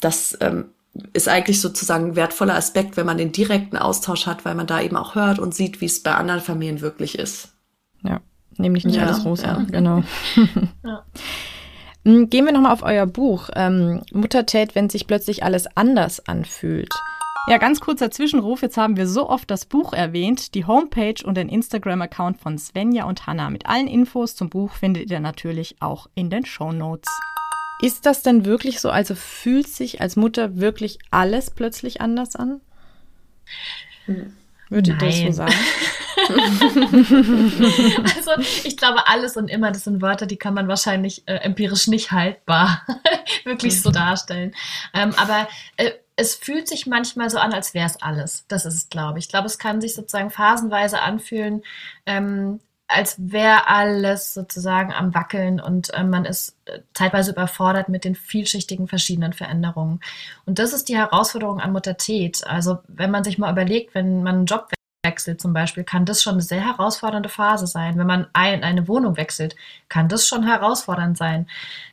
das 0.00 0.36
ähm, 0.40 0.66
ist 1.14 1.28
eigentlich 1.28 1.60
sozusagen 1.60 2.08
ein 2.08 2.16
wertvoller 2.16 2.54
Aspekt, 2.54 2.96
wenn 2.96 3.06
man 3.06 3.16
den 3.16 3.32
direkten 3.32 3.78
Austausch 3.78 4.26
hat, 4.26 4.44
weil 4.44 4.54
man 4.54 4.66
da 4.66 4.80
eben 4.80 4.96
auch 4.96 5.14
hört 5.14 5.38
und 5.38 5.54
sieht, 5.54 5.80
wie 5.80 5.86
es 5.86 6.02
bei 6.02 6.14
anderen 6.14 6.40
Familien 6.40 6.82
wirklich 6.82 7.18
ist. 7.18 7.48
Ja, 8.02 8.20
nämlich 8.58 8.84
nicht 8.84 8.96
ja, 8.96 9.06
alles 9.06 9.24
rosa, 9.24 9.46
ja. 9.46 9.66
genau. 9.70 10.02
ja. 10.84 11.04
Hm, 12.04 12.30
gehen 12.30 12.44
wir 12.44 12.52
nochmal 12.52 12.72
auf 12.72 12.82
euer 12.82 13.06
Buch. 13.06 13.50
Ähm, 13.54 14.02
Muttertät, 14.12 14.74
wenn 14.74 14.90
sich 14.90 15.06
plötzlich 15.06 15.44
alles 15.44 15.76
anders 15.76 16.26
anfühlt. 16.26 16.92
Ja, 17.48 17.58
ganz 17.58 17.80
kurzer 17.80 18.10
Zwischenruf. 18.10 18.62
Jetzt 18.62 18.76
haben 18.76 18.96
wir 18.96 19.08
so 19.08 19.28
oft 19.28 19.50
das 19.50 19.66
Buch 19.66 19.92
erwähnt. 19.92 20.54
Die 20.54 20.64
Homepage 20.64 21.24
und 21.24 21.36
den 21.36 21.48
Instagram-Account 21.48 22.40
von 22.40 22.56
Svenja 22.56 23.04
und 23.04 23.26
Hanna 23.26 23.50
mit 23.50 23.66
allen 23.66 23.88
Infos 23.88 24.36
zum 24.36 24.48
Buch 24.48 24.72
findet 24.72 25.10
ihr 25.10 25.20
natürlich 25.20 25.76
auch 25.80 26.08
in 26.14 26.30
den 26.30 26.46
Show 26.46 26.72
Notes. 26.72 27.10
Ist 27.80 28.06
das 28.06 28.22
denn 28.22 28.44
wirklich 28.44 28.78
so? 28.78 28.90
Also 28.90 29.16
fühlt 29.16 29.66
sich 29.66 30.00
als 30.00 30.14
Mutter 30.14 30.56
wirklich 30.58 31.00
alles 31.10 31.50
plötzlich 31.50 32.00
anders 32.00 32.36
an? 32.36 32.60
Würde 34.68 34.92
ich 34.92 34.98
das 34.98 35.18
so 35.18 35.32
sagen? 35.32 35.52
also 38.16 38.32
ich 38.64 38.76
glaube, 38.76 39.08
alles 39.08 39.36
und 39.36 39.48
immer, 39.48 39.72
das 39.72 39.84
sind 39.84 40.02
Wörter, 40.02 40.26
die 40.26 40.36
kann 40.36 40.54
man 40.54 40.68
wahrscheinlich 40.68 41.26
äh, 41.26 41.34
empirisch 41.36 41.86
nicht 41.88 42.12
haltbar 42.12 42.82
wirklich 43.44 43.80
so 43.82 43.90
darstellen. 43.90 44.54
Ähm, 44.94 45.14
aber 45.16 45.48
äh, 45.76 45.92
es 46.16 46.34
fühlt 46.34 46.68
sich 46.68 46.86
manchmal 46.86 47.30
so 47.30 47.38
an, 47.38 47.52
als 47.52 47.74
wäre 47.74 47.86
es 47.86 48.00
alles. 48.02 48.44
Das 48.48 48.66
ist 48.66 48.74
es, 48.74 48.88
glaube 48.88 49.18
ich. 49.18 49.26
Ich 49.26 49.30
glaube, 49.30 49.46
es 49.46 49.58
kann 49.58 49.80
sich 49.80 49.94
sozusagen 49.94 50.30
phasenweise 50.30 51.00
anfühlen, 51.00 51.62
ähm, 52.06 52.60
als 52.92 53.16
wäre 53.18 53.68
alles 53.68 54.34
sozusagen 54.34 54.92
am 54.92 55.14
Wackeln 55.14 55.60
und 55.60 55.92
äh, 55.94 56.04
man 56.04 56.24
ist 56.24 56.56
äh, 56.66 56.80
zeitweise 56.94 57.32
überfordert 57.32 57.88
mit 57.88 58.04
den 58.04 58.14
vielschichtigen 58.14 58.86
verschiedenen 58.86 59.32
Veränderungen. 59.32 60.00
Und 60.44 60.58
das 60.58 60.72
ist 60.72 60.88
die 60.88 60.96
Herausforderung 60.96 61.60
an 61.60 61.72
Muttertät. 61.72 62.46
Also 62.46 62.80
wenn 62.88 63.10
man 63.10 63.24
sich 63.24 63.38
mal 63.38 63.50
überlegt, 63.50 63.94
wenn 63.94 64.22
man 64.22 64.34
einen 64.36 64.46
Job 64.46 64.68
wechselt 65.04 65.40
zum 65.40 65.52
Beispiel, 65.52 65.82
kann 65.84 66.04
das 66.04 66.22
schon 66.22 66.34
eine 66.34 66.42
sehr 66.42 66.64
herausfordernde 66.64 67.28
Phase 67.28 67.66
sein. 67.66 67.98
Wenn 67.98 68.06
man 68.06 68.28
ein, 68.32 68.62
eine 68.62 68.86
Wohnung 68.86 69.16
wechselt, 69.16 69.56
kann 69.88 70.08
das 70.08 70.26
schon 70.28 70.46
herausfordernd 70.46 71.18
sein. 71.18 71.48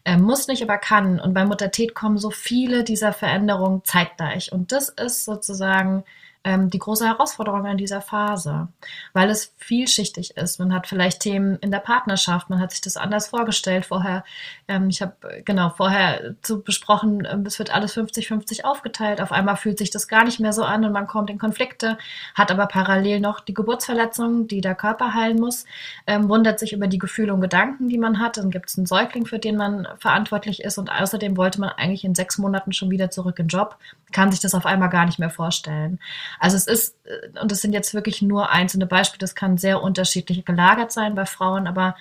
Äh, 0.06 0.18
muss 0.18 0.48
nicht, 0.48 0.62
aber 0.62 0.78
kann. 0.78 1.20
Und 1.20 1.34
bei 1.34 1.44
Muttertät 1.44 1.96
kommen 1.96 2.20
so 2.20 2.30
viele 2.30 2.84
dieser 2.84 3.12
Veränderungen 3.12 3.84
zeitgleich. 3.84 4.52
Und 4.52 4.72
das 4.72 4.90
ist 4.90 5.26
sozusagen 5.26 6.04
ähm, 6.44 6.70
die 6.70 6.80
große 6.80 7.08
Herausforderung 7.08 7.66
an 7.66 7.78
dieser 7.78 8.02
Phase, 8.02 8.68
weil 9.14 9.30
es 9.30 9.54
vielschichtig 9.58 10.38
ist. 10.38 10.60
Man 10.60 10.74
hat 10.74 10.88
vielleicht 10.88 11.22
Themen 11.22 11.58
in 11.58 11.72
der 11.72 11.80
Partnerschaft, 11.80 12.50
man 12.50 12.60
hat 12.60 12.72
sich 12.72 12.82
das 12.82 12.96
anders 12.96 13.28
vorgestellt 13.30 13.86
vorher. 13.86 14.24
Ähm, 14.70 14.90
ich 14.90 15.02
habe 15.02 15.16
genau 15.44 15.72
vorher 15.72 16.36
zu 16.44 16.62
besprochen, 16.62 17.28
ähm, 17.30 17.44
es 17.46 17.58
wird 17.58 17.74
alles 17.74 17.98
50-50 17.98 18.64
aufgeteilt. 18.64 19.20
Auf 19.20 19.32
einmal 19.32 19.58
fühlt 19.58 19.80
sich 19.80 19.90
das 19.90 20.08
gar 20.08 20.24
nicht 20.24 20.40
mehr 20.40 20.54
so 20.54 20.64
an 20.64 20.86
und 20.86 20.92
man 20.92 21.08
kommt 21.08 21.32
in 21.32 21.40
Konflikte, 21.40 21.98
hat 22.36 22.52
aber 22.52 22.68
parallel 22.68 23.20
noch 23.20 23.40
die 23.40 23.56
Geburtsverletzung, 23.56 24.48
die 24.48 24.62
der 24.62 24.76
Körper 24.76 25.16
heilen 25.16 25.40
muss, 25.40 25.66
ähm, 26.06 26.30
wundert 26.30 26.60
sich 26.60 26.72
über 26.72 26.88
die 26.88 27.00
Gefühle 27.00 27.34
und 27.34 27.42
Gedanken, 27.42 27.90
die 27.90 27.98
man 27.98 28.20
hat. 28.20 28.38
Dann 28.38 28.52
gibt 28.52 28.70
es 28.70 28.78
einen 28.78 28.86
Säugling, 28.86 29.26
für 29.26 29.40
den 29.40 29.58
man 29.58 29.88
verantwortlich 29.98 30.64
ist 30.64 30.78
und 30.78 30.92
außerdem 30.92 31.36
wollte 31.36 31.60
man 31.60 31.70
eigentlich 31.70 32.06
in 32.06 32.14
sechs 32.14 32.38
Monaten 32.38 32.72
schon 32.72 32.92
wieder 32.92 33.10
zurück 33.10 33.40
in 33.40 33.48
den 33.48 33.58
Job, 33.58 33.78
kann 34.12 34.32
sich 34.32 34.40
das 34.40 34.54
auf 34.54 34.68
einmal 34.68 34.90
gar 34.90 35.06
nicht 35.06 35.18
mehr 35.18 35.32
vorstellen. 35.32 36.00
Also 36.40 36.56
es 36.58 36.68
ist, 36.68 36.96
äh, 37.06 37.40
und 37.42 37.52
das 37.52 37.62
sind 37.62 37.74
jetzt 37.74 37.96
wirklich 37.96 38.22
nur 38.22 38.52
einzelne 38.52 38.86
Beispiele, 38.86 39.20
das 39.20 39.34
kann 39.34 39.58
sehr 39.58 39.82
unterschiedlich 39.82 40.46
gelagert 40.46 40.92
sein 40.92 41.16
bei 41.16 41.26
Frauen, 41.26 41.66
aber 41.66 41.96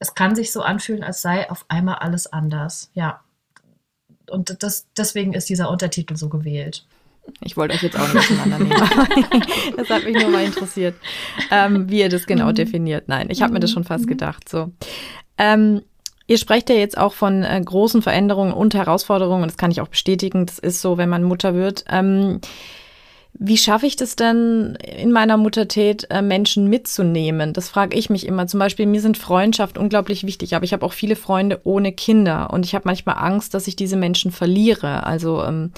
es 0.00 0.14
kann 0.14 0.34
sich 0.34 0.50
so 0.50 0.62
anfühlen, 0.62 1.04
als 1.04 1.22
sei 1.22 1.48
auf 1.48 1.64
einmal 1.68 1.96
alles 1.96 2.26
anders. 2.26 2.90
Ja. 2.94 3.20
Und 4.28 4.62
das, 4.62 4.86
deswegen 4.96 5.34
ist 5.34 5.48
dieser 5.48 5.70
Untertitel 5.70 6.16
so 6.16 6.28
gewählt. 6.28 6.86
Ich 7.42 7.56
wollte 7.56 7.74
euch 7.74 7.82
jetzt 7.82 7.98
auch 7.98 8.12
nicht 8.12 8.16
auseinandernehmen. 8.16 8.72
das 9.76 9.90
hat 9.90 10.04
mich 10.04 10.20
nur 10.20 10.30
mal 10.30 10.44
interessiert, 10.44 10.96
ähm, 11.50 11.88
wie 11.90 12.00
ihr 12.00 12.08
das 12.08 12.26
genau 12.26 12.48
mhm. 12.48 12.54
definiert. 12.54 13.08
Nein, 13.08 13.28
ich 13.30 13.42
habe 13.42 13.52
mir 13.52 13.60
das 13.60 13.70
schon 13.70 13.84
fast 13.84 14.06
mhm. 14.06 14.08
gedacht. 14.08 14.48
So. 14.48 14.72
Ähm, 15.38 15.82
Ihr 16.30 16.38
sprecht 16.38 16.70
ja 16.70 16.76
jetzt 16.76 16.96
auch 16.96 17.12
von 17.12 17.42
äh, 17.42 17.60
großen 17.60 18.02
Veränderungen 18.02 18.52
und 18.52 18.72
Herausforderungen, 18.74 19.42
und 19.42 19.50
das 19.50 19.58
kann 19.58 19.72
ich 19.72 19.80
auch 19.80 19.88
bestätigen. 19.88 20.46
Das 20.46 20.60
ist 20.60 20.80
so, 20.80 20.96
wenn 20.96 21.08
man 21.08 21.24
Mutter 21.24 21.54
wird. 21.54 21.84
Ähm, 21.88 22.40
wie 23.32 23.56
schaffe 23.56 23.86
ich 23.86 23.96
das 23.96 24.16
denn 24.16 24.76
in 24.76 25.12
meiner 25.12 25.36
Muttertät, 25.36 26.06
äh, 26.10 26.20
Menschen 26.20 26.68
mitzunehmen? 26.68 27.52
Das 27.52 27.68
frage 27.68 27.96
ich 27.96 28.10
mich 28.10 28.26
immer. 28.26 28.46
Zum 28.46 28.60
Beispiel, 28.60 28.86
mir 28.86 29.00
sind 29.00 29.16
Freundschaft 29.16 29.78
unglaublich 29.78 30.26
wichtig, 30.26 30.54
aber 30.54 30.64
ich 30.64 30.72
habe 30.72 30.84
auch 30.84 30.92
viele 30.92 31.16
Freunde 31.16 31.60
ohne 31.64 31.92
Kinder 31.92 32.50
und 32.52 32.66
ich 32.66 32.74
habe 32.74 32.86
manchmal 32.86 33.16
Angst, 33.18 33.54
dass 33.54 33.66
ich 33.66 33.76
diese 33.76 33.96
Menschen 33.96 34.30
verliere. 34.30 35.04
Also 35.04 35.42
ähm, 35.42 35.72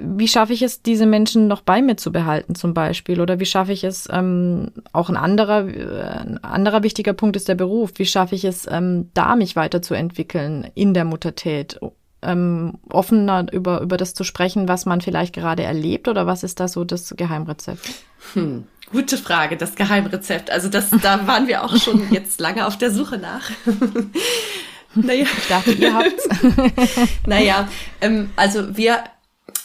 wie 0.00 0.28
schaffe 0.28 0.52
ich 0.52 0.62
es, 0.62 0.82
diese 0.82 1.06
Menschen 1.06 1.48
noch 1.48 1.60
bei 1.60 1.82
mir 1.82 1.96
zu 1.96 2.12
behalten 2.12 2.54
zum 2.54 2.74
Beispiel? 2.74 3.20
Oder 3.20 3.40
wie 3.40 3.46
schaffe 3.46 3.72
ich 3.72 3.84
es, 3.84 4.08
ähm, 4.10 4.70
auch 4.92 5.08
ein 5.08 5.16
anderer, 5.16 5.68
äh, 5.68 6.20
ein 6.20 6.42
anderer 6.42 6.82
wichtiger 6.82 7.12
Punkt 7.12 7.36
ist 7.36 7.48
der 7.48 7.54
Beruf, 7.54 7.92
wie 7.96 8.06
schaffe 8.06 8.34
ich 8.34 8.44
es, 8.44 8.66
ähm, 8.70 9.10
da 9.14 9.36
mich 9.36 9.56
weiterzuentwickeln 9.56 10.70
in 10.74 10.94
der 10.94 11.04
Muttertät? 11.04 11.78
Ähm, 12.26 12.78
offener 12.90 13.46
über, 13.52 13.80
über 13.80 13.96
das 13.96 14.12
zu 14.12 14.24
sprechen, 14.24 14.68
was 14.68 14.84
man 14.84 15.00
vielleicht 15.00 15.32
gerade 15.32 15.62
erlebt 15.62 16.08
oder 16.08 16.26
was 16.26 16.42
ist 16.42 16.58
da 16.58 16.66
so 16.66 16.84
das 16.84 17.14
Geheimrezept? 17.16 17.88
Hm. 18.32 18.64
Gute 18.90 19.16
Frage, 19.16 19.56
das 19.56 19.74
Geheimrezept. 19.74 20.50
Also 20.50 20.68
das, 20.68 20.90
da 20.90 21.26
waren 21.26 21.48
wir 21.48 21.64
auch 21.64 21.76
schon 21.76 22.08
jetzt 22.12 22.40
lange 22.40 22.66
auf 22.66 22.78
der 22.78 22.90
Suche 22.90 23.18
nach. 23.18 23.50
naja. 24.94 25.26
Ich 25.38 25.48
dachte, 25.48 25.72
ihr 25.72 25.94
habt's. 25.94 26.28
naja, 27.26 27.68
ähm, 28.00 28.30
also 28.36 28.76
wir 28.76 29.04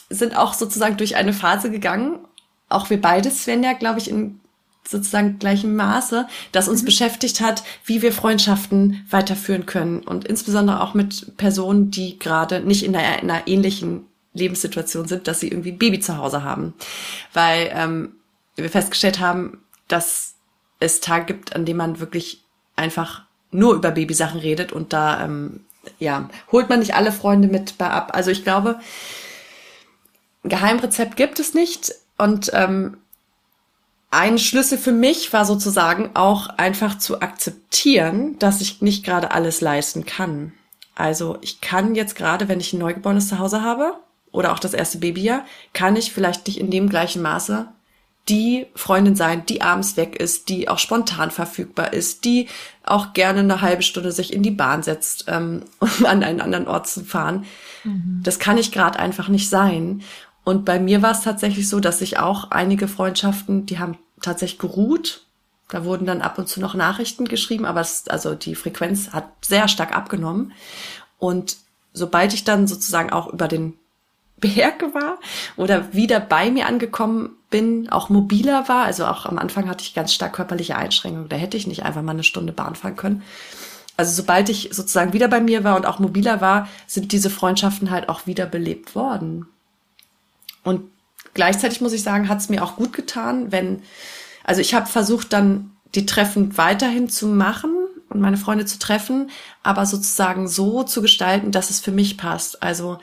sind 0.09 0.37
auch 0.37 0.53
sozusagen 0.53 0.97
durch 0.97 1.15
eine 1.15 1.33
Phase 1.33 1.71
gegangen, 1.71 2.19
auch 2.69 2.89
wir 2.89 3.01
beide, 3.01 3.31
Svenja, 3.31 3.73
glaube 3.73 3.99
ich, 3.99 4.09
in 4.09 4.40
sozusagen 4.87 5.39
gleichem 5.39 5.75
Maße, 5.75 6.27
das 6.51 6.67
uns 6.67 6.81
mhm. 6.81 6.87
beschäftigt 6.87 7.41
hat, 7.41 7.63
wie 7.85 8.01
wir 8.01 8.11
Freundschaften 8.11 9.05
weiterführen 9.09 9.65
können 9.65 9.99
und 10.01 10.25
insbesondere 10.25 10.81
auch 10.81 10.93
mit 10.93 11.37
Personen, 11.37 11.91
die 11.91 12.19
gerade 12.19 12.61
nicht 12.61 12.83
in 12.83 12.95
einer, 12.95 13.21
in 13.21 13.29
einer 13.29 13.47
ähnlichen 13.47 14.05
Lebenssituation 14.33 15.07
sind, 15.07 15.27
dass 15.27 15.39
sie 15.39 15.49
irgendwie 15.49 15.71
ein 15.71 15.77
Baby 15.77 15.99
zu 15.99 16.17
Hause 16.17 16.43
haben, 16.43 16.73
weil 17.33 17.71
ähm, 17.73 18.13
wir 18.55 18.69
festgestellt 18.69 19.19
haben, 19.19 19.59
dass 19.87 20.35
es 20.79 21.01
Tage 21.01 21.25
gibt, 21.25 21.55
an 21.55 21.65
denen 21.65 21.77
man 21.77 21.99
wirklich 21.99 22.43
einfach 22.75 23.23
nur 23.51 23.75
über 23.75 23.91
Babysachen 23.91 24.39
redet 24.39 24.71
und 24.71 24.93
da 24.93 25.23
ähm, 25.23 25.61
ja 25.99 26.29
holt 26.51 26.69
man 26.69 26.79
nicht 26.79 26.95
alle 26.95 27.11
Freunde 27.11 27.47
mit 27.47 27.77
bei 27.77 27.89
ab. 27.89 28.11
Also 28.13 28.31
ich 28.31 28.43
glaube, 28.43 28.79
Geheimrezept 30.43 31.15
gibt 31.15 31.39
es 31.39 31.53
nicht. 31.53 31.93
Und 32.17 32.51
ähm, 32.53 32.97
ein 34.11 34.37
Schlüssel 34.37 34.77
für 34.77 34.91
mich 34.91 35.31
war 35.31 35.45
sozusagen 35.45 36.11
auch 36.15 36.49
einfach 36.49 36.97
zu 36.97 37.21
akzeptieren, 37.21 38.37
dass 38.39 38.61
ich 38.61 38.81
nicht 38.81 39.05
gerade 39.05 39.31
alles 39.31 39.61
leisten 39.61 40.05
kann. 40.05 40.51
Also 40.95 41.37
ich 41.41 41.61
kann 41.61 41.95
jetzt 41.95 42.15
gerade, 42.15 42.49
wenn 42.49 42.59
ich 42.59 42.73
ein 42.73 42.79
Neugeborenes 42.79 43.29
zu 43.29 43.39
Hause 43.39 43.63
habe 43.63 43.93
oder 44.31 44.51
auch 44.51 44.59
das 44.59 44.73
erste 44.73 44.97
Babyjahr, 44.97 45.45
kann 45.73 45.95
ich 45.95 46.11
vielleicht 46.11 46.45
nicht 46.45 46.59
in 46.59 46.69
dem 46.69 46.89
gleichen 46.89 47.21
Maße 47.21 47.69
die 48.29 48.67
Freundin 48.75 49.15
sein, 49.15 49.45
die 49.47 49.61
abends 49.61 49.97
weg 49.97 50.15
ist, 50.15 50.49
die 50.49 50.69
auch 50.69 50.77
spontan 50.77 51.31
verfügbar 51.31 51.93
ist, 51.93 52.23
die 52.23 52.47
auch 52.83 53.13
gerne 53.13 53.39
eine 53.39 53.61
halbe 53.61 53.81
Stunde 53.81 54.11
sich 54.11 54.31
in 54.31 54.43
die 54.43 54.51
Bahn 54.51 54.83
setzt, 54.83 55.25
ähm, 55.27 55.63
um 55.79 56.05
an 56.05 56.23
einen 56.23 56.41
anderen 56.41 56.67
Ort 56.67 56.87
zu 56.87 57.03
fahren. 57.03 57.45
Mhm. 57.83 58.21
Das 58.23 58.39
kann 58.39 58.57
ich 58.57 58.71
gerade 58.71 58.99
einfach 58.99 59.27
nicht 59.27 59.49
sein. 59.49 60.03
Und 60.43 60.65
bei 60.65 60.79
mir 60.79 61.01
war 61.01 61.11
es 61.11 61.21
tatsächlich 61.21 61.69
so, 61.69 61.79
dass 61.79 62.01
ich 62.01 62.19
auch 62.19 62.51
einige 62.51 62.87
Freundschaften, 62.87 63.65
die 63.65 63.79
haben 63.79 63.97
tatsächlich 64.21 64.59
geruht. 64.59 65.25
Da 65.69 65.85
wurden 65.85 66.05
dann 66.05 66.21
ab 66.21 66.37
und 66.37 66.47
zu 66.47 66.59
noch 66.59 66.73
Nachrichten 66.73 67.25
geschrieben, 67.25 67.65
aber 67.65 67.81
es, 67.81 68.07
also 68.07 68.35
die 68.35 68.55
Frequenz 68.55 69.13
hat 69.13 69.25
sehr 69.41 69.67
stark 69.67 69.95
abgenommen. 69.95 70.51
Und 71.17 71.57
sobald 71.93 72.33
ich 72.33 72.43
dann 72.43 72.67
sozusagen 72.67 73.11
auch 73.11 73.31
über 73.31 73.47
den 73.47 73.75
Berg 74.41 74.81
war 74.93 75.19
oder 75.55 75.93
wieder 75.93 76.19
bei 76.19 76.49
mir 76.49 76.65
angekommen 76.65 77.37
bin, 77.51 77.89
auch 77.89 78.09
mobiler 78.09 78.67
war, 78.67 78.85
also 78.85 79.05
auch 79.05 79.25
am 79.25 79.37
Anfang 79.37 79.69
hatte 79.69 79.83
ich 79.83 79.93
ganz 79.93 80.13
stark 80.13 80.33
körperliche 80.33 80.75
Einschränkungen, 80.75 81.29
da 81.29 81.35
hätte 81.35 81.57
ich 81.57 81.67
nicht 81.67 81.83
einfach 81.83 82.01
mal 82.01 82.13
eine 82.13 82.23
Stunde 82.23 82.51
Bahn 82.51 82.75
fahren 82.75 82.95
können. 82.95 83.23
Also 83.97 84.13
sobald 84.13 84.49
ich 84.49 84.69
sozusagen 84.71 85.13
wieder 85.13 85.27
bei 85.27 85.41
mir 85.41 85.63
war 85.63 85.75
und 85.75 85.85
auch 85.85 85.99
mobiler 85.99 86.41
war, 86.41 86.67
sind 86.87 87.11
diese 87.11 87.29
Freundschaften 87.29 87.91
halt 87.91 88.09
auch 88.09 88.25
wieder 88.25 88.47
belebt 88.47 88.95
worden. 88.95 89.45
Und 90.63 90.89
gleichzeitig 91.33 91.81
muss 91.81 91.93
ich 91.93 92.03
sagen, 92.03 92.29
hat 92.29 92.39
es 92.39 92.49
mir 92.49 92.63
auch 92.63 92.75
gut 92.75 92.93
getan, 92.93 93.51
wenn, 93.51 93.81
also 94.43 94.61
ich 94.61 94.73
habe 94.73 94.87
versucht 94.87 95.33
dann 95.33 95.71
die 95.95 96.05
Treffen 96.05 96.57
weiterhin 96.57 97.09
zu 97.09 97.27
machen 97.27 97.75
und 98.09 98.21
meine 98.21 98.37
Freunde 98.37 98.65
zu 98.65 98.79
treffen, 98.79 99.29
aber 99.63 99.85
sozusagen 99.85 100.47
so 100.47 100.83
zu 100.83 101.01
gestalten, 101.01 101.51
dass 101.51 101.69
es 101.69 101.79
für 101.79 101.91
mich 101.91 102.17
passt. 102.17 102.61
Also 102.63 102.99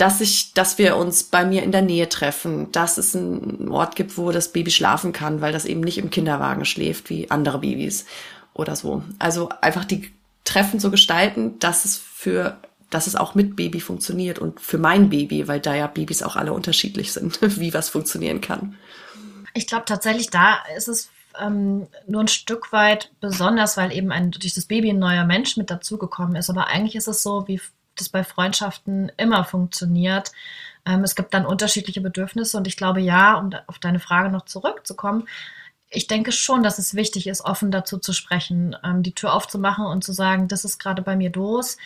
dass 0.00 0.22
ich, 0.22 0.54
dass 0.54 0.78
wir 0.78 0.96
uns 0.96 1.24
bei 1.24 1.44
mir 1.44 1.62
in 1.62 1.72
der 1.72 1.82
Nähe 1.82 2.08
treffen, 2.08 2.72
dass 2.72 2.96
es 2.96 3.14
einen 3.14 3.68
Ort 3.68 3.96
gibt, 3.96 4.16
wo 4.16 4.32
das 4.32 4.50
Baby 4.50 4.70
schlafen 4.70 5.12
kann, 5.12 5.42
weil 5.42 5.52
das 5.52 5.66
eben 5.66 5.82
nicht 5.82 5.98
im 5.98 6.08
Kinderwagen 6.08 6.64
schläft 6.64 7.10
wie 7.10 7.30
andere 7.30 7.58
Babys 7.58 8.06
oder 8.54 8.76
so. 8.76 9.02
Also 9.18 9.50
einfach 9.60 9.84
die 9.84 10.10
Treffen 10.44 10.80
so 10.80 10.90
gestalten, 10.90 11.58
dass 11.58 11.84
es 11.84 11.98
für 11.98 12.56
dass 12.90 13.06
es 13.06 13.16
auch 13.16 13.34
mit 13.34 13.56
Baby 13.56 13.80
funktioniert 13.80 14.38
und 14.38 14.60
für 14.60 14.78
mein 14.78 15.08
Baby, 15.08 15.48
weil 15.48 15.60
da 15.60 15.74
ja 15.74 15.86
Babys 15.86 16.22
auch 16.22 16.36
alle 16.36 16.52
unterschiedlich 16.52 17.12
sind, 17.12 17.40
wie 17.60 17.72
was 17.72 17.88
funktionieren 17.88 18.40
kann. 18.40 18.76
Ich 19.54 19.66
glaube 19.66 19.84
tatsächlich, 19.86 20.30
da 20.30 20.58
ist 20.76 20.88
es 20.88 21.10
ähm, 21.40 21.86
nur 22.06 22.22
ein 22.22 22.28
Stück 22.28 22.72
weit 22.72 23.10
besonders, 23.20 23.76
weil 23.76 23.92
eben 23.92 24.12
ein, 24.12 24.30
durch 24.32 24.54
das 24.54 24.66
Baby 24.66 24.90
ein 24.90 24.98
neuer 24.98 25.24
Mensch 25.24 25.56
mit 25.56 25.70
dazugekommen 25.70 26.36
ist. 26.36 26.50
Aber 26.50 26.66
eigentlich 26.66 26.96
ist 26.96 27.08
es 27.08 27.22
so, 27.22 27.46
wie 27.48 27.60
das 27.96 28.08
bei 28.08 28.24
Freundschaften 28.24 29.10
immer 29.16 29.44
funktioniert. 29.44 30.32
Ähm, 30.86 31.04
es 31.04 31.14
gibt 31.14 31.34
dann 31.34 31.46
unterschiedliche 31.46 32.00
Bedürfnisse 32.00 32.56
und 32.56 32.66
ich 32.66 32.76
glaube, 32.76 33.00
ja, 33.00 33.34
um 33.34 33.50
auf 33.66 33.78
deine 33.78 34.00
Frage 34.00 34.30
noch 34.30 34.44
zurückzukommen, 34.44 35.28
ich 35.90 36.06
denke 36.06 36.32
schon, 36.32 36.62
dass 36.62 36.78
es 36.78 36.94
wichtig 36.94 37.26
ist, 37.26 37.44
offen 37.44 37.70
dazu 37.70 37.98
zu 37.98 38.12
sprechen, 38.12 38.76
ähm, 38.84 39.02
die 39.02 39.14
Tür 39.14 39.34
aufzumachen 39.34 39.84
und 39.86 40.04
zu 40.04 40.12
sagen, 40.12 40.48
das 40.48 40.64
ist 40.64 40.78
gerade 40.78 41.02
bei 41.02 41.16
mir 41.16 41.32
los. 41.32 41.76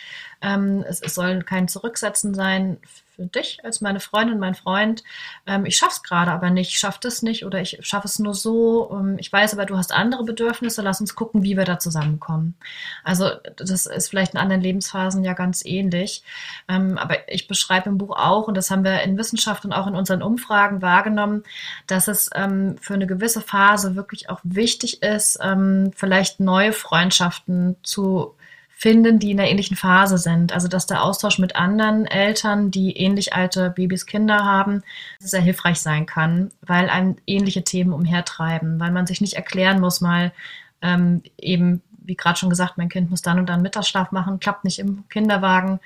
Ähm, 0.41 0.83
es, 0.87 1.01
es 1.01 1.15
soll 1.15 1.41
kein 1.41 1.67
Zurücksetzen 1.67 2.33
sein 2.35 2.77
für 3.15 3.25
dich 3.25 3.63
als 3.63 3.81
meine 3.81 3.99
Freundin, 3.99 4.39
mein 4.39 4.55
Freund, 4.55 5.03
ähm, 5.47 5.65
ich 5.65 5.77
schaff's 5.77 6.03
gerade 6.03 6.31
aber 6.31 6.49
nicht, 6.49 6.71
ich 6.71 6.79
schaff 6.79 6.99
das 6.99 7.21
nicht 7.21 7.45
oder 7.45 7.61
ich 7.61 7.79
schaffe 7.81 8.07
es 8.07 8.19
nur 8.19 8.33
so. 8.33 8.91
Ähm, 8.91 9.17
ich 9.19 9.31
weiß 9.31 9.53
aber, 9.53 9.65
du 9.65 9.77
hast 9.77 9.93
andere 9.93 10.23
Bedürfnisse, 10.23 10.81
lass 10.81 11.01
uns 11.01 11.15
gucken, 11.15 11.43
wie 11.43 11.57
wir 11.57 11.65
da 11.65 11.79
zusammenkommen. 11.79 12.55
Also 13.03 13.29
das 13.55 13.85
ist 13.85 14.09
vielleicht 14.09 14.33
in 14.33 14.39
anderen 14.39 14.61
Lebensphasen 14.61 15.23
ja 15.23 15.33
ganz 15.33 15.63
ähnlich. 15.65 16.23
Ähm, 16.67 16.97
aber 16.97 17.29
ich 17.29 17.47
beschreibe 17.47 17.89
im 17.89 17.97
Buch 17.97 18.15
auch, 18.15 18.47
und 18.47 18.55
das 18.55 18.71
haben 18.71 18.83
wir 18.83 19.01
in 19.01 19.17
Wissenschaft 19.17 19.65
und 19.65 19.73
auch 19.73 19.87
in 19.87 19.95
unseren 19.95 20.21
Umfragen 20.21 20.81
wahrgenommen, 20.81 21.43
dass 21.87 22.07
es 22.07 22.29
ähm, 22.35 22.77
für 22.81 22.93
eine 22.93 23.07
gewisse 23.07 23.41
Phase 23.41 23.95
wirklich 23.95 24.29
auch 24.29 24.39
wichtig 24.43 25.01
ist, 25.01 25.39
ähm, 25.41 25.91
vielleicht 25.95 26.39
neue 26.39 26.73
Freundschaften 26.73 27.75
zu 27.83 28.35
finden, 28.77 29.19
die 29.19 29.31
in 29.31 29.39
einer 29.39 29.49
ähnlichen 29.49 29.77
Phase 29.77 30.17
sind. 30.17 30.51
Also 30.51 30.67
dass 30.67 30.85
der 30.85 31.03
Austausch 31.03 31.39
mit 31.39 31.55
anderen 31.55 32.05
Eltern, 32.05 32.71
die 32.71 32.97
ähnlich 32.97 33.33
alte 33.33 33.69
Babys, 33.69 34.05
Kinder 34.05 34.43
haben, 34.43 34.83
sehr 35.19 35.41
hilfreich 35.41 35.79
sein 35.79 36.05
kann, 36.05 36.51
weil 36.61 36.89
einem 36.89 37.15
ähnliche 37.25 37.63
Themen 37.63 37.93
umhertreiben, 37.93 38.79
weil 38.79 38.91
man 38.91 39.07
sich 39.07 39.21
nicht 39.21 39.33
erklären 39.33 39.79
muss, 39.79 40.01
mal 40.01 40.33
ähm, 40.81 41.23
eben, 41.37 41.81
wie 42.03 42.15
gerade 42.15 42.37
schon 42.37 42.49
gesagt, 42.49 42.77
mein 42.77 42.89
Kind 42.89 43.09
muss 43.09 43.21
dann 43.21 43.39
und 43.39 43.47
dann 43.47 43.61
Mittagsschlaf 43.61 44.11
machen, 44.11 44.41
klappt 44.41 44.65
nicht 44.65 44.79
im 44.79 45.07
Kinderwagen 45.07 45.79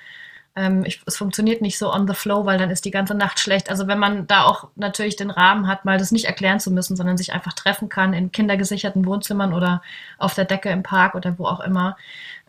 ähm, 0.59 0.83
ich, 0.83 1.01
es 1.05 1.15
funktioniert 1.15 1.61
nicht 1.61 1.77
so 1.77 1.91
on 1.91 2.05
the 2.05 2.13
flow, 2.13 2.45
weil 2.45 2.57
dann 2.57 2.69
ist 2.69 2.83
die 2.83 2.91
ganze 2.91 3.15
Nacht 3.15 3.39
schlecht. 3.39 3.69
Also 3.69 3.87
wenn 3.87 3.97
man 3.97 4.27
da 4.27 4.43
auch 4.43 4.67
natürlich 4.75 5.15
den 5.15 5.31
Rahmen 5.31 5.67
hat, 5.67 5.85
mal 5.85 5.97
das 5.97 6.11
nicht 6.11 6.25
erklären 6.25 6.59
zu 6.59 6.69
müssen, 6.69 6.97
sondern 6.97 7.15
sich 7.15 7.31
einfach 7.31 7.53
treffen 7.53 7.87
kann 7.87 8.11
in 8.11 8.33
kindergesicherten 8.33 9.05
Wohnzimmern 9.05 9.53
oder 9.53 9.81
auf 10.17 10.35
der 10.35 10.43
Decke 10.43 10.69
im 10.69 10.83
Park 10.83 11.15
oder 11.15 11.39
wo 11.39 11.45
auch 11.45 11.61
immer, 11.61 11.95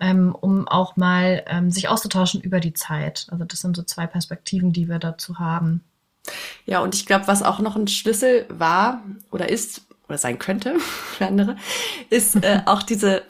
ähm, 0.00 0.34
um 0.34 0.66
auch 0.66 0.96
mal 0.96 1.44
ähm, 1.46 1.70
sich 1.70 1.88
auszutauschen 1.88 2.40
über 2.40 2.58
die 2.58 2.74
Zeit. 2.74 3.28
Also 3.30 3.44
das 3.44 3.60
sind 3.60 3.76
so 3.76 3.84
zwei 3.84 4.08
Perspektiven, 4.08 4.72
die 4.72 4.88
wir 4.88 4.98
dazu 4.98 5.38
haben. 5.38 5.84
Ja, 6.66 6.80
und 6.80 6.96
ich 6.96 7.06
glaube, 7.06 7.28
was 7.28 7.44
auch 7.44 7.60
noch 7.60 7.76
ein 7.76 7.86
Schlüssel 7.86 8.44
war 8.48 9.02
oder 9.30 9.48
ist 9.48 9.82
oder 10.08 10.18
sein 10.18 10.40
könnte 10.40 10.78
für 10.80 11.26
andere, 11.26 11.56
ist 12.10 12.34
äh, 12.42 12.62
auch 12.66 12.82
diese 12.82 13.22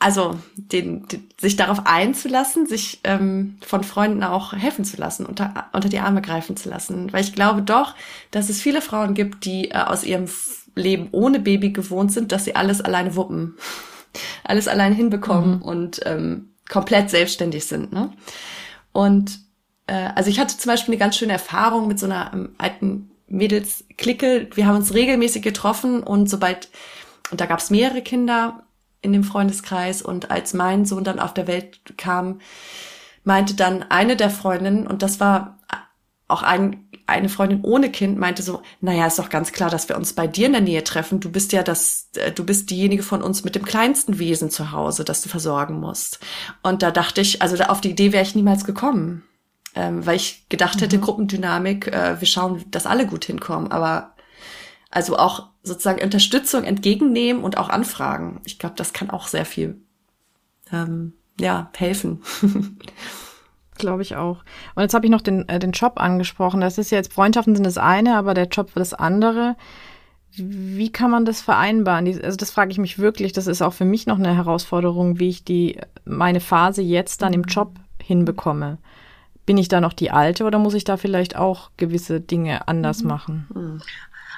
also 0.00 0.40
den, 0.56 1.06
den, 1.06 1.28
sich 1.38 1.56
darauf 1.56 1.86
einzulassen, 1.86 2.66
sich 2.66 3.00
ähm, 3.04 3.58
von 3.60 3.84
Freunden 3.84 4.24
auch 4.24 4.54
helfen 4.54 4.84
zu 4.84 4.96
lassen, 4.96 5.26
unter, 5.26 5.68
unter 5.74 5.90
die 5.90 6.00
Arme 6.00 6.22
greifen 6.22 6.56
zu 6.56 6.70
lassen. 6.70 7.12
Weil 7.12 7.22
ich 7.22 7.34
glaube 7.34 7.60
doch, 7.60 7.94
dass 8.30 8.48
es 8.48 8.62
viele 8.62 8.80
Frauen 8.80 9.14
gibt, 9.14 9.44
die 9.44 9.70
äh, 9.70 9.74
aus 9.74 10.02
ihrem 10.02 10.24
Leben 10.74 11.08
ohne 11.12 11.38
Baby 11.38 11.70
gewohnt 11.70 12.12
sind, 12.12 12.32
dass 12.32 12.46
sie 12.46 12.56
alles 12.56 12.80
alleine 12.80 13.14
wuppen, 13.14 13.56
alles 14.44 14.68
alleine 14.68 14.94
hinbekommen 14.94 15.56
mhm. 15.56 15.62
und 15.62 16.00
ähm, 16.06 16.54
komplett 16.68 17.10
selbstständig 17.10 17.66
sind. 17.66 17.92
Ne? 17.92 18.10
Und 18.92 19.38
äh, 19.86 20.08
also 20.14 20.30
ich 20.30 20.40
hatte 20.40 20.56
zum 20.56 20.70
Beispiel 20.70 20.94
eine 20.94 21.00
ganz 21.00 21.18
schöne 21.18 21.34
Erfahrung 21.34 21.88
mit 21.88 21.98
so 21.98 22.06
einer 22.06 22.30
ähm, 22.32 22.54
alten 22.56 23.10
Mädelsklicke. 23.28 24.48
Wir 24.54 24.66
haben 24.66 24.76
uns 24.76 24.94
regelmäßig 24.94 25.42
getroffen 25.42 26.02
und 26.02 26.30
sobald, 26.30 26.70
und 27.30 27.38
da 27.38 27.44
gab 27.44 27.58
es 27.58 27.68
mehrere 27.68 28.00
Kinder 28.00 28.62
in 29.02 29.12
dem 29.12 29.24
Freundeskreis 29.24 30.02
und 30.02 30.30
als 30.30 30.54
mein 30.54 30.84
Sohn 30.84 31.04
dann 31.04 31.18
auf 31.18 31.34
der 31.34 31.46
Welt 31.46 31.80
kam, 31.96 32.40
meinte 33.24 33.54
dann 33.54 33.84
eine 33.84 34.16
der 34.16 34.30
Freundinnen, 34.30 34.86
und 34.86 35.02
das 35.02 35.20
war 35.20 35.58
auch 36.28 36.42
ein, 36.42 36.88
eine 37.06 37.28
Freundin 37.28 37.60
ohne 37.62 37.90
Kind, 37.90 38.18
meinte 38.18 38.42
so, 38.42 38.62
naja, 38.80 39.06
ist 39.06 39.18
doch 39.18 39.30
ganz 39.30 39.52
klar, 39.52 39.68
dass 39.68 39.88
wir 39.88 39.96
uns 39.96 40.12
bei 40.12 40.26
dir 40.26 40.46
in 40.46 40.52
der 40.52 40.60
Nähe 40.60 40.84
treffen. 40.84 41.18
Du 41.18 41.30
bist 41.30 41.52
ja 41.52 41.62
das, 41.62 42.08
äh, 42.14 42.30
du 42.30 42.44
bist 42.44 42.70
diejenige 42.70 43.02
von 43.02 43.20
uns 43.20 43.42
mit 43.42 43.56
dem 43.56 43.64
kleinsten 43.64 44.18
Wesen 44.18 44.50
zu 44.50 44.70
Hause, 44.70 45.04
das 45.04 45.22
du 45.22 45.28
versorgen 45.28 45.80
musst. 45.80 46.20
Und 46.62 46.82
da 46.82 46.90
dachte 46.90 47.20
ich, 47.20 47.42
also 47.42 47.56
auf 47.64 47.80
die 47.80 47.90
Idee 47.90 48.12
wäre 48.12 48.22
ich 48.22 48.36
niemals 48.36 48.64
gekommen 48.64 49.24
ähm, 49.74 50.04
weil 50.04 50.16
ich 50.16 50.46
gedacht 50.48 50.80
hätte, 50.80 50.98
mhm. 50.98 51.02
Gruppendynamik, 51.02 51.88
äh, 51.88 52.20
wir 52.20 52.26
schauen, 52.26 52.64
dass 52.70 52.86
alle 52.86 53.06
gut 53.06 53.24
hinkommen, 53.24 53.70
aber 53.70 54.14
also 54.90 55.16
auch 55.16 55.48
sozusagen 55.62 56.02
Unterstützung 56.02 56.64
entgegennehmen 56.64 57.42
und 57.42 57.56
auch 57.58 57.68
anfragen. 57.68 58.40
Ich 58.44 58.58
glaube, 58.58 58.74
das 58.76 58.92
kann 58.92 59.10
auch 59.10 59.28
sehr 59.28 59.44
viel 59.44 59.80
ähm, 60.72 61.14
ja 61.38 61.70
helfen. 61.76 62.22
glaube 63.76 64.02
ich 64.02 64.16
auch. 64.16 64.44
Und 64.74 64.82
jetzt 64.82 64.92
habe 64.92 65.06
ich 65.06 65.10
noch 65.10 65.22
den, 65.22 65.48
äh, 65.48 65.58
den 65.58 65.72
Job 65.72 65.94
angesprochen. 65.96 66.60
Das 66.60 66.76
ist 66.76 66.90
ja 66.90 66.98
jetzt 66.98 67.14
Freundschaften 67.14 67.54
sind 67.54 67.64
das 67.64 67.78
eine, 67.78 68.16
aber 68.16 68.34
der 68.34 68.48
Job 68.48 68.70
das 68.74 68.92
andere. 68.92 69.56
Wie 70.36 70.92
kann 70.92 71.10
man 71.10 71.24
das 71.24 71.40
vereinbaren? 71.40 72.06
Also 72.22 72.36
das 72.36 72.50
frage 72.50 72.72
ich 72.72 72.78
mich 72.78 72.98
wirklich. 72.98 73.32
Das 73.32 73.46
ist 73.46 73.62
auch 73.62 73.72
für 73.72 73.86
mich 73.86 74.06
noch 74.06 74.18
eine 74.18 74.36
Herausforderung, 74.36 75.18
wie 75.18 75.30
ich 75.30 75.44
die 75.44 75.80
meine 76.04 76.40
Phase 76.40 76.82
jetzt 76.82 77.22
dann 77.22 77.32
im 77.32 77.44
Job 77.44 77.76
hinbekomme 78.02 78.78
bin 79.50 79.58
ich 79.58 79.66
da 79.66 79.80
noch 79.80 79.94
die 79.94 80.12
Alte 80.12 80.44
oder 80.44 80.60
muss 80.60 80.74
ich 80.74 80.84
da 80.84 80.96
vielleicht 80.96 81.34
auch 81.34 81.72
gewisse 81.76 82.20
Dinge 82.20 82.68
anders 82.68 83.02
mhm. 83.02 83.08
machen? 83.08 83.82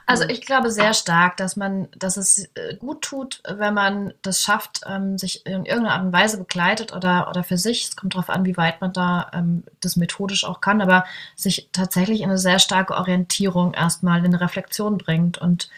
Mhm. 0.07 0.13
Also 0.13 0.25
ich 0.25 0.41
glaube 0.43 0.71
sehr 0.71 0.95
stark, 0.95 1.37
dass 1.37 1.57
man, 1.57 1.89
dass 1.97 2.17
es 2.17 2.51
äh, 2.55 2.77
gut 2.79 3.03
tut, 3.03 3.43
wenn 3.49 3.75
man 3.75 4.15
das 4.23 4.43
schafft, 4.43 4.81
ähm, 4.87 5.19
sich 5.19 5.47
in 5.47 5.65
irgendeiner 5.65 5.95
Art 5.95 6.05
und 6.05 6.13
Weise 6.13 6.39
begleitet 6.39 6.93
oder, 6.93 7.29
oder 7.29 7.45
für 7.45 7.57
sich, 7.57 7.85
es 7.85 7.97
kommt 7.97 8.15
darauf 8.15 8.31
an, 8.31 8.45
wie 8.45 8.57
weit 8.57 8.81
man 8.81 8.93
da 8.93 9.31
ähm, 9.33 9.65
das 9.81 9.97
methodisch 9.97 10.45
auch 10.45 10.61
kann, 10.61 10.81
aber 10.81 11.05
sich 11.37 11.69
tatsächlich 11.73 12.21
in 12.21 12.31
eine 12.31 12.39
sehr 12.39 12.59
starke 12.59 12.95
Orientierung 12.95 13.75
erstmal 13.75 14.21
in 14.21 14.27
eine 14.27 14.41
Reflexion 14.41 14.99
bringt 14.99 15.39
und 15.39 15.71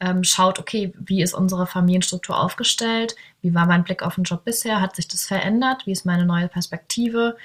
ähm, 0.00 0.24
schaut, 0.24 0.58
okay, 0.58 0.92
wie 0.98 1.22
ist 1.22 1.34
unsere 1.34 1.66
Familienstruktur 1.66 2.38
aufgestellt? 2.40 3.16
Wie 3.42 3.54
war 3.54 3.66
mein 3.66 3.84
Blick 3.84 4.02
auf 4.02 4.14
den 4.14 4.24
Job 4.24 4.44
bisher? 4.44 4.80
Hat 4.80 4.96
sich 4.96 5.08
das 5.08 5.26
verändert? 5.26 5.86
Wie 5.86 5.92
ist 5.92 6.06
meine 6.06 6.24
neue 6.24 6.48
Perspektive? 6.48 7.36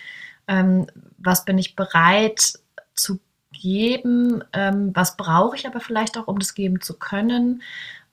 was 1.18 1.44
bin 1.44 1.58
ich 1.58 1.76
bereit 1.76 2.60
zu 2.94 3.20
geben, 3.62 4.44
ähm, 4.54 4.92
was 4.94 5.18
brauche 5.18 5.56
ich 5.56 5.68
aber 5.68 5.80
vielleicht 5.80 6.18
auch, 6.18 6.28
um 6.28 6.40
das 6.40 6.54
geben 6.54 6.82
zu 6.82 6.96
können. 6.98 7.62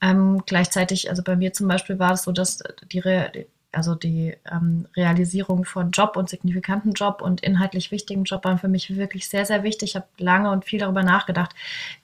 Ähm, 0.00 0.42
gleichzeitig, 0.46 1.10
also 1.10 1.22
bei 1.22 1.36
mir 1.36 1.52
zum 1.52 1.68
Beispiel 1.68 1.98
war 1.98 2.12
es 2.12 2.24
so, 2.24 2.32
dass 2.32 2.62
die, 2.90 2.98
Re 2.98 3.46
also 3.70 3.94
die 3.94 4.36
ähm, 4.50 4.86
Realisierung 4.96 5.64
von 5.64 5.90
Job 5.92 6.16
und 6.16 6.28
signifikanten 6.28 6.92
Job 6.92 7.22
und 7.22 7.40
inhaltlich 7.40 7.90
wichtigen 7.90 8.24
Job 8.24 8.44
waren 8.44 8.58
für 8.58 8.68
mich 8.68 8.96
wirklich 8.96 9.28
sehr, 9.28 9.46
sehr 9.46 9.62
wichtig. 9.62 9.90
Ich 9.90 9.96
habe 9.96 10.06
lange 10.18 10.50
und 10.50 10.64
viel 10.64 10.80
darüber 10.80 11.02
nachgedacht, 11.02 11.54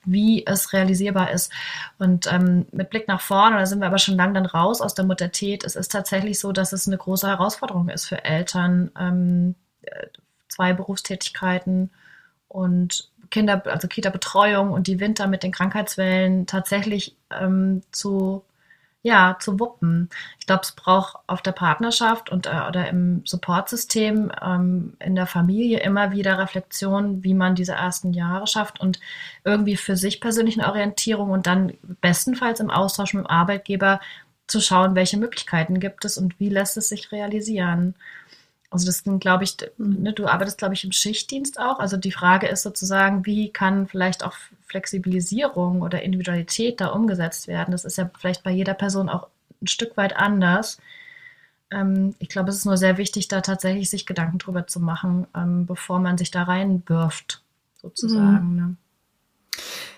wie 0.05 0.45
es 0.45 0.73
realisierbar 0.73 1.31
ist. 1.31 1.51
Und 1.97 2.31
ähm, 2.31 2.65
mit 2.71 2.89
Blick 2.89 3.07
nach 3.07 3.21
vorne, 3.21 3.57
da 3.57 3.65
sind 3.65 3.79
wir 3.79 3.87
aber 3.87 3.99
schon 3.99 4.15
lange 4.15 4.33
dann 4.33 4.45
raus 4.45 4.81
aus 4.81 4.93
der 4.93 5.05
Muttertät, 5.05 5.63
es 5.63 5.75
ist 5.75 5.91
tatsächlich 5.91 6.39
so, 6.39 6.51
dass 6.51 6.73
es 6.73 6.87
eine 6.87 6.97
große 6.97 7.27
Herausforderung 7.27 7.89
ist 7.89 8.05
für 8.05 8.23
Eltern, 8.23 8.91
ähm, 8.99 9.55
zwei 10.47 10.73
Berufstätigkeiten 10.73 11.91
und 12.47 13.08
Kinder, 13.29 13.61
also 13.65 13.87
Kita-Betreuung 13.87 14.71
und 14.71 14.87
die 14.87 14.99
Winter 14.99 15.27
mit 15.27 15.43
den 15.43 15.51
Krankheitswellen 15.51 16.45
tatsächlich 16.47 17.15
ähm, 17.31 17.81
zu, 17.91 18.43
ja, 19.01 19.37
zu 19.39 19.59
wuppen. 19.59 20.09
Ich 20.39 20.47
glaube, 20.47 20.61
es 20.63 20.71
braucht 20.73 21.17
auf 21.27 21.41
der 21.41 21.51
Partnerschaft 21.51 22.29
und 22.29 22.47
äh, 22.47 22.61
oder 22.67 22.89
im 22.89 23.23
Supportsystem 23.25 24.31
ähm, 24.41 24.93
in 24.99 25.15
der 25.15 25.27
Familie 25.27 25.79
immer 25.79 26.11
wieder 26.11 26.37
Reflexion, 26.37 27.23
wie 27.23 27.33
man 27.33 27.55
diese 27.55 27.73
ersten 27.73 28.13
Jahre 28.13 28.47
schafft 28.47 28.79
und 28.79 28.99
irgendwie 29.43 29.77
für 29.77 29.95
sich 29.95 30.21
persönlich 30.21 30.63
Orientierung 30.63 31.31
und 31.31 31.47
dann 31.47 31.73
bestenfalls 32.01 32.59
im 32.59 32.71
Austausch 32.71 33.13
mit 33.13 33.25
dem 33.25 33.29
Arbeitgeber 33.29 33.99
zu 34.47 34.59
schauen, 34.61 34.95
welche 34.95 35.17
Möglichkeiten 35.17 35.79
gibt 35.79 36.05
es 36.05 36.17
und 36.17 36.39
wie 36.39 36.49
lässt 36.49 36.75
es 36.75 36.89
sich 36.89 37.11
realisieren. 37.11 37.95
Also 38.71 38.85
das 38.85 38.99
sind, 38.99 39.19
glaube 39.19 39.43
ich, 39.43 39.57
mhm. 39.77 40.03
ne, 40.03 40.13
du 40.13 40.27
arbeitest, 40.27 40.57
glaube 40.57 40.75
ich, 40.75 40.83
im 40.83 40.91
Schichtdienst 40.91 41.59
auch. 41.59 41.79
Also 41.79 41.97
die 41.97 42.11
Frage 42.11 42.47
ist 42.47 42.61
sozusagen, 42.61 43.25
wie 43.25 43.49
kann 43.49 43.87
vielleicht 43.87 44.23
auch 44.23 44.35
Flexibilisierung 44.67 45.81
oder 45.81 46.03
Individualität 46.03 46.79
da 46.79 46.87
umgesetzt 46.87 47.47
werden? 47.47 47.71
Das 47.71 47.85
ist 47.85 47.97
ja 47.97 48.09
vielleicht 48.19 48.43
bei 48.43 48.51
jeder 48.51 48.75
Person 48.75 49.09
auch 49.09 49.27
ein 49.61 49.67
Stück 49.67 49.97
weit 49.97 50.15
anders. 50.15 50.77
Ähm, 51.71 52.15
ich 52.19 52.29
glaube, 52.29 52.49
es 52.49 52.57
ist 52.57 52.65
nur 52.65 52.77
sehr 52.77 52.97
wichtig, 52.97 53.27
da 53.27 53.41
tatsächlich 53.41 53.89
sich 53.89 54.05
Gedanken 54.05 54.37
drüber 54.37 54.67
zu 54.67 54.79
machen, 54.79 55.25
ähm, 55.35 55.65
bevor 55.65 55.99
man 55.99 56.17
sich 56.17 56.29
da 56.29 56.43
reinwirft, 56.43 57.41
sozusagen. 57.81 58.51
Mhm. 58.51 58.55
Ne? 58.55 58.75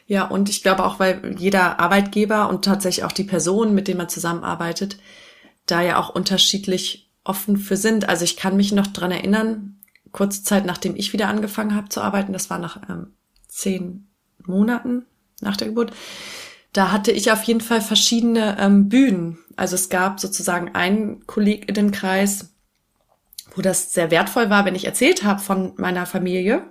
Ja, 0.08 0.26
und 0.26 0.50
ich 0.50 0.64
glaube 0.64 0.86
auch, 0.86 1.00
weil 1.00 1.36
jeder 1.38 1.80
Arbeitgeber 1.80 2.50
und 2.50 2.66
tatsächlich 2.66 3.06
auch 3.06 3.12
die 3.12 3.24
Person, 3.24 3.74
mit 3.74 3.88
denen 3.88 3.98
man 3.98 4.10
zusammenarbeitet, 4.10 4.98
da 5.66 5.82
ja 5.82 6.00
auch 6.00 6.10
unterschiedlich 6.10 7.11
offen 7.24 7.58
für 7.58 7.78
sind. 7.78 8.10
Also 8.10 8.24
ich 8.24 8.38
kann 8.38 8.58
mich 8.58 8.72
noch 8.72 8.88
dran 8.88 9.12
erinnern, 9.12 9.80
kurze 10.12 10.44
Zeit 10.44 10.66
nachdem 10.66 10.96
ich 10.96 11.14
wieder 11.14 11.28
angefangen 11.28 11.76
habe 11.76 11.90
zu 11.90 12.02
arbeiten, 12.02 12.34
das 12.34 12.50
war 12.50 12.60
nach 12.60 12.82
ähm, 12.90 13.14
zehn 13.48 14.08
Monaten 14.46 15.06
nach 15.40 15.58
der 15.58 15.70
Geburt, 15.70 15.92
da 16.74 16.92
hatte 16.92 17.12
ich 17.12 17.32
auf 17.32 17.44
jeden 17.44 17.62
Fall 17.62 17.82
verschiedene 17.82 18.58
ähm, 18.60 18.90
Bühnen. 18.90 19.40
Also 19.56 19.76
es 19.76 19.90
gab 19.90 20.20
sozusagen 20.20 20.74
einen 20.74 21.26
Kolleginnenkreis, 21.28 22.54
wo 23.56 23.62
das 23.62 23.94
sehr 23.94 24.12
wertvoll 24.12 24.50
war, 24.50 24.66
wenn 24.66 24.76
ich 24.76 24.86
erzählt 24.86 25.24
habe 25.24 25.42
von 25.42 25.74
meiner 25.78 26.06
Familie 26.06 26.64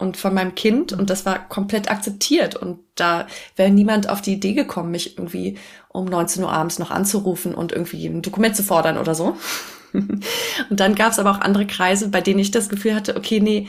und 0.00 0.16
von 0.16 0.32
meinem 0.32 0.54
Kind 0.54 0.92
und 0.92 1.10
das 1.10 1.26
war 1.26 1.46
komplett 1.48 1.90
akzeptiert 1.90 2.56
und 2.56 2.78
da 2.94 3.26
wäre 3.56 3.70
niemand 3.70 4.08
auf 4.08 4.22
die 4.22 4.32
Idee 4.32 4.54
gekommen, 4.54 4.90
mich 4.90 5.18
irgendwie 5.18 5.58
um 5.88 6.06
19 6.06 6.42
Uhr 6.42 6.50
abends 6.52 6.78
noch 6.78 6.90
anzurufen 6.90 7.54
und 7.54 7.72
irgendwie 7.72 8.06
ein 8.06 8.22
Dokument 8.22 8.56
zu 8.56 8.62
fordern 8.62 8.96
oder 8.96 9.14
so. 9.14 9.36
und 9.92 10.80
dann 10.80 10.94
gab 10.94 11.12
es 11.12 11.18
aber 11.18 11.30
auch 11.30 11.40
andere 11.40 11.66
Kreise, 11.66 12.08
bei 12.08 12.22
denen 12.22 12.40
ich 12.40 12.50
das 12.50 12.70
Gefühl 12.70 12.94
hatte, 12.94 13.16
okay, 13.16 13.40
nee, 13.40 13.68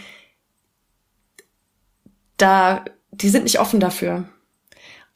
da, 2.38 2.86
die 3.12 3.30
sind 3.30 3.44
nicht 3.44 3.60
offen 3.60 3.82
dafür. 3.82 4.24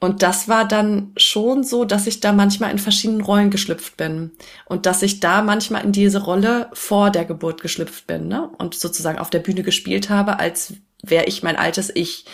Und 0.01 0.21
das 0.21 0.49
war 0.49 0.67
dann 0.67 1.13
schon 1.15 1.63
so, 1.63 1.85
dass 1.85 2.05
ich 2.07 2.19
da 2.19 2.33
manchmal 2.33 2.71
in 2.71 2.77
verschiedenen 2.77 3.21
Rollen 3.21 3.49
geschlüpft 3.49 3.95
bin. 3.95 4.31
Und 4.65 4.85
dass 4.85 5.01
ich 5.01 5.21
da 5.21 5.41
manchmal 5.41 5.85
in 5.85 5.93
diese 5.93 6.21
Rolle 6.21 6.69
vor 6.73 7.09
der 7.09 7.23
Geburt 7.23 7.61
geschlüpft 7.61 8.05
bin, 8.05 8.27
ne? 8.27 8.49
Und 8.57 8.75
sozusagen 8.75 9.17
auf 9.17 9.29
der 9.29 9.39
Bühne 9.39 9.63
gespielt 9.63 10.09
habe, 10.09 10.37
als 10.37 10.73
wäre 11.09 11.25
ich 11.25 11.43
mein 11.43 11.55
altes 11.55 11.91
Ich. 11.93 12.25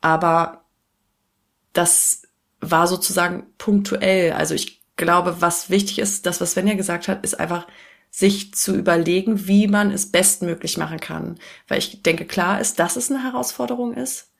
Aber 0.00 0.64
das 1.72 2.22
war 2.60 2.86
sozusagen 2.86 3.46
punktuell. 3.58 4.32
Also 4.32 4.54
ich 4.54 4.82
glaube, 4.96 5.40
was 5.40 5.70
wichtig 5.70 5.98
ist, 5.98 6.26
das, 6.26 6.40
was 6.40 6.52
Svenja 6.52 6.74
gesagt 6.74 7.08
hat, 7.08 7.24
ist 7.24 7.38
einfach, 7.38 7.66
sich 8.10 8.52
zu 8.54 8.74
überlegen, 8.74 9.46
wie 9.46 9.68
man 9.68 9.92
es 9.92 10.10
bestmöglich 10.10 10.76
machen 10.76 10.98
kann. 10.98 11.38
Weil 11.68 11.78
ich 11.78 12.02
denke, 12.02 12.24
klar 12.24 12.60
ist, 12.60 12.78
dass 12.78 12.96
es 12.96 13.10
eine 13.10 13.22
Herausforderung 13.22 13.94
ist. 13.94 14.32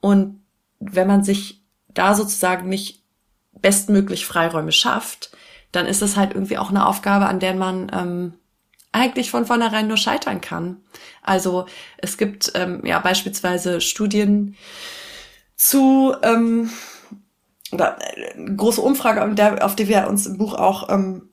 Und 0.00 0.42
wenn 0.80 1.06
man 1.06 1.22
sich 1.22 1.62
da 1.88 2.14
sozusagen 2.14 2.68
nicht 2.68 3.04
bestmöglich 3.52 4.26
Freiräume 4.26 4.72
schafft, 4.72 5.36
dann 5.72 5.86
ist 5.86 6.02
es 6.02 6.16
halt 6.16 6.34
irgendwie 6.34 6.58
auch 6.58 6.70
eine 6.70 6.86
Aufgabe, 6.86 7.26
an 7.26 7.38
der 7.38 7.54
man 7.54 7.90
ähm, 7.94 8.34
eigentlich 8.92 9.30
von 9.30 9.46
vornherein 9.46 9.88
nur 9.88 9.96
scheitern 9.96 10.40
kann. 10.40 10.82
Also 11.22 11.66
es 11.98 12.18
gibt 12.18 12.52
ähm, 12.54 12.84
ja 12.84 12.98
beispielsweise 13.00 13.80
Studien 13.80 14.56
zu 15.56 16.14
ähm, 16.22 16.70
oder 17.72 17.98
äh, 18.16 18.54
große 18.54 18.80
Umfrage, 18.80 19.64
auf 19.64 19.74
die 19.74 19.88
wir 19.88 20.06
uns 20.08 20.26
im 20.26 20.36
Buch 20.36 20.54
auch 20.54 20.90
ähm, 20.90 21.30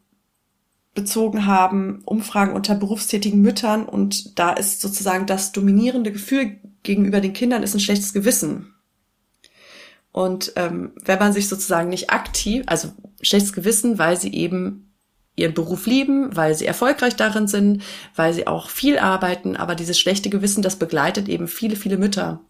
bezogen 0.96 1.46
haben, 1.46 2.02
Umfragen 2.06 2.54
unter 2.54 2.76
berufstätigen 2.76 3.42
Müttern 3.42 3.86
und 3.86 4.40
da 4.40 4.52
ist 4.52 4.82
sozusagen 4.82 5.26
das 5.26 5.52
dominierende 5.52 6.12
Gefühl 6.12 6.58
gegenüber 6.84 7.22
den 7.22 7.34
Kindern 7.34 7.64
ist 7.64 7.74
ein 7.74 7.80
schlechtes 7.80 8.14
Gewissen. 8.14 8.74
Und 10.12 10.54
ähm, 10.56 10.94
wenn 11.06 11.20
man 11.20 11.34
sich 11.34 11.48
sozusagen 11.48 11.90
nicht 11.90 12.10
aktiv, 12.10 12.64
also 12.66 12.90
schlechtes 13.22 13.54
Gewissen, 13.54 14.00
weil 14.00 14.18
sie 14.18 14.34
eben 14.34 14.89
ihren 15.40 15.54
Beruf 15.54 15.86
lieben, 15.86 16.36
weil 16.36 16.56
sie 16.56 16.66
erfolgreich 16.66 17.16
darin 17.16 17.48
sind, 17.48 17.84
weil 18.16 18.34
sie 18.34 18.48
auch 18.48 18.70
viel 18.70 19.00
arbeiten, 19.00 19.56
aber 19.56 19.76
dieses 19.76 20.00
schlechte 20.00 20.30
Gewissen, 20.30 20.62
das 20.62 20.78
begleitet 20.78 21.28
eben 21.30 21.48
viele, 21.48 21.76
viele 21.76 21.98
Mütter. 21.98 22.42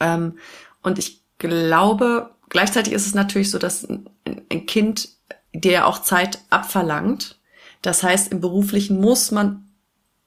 Ähm, 0.00 0.38
und 0.82 0.98
ich 0.98 1.22
glaube, 1.38 2.30
gleichzeitig 2.48 2.92
ist 2.92 3.06
es 3.06 3.14
natürlich 3.14 3.50
so, 3.50 3.58
dass 3.58 3.88
ein, 3.88 4.08
ein 4.50 4.66
Kind 4.66 5.08
dir 5.52 5.86
auch 5.86 6.02
Zeit 6.02 6.40
abverlangt. 6.50 7.38
Das 7.82 8.02
heißt, 8.02 8.32
im 8.32 8.40
Beruflichen 8.40 9.00
muss 9.00 9.30
man 9.30 9.68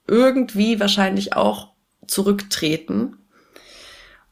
irgendwie 0.08 0.80
wahrscheinlich 0.80 1.34
auch 1.34 1.70
zurücktreten. 2.08 3.18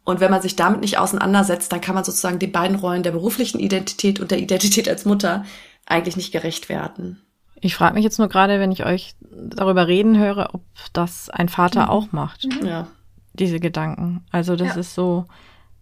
Und 0.03 0.19
wenn 0.19 0.31
man 0.31 0.41
sich 0.41 0.55
damit 0.55 0.81
nicht 0.81 0.97
auseinandersetzt, 0.99 1.71
dann 1.71 1.81
kann 1.81 1.95
man 1.95 2.03
sozusagen 2.03 2.39
den 2.39 2.51
beiden 2.51 2.77
Rollen 2.77 3.03
der 3.03 3.11
beruflichen 3.11 3.59
Identität 3.59 4.19
und 4.19 4.31
der 4.31 4.39
Identität 4.39 4.87
als 4.87 5.03
Mutter 5.03 5.43
eigentlich 5.85 6.17
nicht 6.17 6.31
gerecht 6.31 6.69
werden. 6.69 7.21
Ich 7.61 7.75
frage 7.75 7.95
mich 7.95 8.03
jetzt 8.03 8.19
nur 8.19 8.27
gerade, 8.27 8.59
wenn 8.59 8.71
ich 8.71 8.85
euch 8.85 9.15
darüber 9.21 9.87
reden 9.87 10.17
höre, 10.19 10.49
ob 10.53 10.61
das 10.93 11.29
ein 11.29 11.49
Vater 11.49 11.83
mhm. 11.83 11.89
auch 11.89 12.11
macht. 12.11 12.45
Mhm. 12.45 12.67
Ja. 12.67 12.87
Diese 13.33 13.59
Gedanken. 13.59 14.25
Also 14.31 14.55
das 14.55 14.75
ja. 14.75 14.81
ist 14.81 14.93
so 14.93 15.25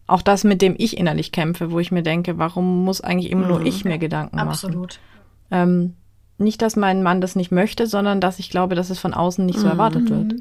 auch 0.05 0.21
das, 0.21 0.43
mit 0.43 0.61
dem 0.61 0.75
ich 0.77 0.97
innerlich 0.97 1.31
kämpfe, 1.31 1.71
wo 1.71 1.79
ich 1.79 1.91
mir 1.91 2.03
denke, 2.03 2.37
warum 2.37 2.83
muss 2.83 3.01
eigentlich 3.01 3.31
immer 3.31 3.47
nur 3.47 3.59
mhm. 3.59 3.65
ich 3.65 3.85
mir 3.85 3.97
Gedanken 3.97 4.35
machen? 4.35 4.49
Absolut. 4.49 4.99
Ähm, 5.49 5.95
nicht, 6.37 6.61
dass 6.61 6.75
mein 6.75 7.03
Mann 7.03 7.21
das 7.21 7.35
nicht 7.35 7.51
möchte, 7.51 7.87
sondern 7.87 8.19
dass 8.19 8.39
ich 8.39 8.49
glaube, 8.49 8.75
dass 8.75 8.89
es 8.89 8.99
von 8.99 9.13
außen 9.13 9.45
nicht 9.45 9.59
so 9.59 9.67
erwartet 9.67 10.09
wird. 10.09 10.35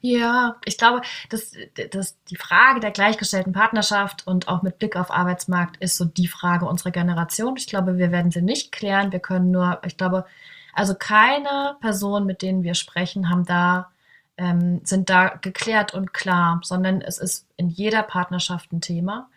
Ja, 0.00 0.56
ich 0.64 0.78
glaube, 0.78 1.02
dass, 1.28 1.52
dass 1.90 2.16
die 2.24 2.36
Frage 2.36 2.80
der 2.80 2.92
gleichgestellten 2.92 3.52
Partnerschaft 3.52 4.26
und 4.26 4.48
auch 4.48 4.62
mit 4.62 4.78
Blick 4.78 4.96
auf 4.96 5.10
Arbeitsmarkt 5.10 5.76
ist 5.78 5.96
so 5.96 6.04
die 6.04 6.28
Frage 6.28 6.66
unserer 6.66 6.92
Generation. 6.92 7.56
Ich 7.56 7.66
glaube, 7.66 7.98
wir 7.98 8.12
werden 8.12 8.30
sie 8.30 8.42
nicht 8.42 8.70
klären. 8.72 9.12
Wir 9.12 9.20
können 9.20 9.50
nur, 9.50 9.80
ich 9.84 9.96
glaube, 9.96 10.24
also 10.72 10.94
keine 10.94 11.76
Person, 11.80 12.26
mit 12.26 12.42
denen 12.42 12.62
wir 12.62 12.74
sprechen, 12.74 13.28
haben 13.28 13.44
da 13.44 13.90
ähm, 14.38 14.80
sind 14.84 15.10
da 15.10 15.28
geklärt 15.28 15.92
und 15.94 16.14
klar, 16.14 16.60
sondern 16.62 17.00
es 17.00 17.18
ist 17.18 17.46
in 17.56 17.68
jeder 17.68 18.02
Partnerschaft 18.02 18.72
ein 18.72 18.80
Thema. 18.80 19.28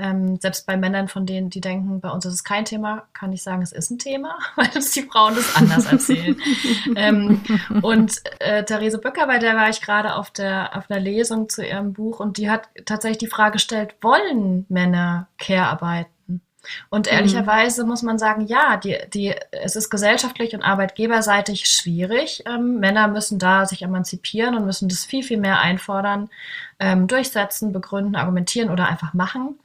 Ähm, 0.00 0.38
selbst 0.40 0.66
bei 0.66 0.78
Männern, 0.78 1.08
von 1.08 1.26
denen, 1.26 1.50
die 1.50 1.60
denken, 1.60 2.00
bei 2.00 2.08
uns 2.10 2.24
ist 2.24 2.32
es 2.32 2.44
kein 2.44 2.64
Thema, 2.64 3.02
kann 3.12 3.32
ich 3.34 3.42
sagen, 3.42 3.60
es 3.60 3.72
ist 3.72 3.90
ein 3.90 3.98
Thema, 3.98 4.38
weil 4.56 4.70
uns 4.74 4.92
die 4.92 5.02
Frauen 5.02 5.34
das 5.34 5.54
anders 5.56 5.86
erzählen. 5.86 6.36
ähm, 6.96 7.42
und 7.82 8.22
äh, 8.38 8.64
Therese 8.64 8.98
Böcker, 8.98 9.26
bei 9.26 9.38
der 9.38 9.56
war 9.56 9.68
ich 9.68 9.82
gerade 9.82 10.14
auf 10.14 10.30
der 10.30 10.76
auf 10.76 10.90
einer 10.90 11.00
Lesung 11.00 11.48
zu 11.50 11.64
ihrem 11.64 11.92
Buch 11.92 12.20
und 12.20 12.38
die 12.38 12.50
hat 12.50 12.68
tatsächlich 12.86 13.18
die 13.18 13.26
Frage 13.26 13.54
gestellt, 13.54 13.94
wollen 14.00 14.64
Männer 14.68 15.28
Care-Arbeit? 15.38 16.06
Und 16.88 17.06
mhm. 17.06 17.12
ehrlicherweise 17.12 17.84
muss 17.84 18.02
man 18.02 18.18
sagen, 18.18 18.46
ja, 18.46 18.76
die, 18.76 18.96
die, 19.12 19.34
es 19.50 19.76
ist 19.76 19.90
gesellschaftlich 19.90 20.54
und 20.54 20.62
arbeitgeberseitig 20.62 21.66
schwierig. 21.66 22.44
Ähm, 22.46 22.80
Männer 22.80 23.08
müssen 23.08 23.38
da 23.38 23.66
sich 23.66 23.82
emanzipieren 23.82 24.54
und 24.54 24.66
müssen 24.66 24.88
das 24.88 25.04
viel, 25.04 25.22
viel 25.22 25.38
mehr 25.38 25.60
einfordern, 25.60 26.30
ähm, 26.78 27.06
durchsetzen, 27.06 27.72
begründen, 27.72 28.16
argumentieren 28.16 28.70
oder 28.70 28.86
einfach 28.86 29.14
machen. 29.14 29.58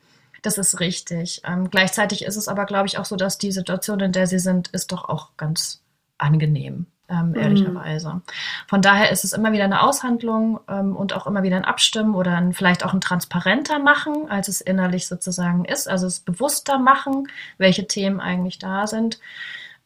Das 0.46 0.58
ist 0.58 0.80
richtig. 0.80 1.42
Ähm, 1.46 1.70
gleichzeitig 1.70 2.24
ist 2.24 2.36
es 2.36 2.48
aber, 2.48 2.66
glaube 2.66 2.88
ich, 2.88 2.98
auch 2.98 3.06
so, 3.06 3.16
dass 3.16 3.38
die 3.38 3.52
Situation, 3.52 4.00
in 4.00 4.12
der 4.12 4.28
sie 4.28 4.40
sind, 4.40 4.68
ist 4.70 4.92
doch 4.92 5.10
auch 5.10 5.30
ganz 5.38 5.82
angenehm 6.18 6.88
ähm, 7.10 7.30
mhm. 7.30 7.36
ehrlicherweise. 7.36 8.22
Von 8.68 8.82
daher 8.82 9.12
ist 9.12 9.24
es 9.24 9.34
immer 9.34 9.52
wieder 9.52 9.66
eine 9.66 9.82
Aushandlung 9.82 10.60
ähm, 10.68 10.96
und 10.96 11.14
auch 11.14 11.28
immer 11.28 11.44
wieder 11.44 11.58
ein 11.58 11.66
Abstimmen 11.66 12.16
oder 12.16 12.36
ein, 12.38 12.54
vielleicht 12.54 12.84
auch 12.84 12.94
ein 12.94 13.02
transparenter 13.02 13.80
machen, 13.80 14.30
als 14.30 14.48
es 14.48 14.62
innerlich 14.62 15.08
sozusagen 15.08 15.66
ist, 15.66 15.88
also 15.88 16.08
es 16.08 16.20
bewusster 16.20 16.80
machen, 16.80 17.28
welche 17.58 17.88
Themen 17.88 18.20
eigentlich 18.20 18.60
da 18.60 18.88
sind. 18.88 19.20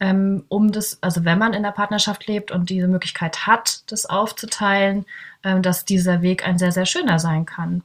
Ähm, 0.02 0.46
um 0.48 0.72
das, 0.72 0.98
also 1.02 1.26
wenn 1.26 1.38
man 1.38 1.54
in 1.54 1.64
der 1.64 1.72
Partnerschaft 1.72 2.26
lebt 2.26 2.52
und 2.52 2.70
diese 2.70 2.88
Möglichkeit 2.88 3.48
hat, 3.48 3.92
das 3.92 4.06
aufzuteilen, 4.06 5.06
ähm, 5.44 5.62
dass 5.62 5.84
dieser 5.84 6.22
Weg 6.22 6.48
ein 6.48 6.58
sehr, 6.58 6.72
sehr 6.72 6.86
schöner 6.86 7.20
sein 7.20 7.46
kann. 7.46 7.84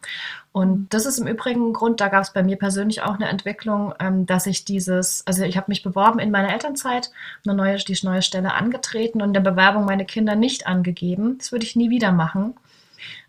Und 0.54 0.94
das 0.94 1.04
ist 1.04 1.18
im 1.18 1.26
Übrigen 1.26 1.70
ein 1.70 1.72
Grund, 1.72 2.00
da 2.00 2.06
gab 2.06 2.22
es 2.22 2.32
bei 2.32 2.44
mir 2.44 2.56
persönlich 2.56 3.02
auch 3.02 3.14
eine 3.14 3.28
Entwicklung, 3.28 3.92
ähm, 3.98 4.24
dass 4.24 4.46
ich 4.46 4.64
dieses, 4.64 5.26
also 5.26 5.42
ich 5.42 5.56
habe 5.56 5.64
mich 5.66 5.82
beworben 5.82 6.20
in 6.20 6.30
meiner 6.30 6.52
Elternzeit, 6.52 7.10
eine 7.44 7.56
neue, 7.56 7.76
die 7.76 7.98
neue 8.04 8.22
Stelle 8.22 8.54
angetreten 8.54 9.20
und 9.20 9.30
in 9.30 9.34
der 9.34 9.50
Bewerbung 9.50 9.84
meine 9.84 10.04
Kinder 10.04 10.36
nicht 10.36 10.68
angegeben. 10.68 11.38
Das 11.38 11.50
würde 11.50 11.64
ich 11.64 11.74
nie 11.74 11.90
wieder 11.90 12.12
machen. 12.12 12.54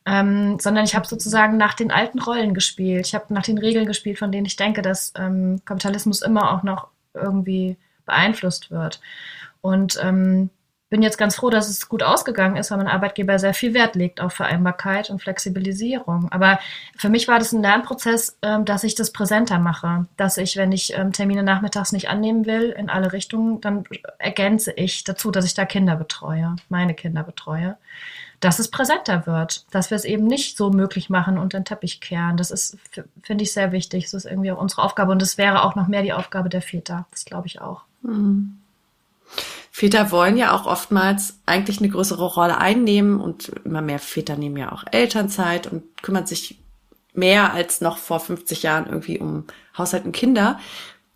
Ähm, 0.05 0.59
sondern 0.59 0.85
ich 0.85 0.93
habe 0.95 1.07
sozusagen 1.07 1.57
nach 1.57 1.73
den 1.73 1.89
alten 1.89 2.19
Rollen 2.19 2.53
gespielt. 2.53 3.07
Ich 3.07 3.15
habe 3.15 3.33
nach 3.33 3.41
den 3.41 3.57
Regeln 3.57 3.87
gespielt, 3.87 4.19
von 4.19 4.31
denen 4.31 4.45
ich 4.45 4.55
denke, 4.55 4.83
dass 4.83 5.11
ähm, 5.17 5.61
Kapitalismus 5.65 6.21
immer 6.21 6.53
auch 6.53 6.61
noch 6.61 6.89
irgendwie 7.15 7.75
beeinflusst 8.05 8.69
wird. 8.69 9.01
Und 9.61 9.99
ähm, 9.99 10.51
bin 10.89 11.01
jetzt 11.01 11.17
ganz 11.17 11.35
froh, 11.35 11.49
dass 11.49 11.67
es 11.67 11.89
gut 11.89 12.03
ausgegangen 12.03 12.57
ist, 12.57 12.69
weil 12.69 12.77
mein 12.77 12.87
Arbeitgeber 12.87 13.39
sehr 13.39 13.53
viel 13.53 13.73
Wert 13.73 13.95
legt 13.95 14.21
auf 14.21 14.33
Vereinbarkeit 14.33 15.09
und 15.09 15.21
Flexibilisierung. 15.21 16.31
Aber 16.31 16.59
für 16.95 17.09
mich 17.09 17.27
war 17.27 17.39
das 17.39 17.53
ein 17.53 17.61
Lernprozess, 17.61 18.37
ähm, 18.43 18.65
dass 18.65 18.83
ich 18.83 18.93
das 18.93 19.11
präsenter 19.11 19.57
mache, 19.57 20.05
dass 20.15 20.37
ich, 20.37 20.57
wenn 20.57 20.71
ich 20.71 20.95
ähm, 20.95 21.11
Termine 21.11 21.43
nachmittags 21.43 21.91
nicht 21.91 22.09
annehmen 22.09 22.45
will, 22.45 22.69
in 22.69 22.89
alle 22.89 23.13
Richtungen, 23.13 23.61
dann 23.61 23.83
ergänze 24.19 24.71
ich 24.73 25.03
dazu, 25.03 25.31
dass 25.31 25.45
ich 25.45 25.55
da 25.55 25.65
Kinder 25.65 25.95
betreue, 25.95 26.55
meine 26.69 26.93
Kinder 26.93 27.23
betreue, 27.23 27.77
dass 28.39 28.59
es 28.59 28.69
präsenter 28.69 29.25
wird, 29.25 29.65
dass 29.73 29.89
wir 29.89 29.95
es 29.95 30.05
eben 30.05 30.25
nicht 30.27 30.55
so 30.55 30.69
möglich 30.69 31.09
machen 31.09 31.39
und 31.39 31.53
den 31.53 31.65
Teppich 31.65 31.99
kehren. 31.99 32.37
Das 32.37 32.51
ist, 32.51 32.77
finde 33.23 33.43
ich, 33.43 33.53
sehr 33.53 33.71
wichtig. 33.71 34.03
Das 34.03 34.13
ist 34.13 34.25
irgendwie 34.25 34.51
auch 34.51 34.61
unsere 34.61 34.83
Aufgabe 34.83 35.11
und 35.11 35.21
das 35.21 35.39
wäre 35.39 35.63
auch 35.63 35.75
noch 35.75 35.87
mehr 35.87 36.03
die 36.03 36.13
Aufgabe 36.13 36.49
der 36.49 36.61
Väter. 36.61 37.07
Das 37.09 37.25
glaube 37.25 37.47
ich 37.47 37.59
auch. 37.59 37.81
Mhm. 38.03 38.59
Väter 39.71 40.11
wollen 40.11 40.37
ja 40.37 40.53
auch 40.53 40.65
oftmals 40.65 41.39
eigentlich 41.45 41.79
eine 41.79 41.89
größere 41.89 42.25
Rolle 42.25 42.57
einnehmen 42.57 43.19
und 43.19 43.49
immer 43.65 43.81
mehr 43.81 43.99
Väter 43.99 44.37
nehmen 44.37 44.57
ja 44.57 44.71
auch 44.71 44.85
Elternzeit 44.91 45.67
und 45.67 46.01
kümmern 46.01 46.25
sich 46.25 46.59
mehr 47.13 47.53
als 47.53 47.81
noch 47.81 47.97
vor 47.97 48.19
50 48.19 48.63
Jahren 48.63 48.85
irgendwie 48.85 49.19
um 49.19 49.45
Haushalt 49.77 50.05
und 50.05 50.11
Kinder. 50.11 50.59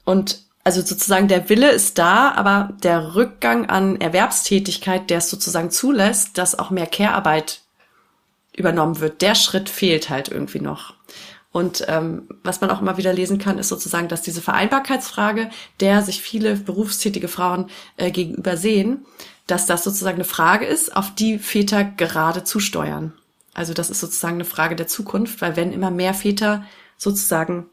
Und 0.03 0.43
also 0.63 0.81
sozusagen 0.81 1.27
der 1.27 1.49
Wille 1.49 1.71
ist 1.71 1.97
da, 1.97 2.31
aber 2.31 2.73
der 2.83 3.15
Rückgang 3.15 3.69
an 3.69 3.99
Erwerbstätigkeit, 3.99 5.09
der 5.09 5.19
es 5.19 5.29
sozusagen 5.29 5.71
zulässt, 5.71 6.37
dass 6.37 6.57
auch 6.57 6.69
mehr 6.69 6.87
Care-Arbeit 6.87 7.61
übernommen 8.55 8.99
wird, 8.99 9.21
der 9.21 9.35
Schritt 9.35 9.69
fehlt 9.69 10.09
halt 10.09 10.29
irgendwie 10.29 10.59
noch. 10.59 10.95
Und 11.51 11.83
ähm, 11.87 12.27
was 12.43 12.61
man 12.61 12.69
auch 12.69 12.81
immer 12.81 12.97
wieder 12.97 13.11
lesen 13.11 13.39
kann, 13.39 13.57
ist 13.57 13.69
sozusagen, 13.69 14.07
dass 14.07 14.21
diese 14.21 14.41
Vereinbarkeitsfrage, 14.41 15.49
der 15.79 16.03
sich 16.03 16.21
viele 16.21 16.55
berufstätige 16.55 17.27
Frauen 17.27 17.69
äh, 17.97 18.11
gegenüber 18.11 18.55
sehen, 18.55 19.05
dass 19.47 19.65
das 19.65 19.83
sozusagen 19.83 20.15
eine 20.15 20.25
Frage 20.25 20.65
ist, 20.65 20.95
auf 20.95 21.15
die 21.15 21.39
Väter 21.39 21.83
gerade 21.83 22.43
zusteuern. 22.43 23.13
Also 23.55 23.73
das 23.73 23.89
ist 23.89 23.99
sozusagen 23.99 24.35
eine 24.35 24.45
Frage 24.45 24.75
der 24.75 24.87
Zukunft, 24.87 25.41
weil 25.41 25.55
wenn 25.55 25.73
immer 25.73 25.89
mehr 25.89 26.13
Väter 26.13 26.63
sozusagen 26.97 27.65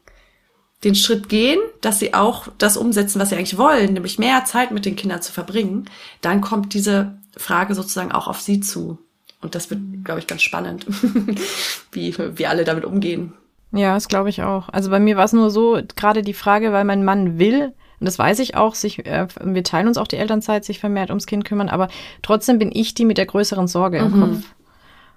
den 0.83 0.95
Schritt 0.95 1.29
gehen, 1.29 1.59
dass 1.81 1.99
sie 1.99 2.13
auch 2.13 2.47
das 2.57 2.77
umsetzen, 2.77 3.19
was 3.19 3.29
sie 3.29 3.35
eigentlich 3.35 3.57
wollen, 3.57 3.93
nämlich 3.93 4.19
mehr 4.19 4.45
Zeit 4.45 4.71
mit 4.71 4.85
den 4.85 4.95
Kindern 4.95 5.21
zu 5.21 5.31
verbringen, 5.31 5.89
dann 6.21 6.41
kommt 6.41 6.73
diese 6.73 7.17
Frage 7.35 7.75
sozusagen 7.75 8.11
auch 8.11 8.27
auf 8.27 8.41
sie 8.41 8.59
zu. 8.59 8.97
Und 9.41 9.53
das 9.53 9.69
wird, 9.69 9.81
glaube 10.03 10.19
ich, 10.19 10.27
ganz 10.27 10.41
spannend, 10.41 10.85
wie 11.91 12.15
wir 12.17 12.49
alle 12.49 12.63
damit 12.63 12.85
umgehen. 12.85 13.33
Ja, 13.71 13.93
das 13.93 14.07
glaube 14.07 14.29
ich 14.29 14.43
auch. 14.43 14.69
Also 14.69 14.89
bei 14.89 14.99
mir 14.99 15.17
war 15.17 15.25
es 15.25 15.33
nur 15.33 15.51
so, 15.51 15.79
gerade 15.95 16.21
die 16.21 16.33
Frage, 16.33 16.71
weil 16.71 16.85
mein 16.85 17.03
Mann 17.03 17.37
will, 17.37 17.73
und 17.99 18.05
das 18.05 18.17
weiß 18.17 18.39
ich 18.39 18.55
auch, 18.55 18.75
sich, 18.75 19.05
äh, 19.05 19.27
wir 19.43 19.63
teilen 19.63 19.87
uns 19.87 19.97
auch 19.97 20.07
die 20.07 20.17
Elternzeit, 20.17 20.63
sich 20.63 20.79
vermehrt 20.79 21.09
ums 21.09 21.25
Kind 21.25 21.45
kümmern, 21.45 21.69
aber 21.69 21.89
trotzdem 22.21 22.59
bin 22.59 22.71
ich 22.73 22.93
die 22.93 23.05
mit 23.05 23.17
der 23.17 23.25
größeren 23.25 23.67
Sorge 23.67 23.97
im 23.97 24.11
mhm. 24.11 24.21
Kopf. 24.21 24.45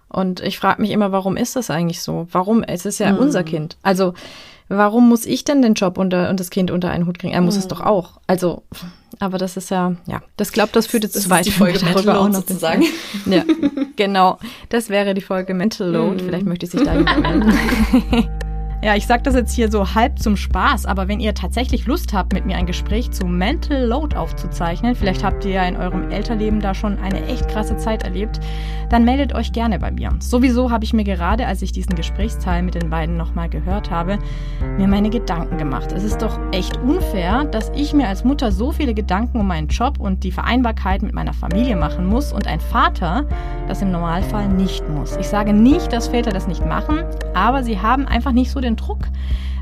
Und 0.09 0.41
ich 0.41 0.59
frage 0.59 0.83
mich 0.83 0.91
immer, 0.91 1.13
warum 1.13 1.37
ist 1.37 1.55
das 1.55 1.71
eigentlich 1.71 2.03
so? 2.03 2.27
Warum? 2.33 2.65
Es 2.65 2.85
ist 2.85 2.99
ja 2.99 3.13
mhm. 3.13 3.19
unser 3.19 3.45
Kind. 3.45 3.77
Also 3.83 4.15
warum 4.71 5.09
muss 5.09 5.27
ich 5.27 5.45
denn 5.45 5.63
den 5.63 5.75
Job 5.75 5.99
unter, 5.99 6.31
und 6.31 6.41
das 6.41 6.51
Kind 6.51 6.71
unter 6.71 6.91
einen 6.91 7.07
Hut 7.07 7.19
kriegen? 7.19 7.35
Er 7.35 7.43
muss 7.43 7.55
mhm. 7.55 7.61
es 7.61 7.69
doch 7.69 7.81
auch. 7.81 8.21
Also, 8.27 8.63
aber 9.19 9.39
das 9.39 9.57
ist 9.57 9.71
ja, 9.71 9.97
ja, 10.07 10.23
das 10.37 10.53
glaubt, 10.53 10.77
das 10.77 10.87
führt 10.87 11.05
jetzt 11.05 11.17
das 11.17 11.25
zu 11.25 11.31
weit. 11.31 11.47
Die 11.47 11.51
Folge 11.51 11.81
auch 12.19 12.29
noch 12.29 12.35
sozusagen. 12.35 12.85
Ja, 13.27 13.45
genau. 13.97 14.39
Das 14.69 14.89
wäre 14.89 15.15
die 15.15 15.21
Folge 15.21 15.55
Mental 15.55 15.91
Load. 15.91 16.23
Mhm. 16.23 16.27
Vielleicht 16.27 16.47
möchte 16.47 16.67
ich 16.67 16.73
sich 16.73 16.83
da 16.83 16.95
jemand 16.95 17.47
melden. 17.47 18.50
Ja, 18.83 18.97
ich 18.97 19.07
sage 19.07 19.23
das 19.23 19.35
jetzt 19.35 19.53
hier 19.53 19.71
so 19.71 19.95
halb 19.95 20.19
zum 20.19 20.39
Spaß, 20.39 20.87
aber 20.87 21.07
wenn 21.07 21.21
ihr 21.21 21.35
tatsächlich 21.35 21.85
Lust 21.85 22.15
habt, 22.15 22.33
mit 22.33 22.47
mir 22.47 22.57
ein 22.57 22.65
Gespräch 22.65 23.11
zu 23.11 23.27
Mental 23.27 23.85
Load 23.85 24.17
aufzuzeichnen, 24.17 24.95
vielleicht 24.95 25.23
habt 25.23 25.45
ihr 25.45 25.51
ja 25.51 25.65
in 25.65 25.77
eurem 25.77 26.11
Elterleben 26.11 26.61
da 26.61 26.73
schon 26.73 26.99
eine 26.99 27.27
echt 27.27 27.47
krasse 27.49 27.77
Zeit 27.77 28.05
erlebt, 28.05 28.41
dann 28.89 29.05
meldet 29.05 29.35
euch 29.35 29.53
gerne 29.53 29.79
bei 29.79 29.91
mir. 29.91 30.11
Sowieso 30.21 30.71
habe 30.71 30.85
ich 30.85 30.95
mir 30.95 31.05
gerade, 31.05 31.47
als 31.47 31.61
ich 31.61 31.73
diesen 31.73 31.95
Gesprächsteil 31.95 32.63
mit 32.63 32.75
den 32.75 32.89
beiden 32.89 33.19
nochmal 33.19 33.51
gehört 33.51 33.91
habe, 33.91 34.19
mir 34.79 34.89
meine 34.89 35.11
Gedanken 35.11 35.59
gemacht. 35.59 35.93
Es 35.93 36.03
ist 36.03 36.23
doch 36.23 36.39
echt 36.51 36.79
unfair, 36.79 37.45
dass 37.45 37.71
ich 37.77 37.93
mir 37.93 38.09
als 38.09 38.25
Mutter 38.25 38.51
so 38.51 38.73
viele 38.73 38.95
Gedanken 38.95 39.41
um 39.41 39.47
meinen 39.47 39.69
Job 39.69 40.01
und 40.01 40.25
die 40.25 40.33
Vereinbarkeit 40.33 41.03
mit 41.03 41.13
meiner 41.13 41.35
Familie 41.35 41.77
machen 41.77 42.07
muss 42.07 42.33
und 42.33 42.47
ein 42.47 42.61
Vater 42.61 43.27
das 43.69 43.83
im 43.83 43.93
Normalfall 43.93 44.49
nicht 44.49 44.89
muss. 44.89 45.17
Ich 45.19 45.29
sage 45.29 45.53
nicht, 45.53 45.93
dass 45.93 46.09
Väter 46.09 46.33
das 46.33 46.49
nicht 46.49 46.65
machen, 46.65 47.05
aber 47.35 47.63
sie 47.63 47.79
haben 47.79 48.07
einfach 48.07 48.33
nicht 48.33 48.51
so 48.51 48.61
den 48.61 48.70
Druck, 48.77 49.09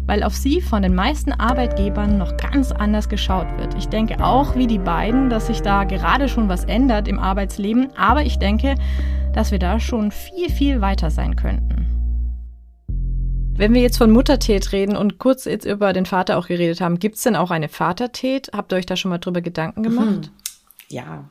weil 0.07 0.23
auf 0.23 0.35
sie 0.35 0.61
von 0.61 0.83
den 0.83 0.95
meisten 0.95 1.33
Arbeitgebern 1.33 2.19
noch 2.19 2.37
ganz 2.37 2.73
anders 2.73 3.09
geschaut 3.09 3.47
wird. 3.59 3.75
Ich 3.75 3.89
denke 3.89 4.25
auch, 4.25 4.57
wie 4.57 4.67
die 4.67 4.79
beiden, 4.79 5.31
dass 5.31 5.49
sich 5.49 5.61
da 5.61 5.85
gerade 5.85 6.29
schon 6.29 6.49
was 6.49 6.65
ändert 6.65 7.09
im 7.09 7.19
Arbeitsleben, 7.19 7.89
aber 7.97 8.23
ich 8.23 8.39
denke, 8.39 8.75
dass 9.35 9.51
wir 9.51 9.59
da 9.59 9.79
schon 9.79 10.11
viel, 10.11 10.51
viel 10.51 10.81
weiter 10.81 11.11
sein 11.11 11.37
könnten. 11.37 11.79
Wenn 13.59 13.75
wir 13.75 13.83
jetzt 13.83 13.99
von 13.99 14.13
Muttertät 14.13 14.71
reden 14.71 14.97
und 14.97 15.19
kurz 15.19 15.45
jetzt 15.45 15.67
über 15.67 15.93
den 15.93 16.07
Vater 16.07 16.39
auch 16.39 16.47
geredet 16.47 16.81
haben, 16.81 17.01
gibt 17.01 17.17
es 17.17 17.23
denn 17.23 17.35
auch 17.35 17.51
eine 17.51 17.69
Vatertät? 17.69 18.51
Habt 18.53 18.73
ihr 18.73 18.77
euch 18.77 18.87
da 18.87 18.95
schon 18.95 19.09
mal 19.09 19.19
drüber 19.19 19.41
Gedanken 19.41 19.83
gemacht? 19.83 20.07
Mhm. 20.07 20.31
Ja, 20.89 21.25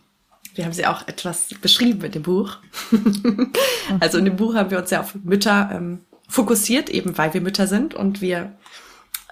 Wir 0.55 0.65
haben 0.65 0.73
sie 0.73 0.85
auch 0.85 1.07
etwas 1.07 1.49
beschrieben 1.61 2.03
in 2.03 2.11
dem 2.11 2.23
Buch. 2.23 2.57
also 4.01 4.17
in 4.17 4.25
dem 4.25 4.35
Buch 4.35 4.55
haben 4.55 4.71
wir 4.71 4.79
uns 4.79 4.89
ja 4.89 4.99
auf 4.99 5.15
Mütter 5.15 5.69
ähm, 5.71 5.99
fokussiert, 6.27 6.89
eben 6.89 7.17
weil 7.17 7.33
wir 7.33 7.41
Mütter 7.41 7.67
sind 7.67 7.93
und 7.93 8.21
wir 8.21 8.55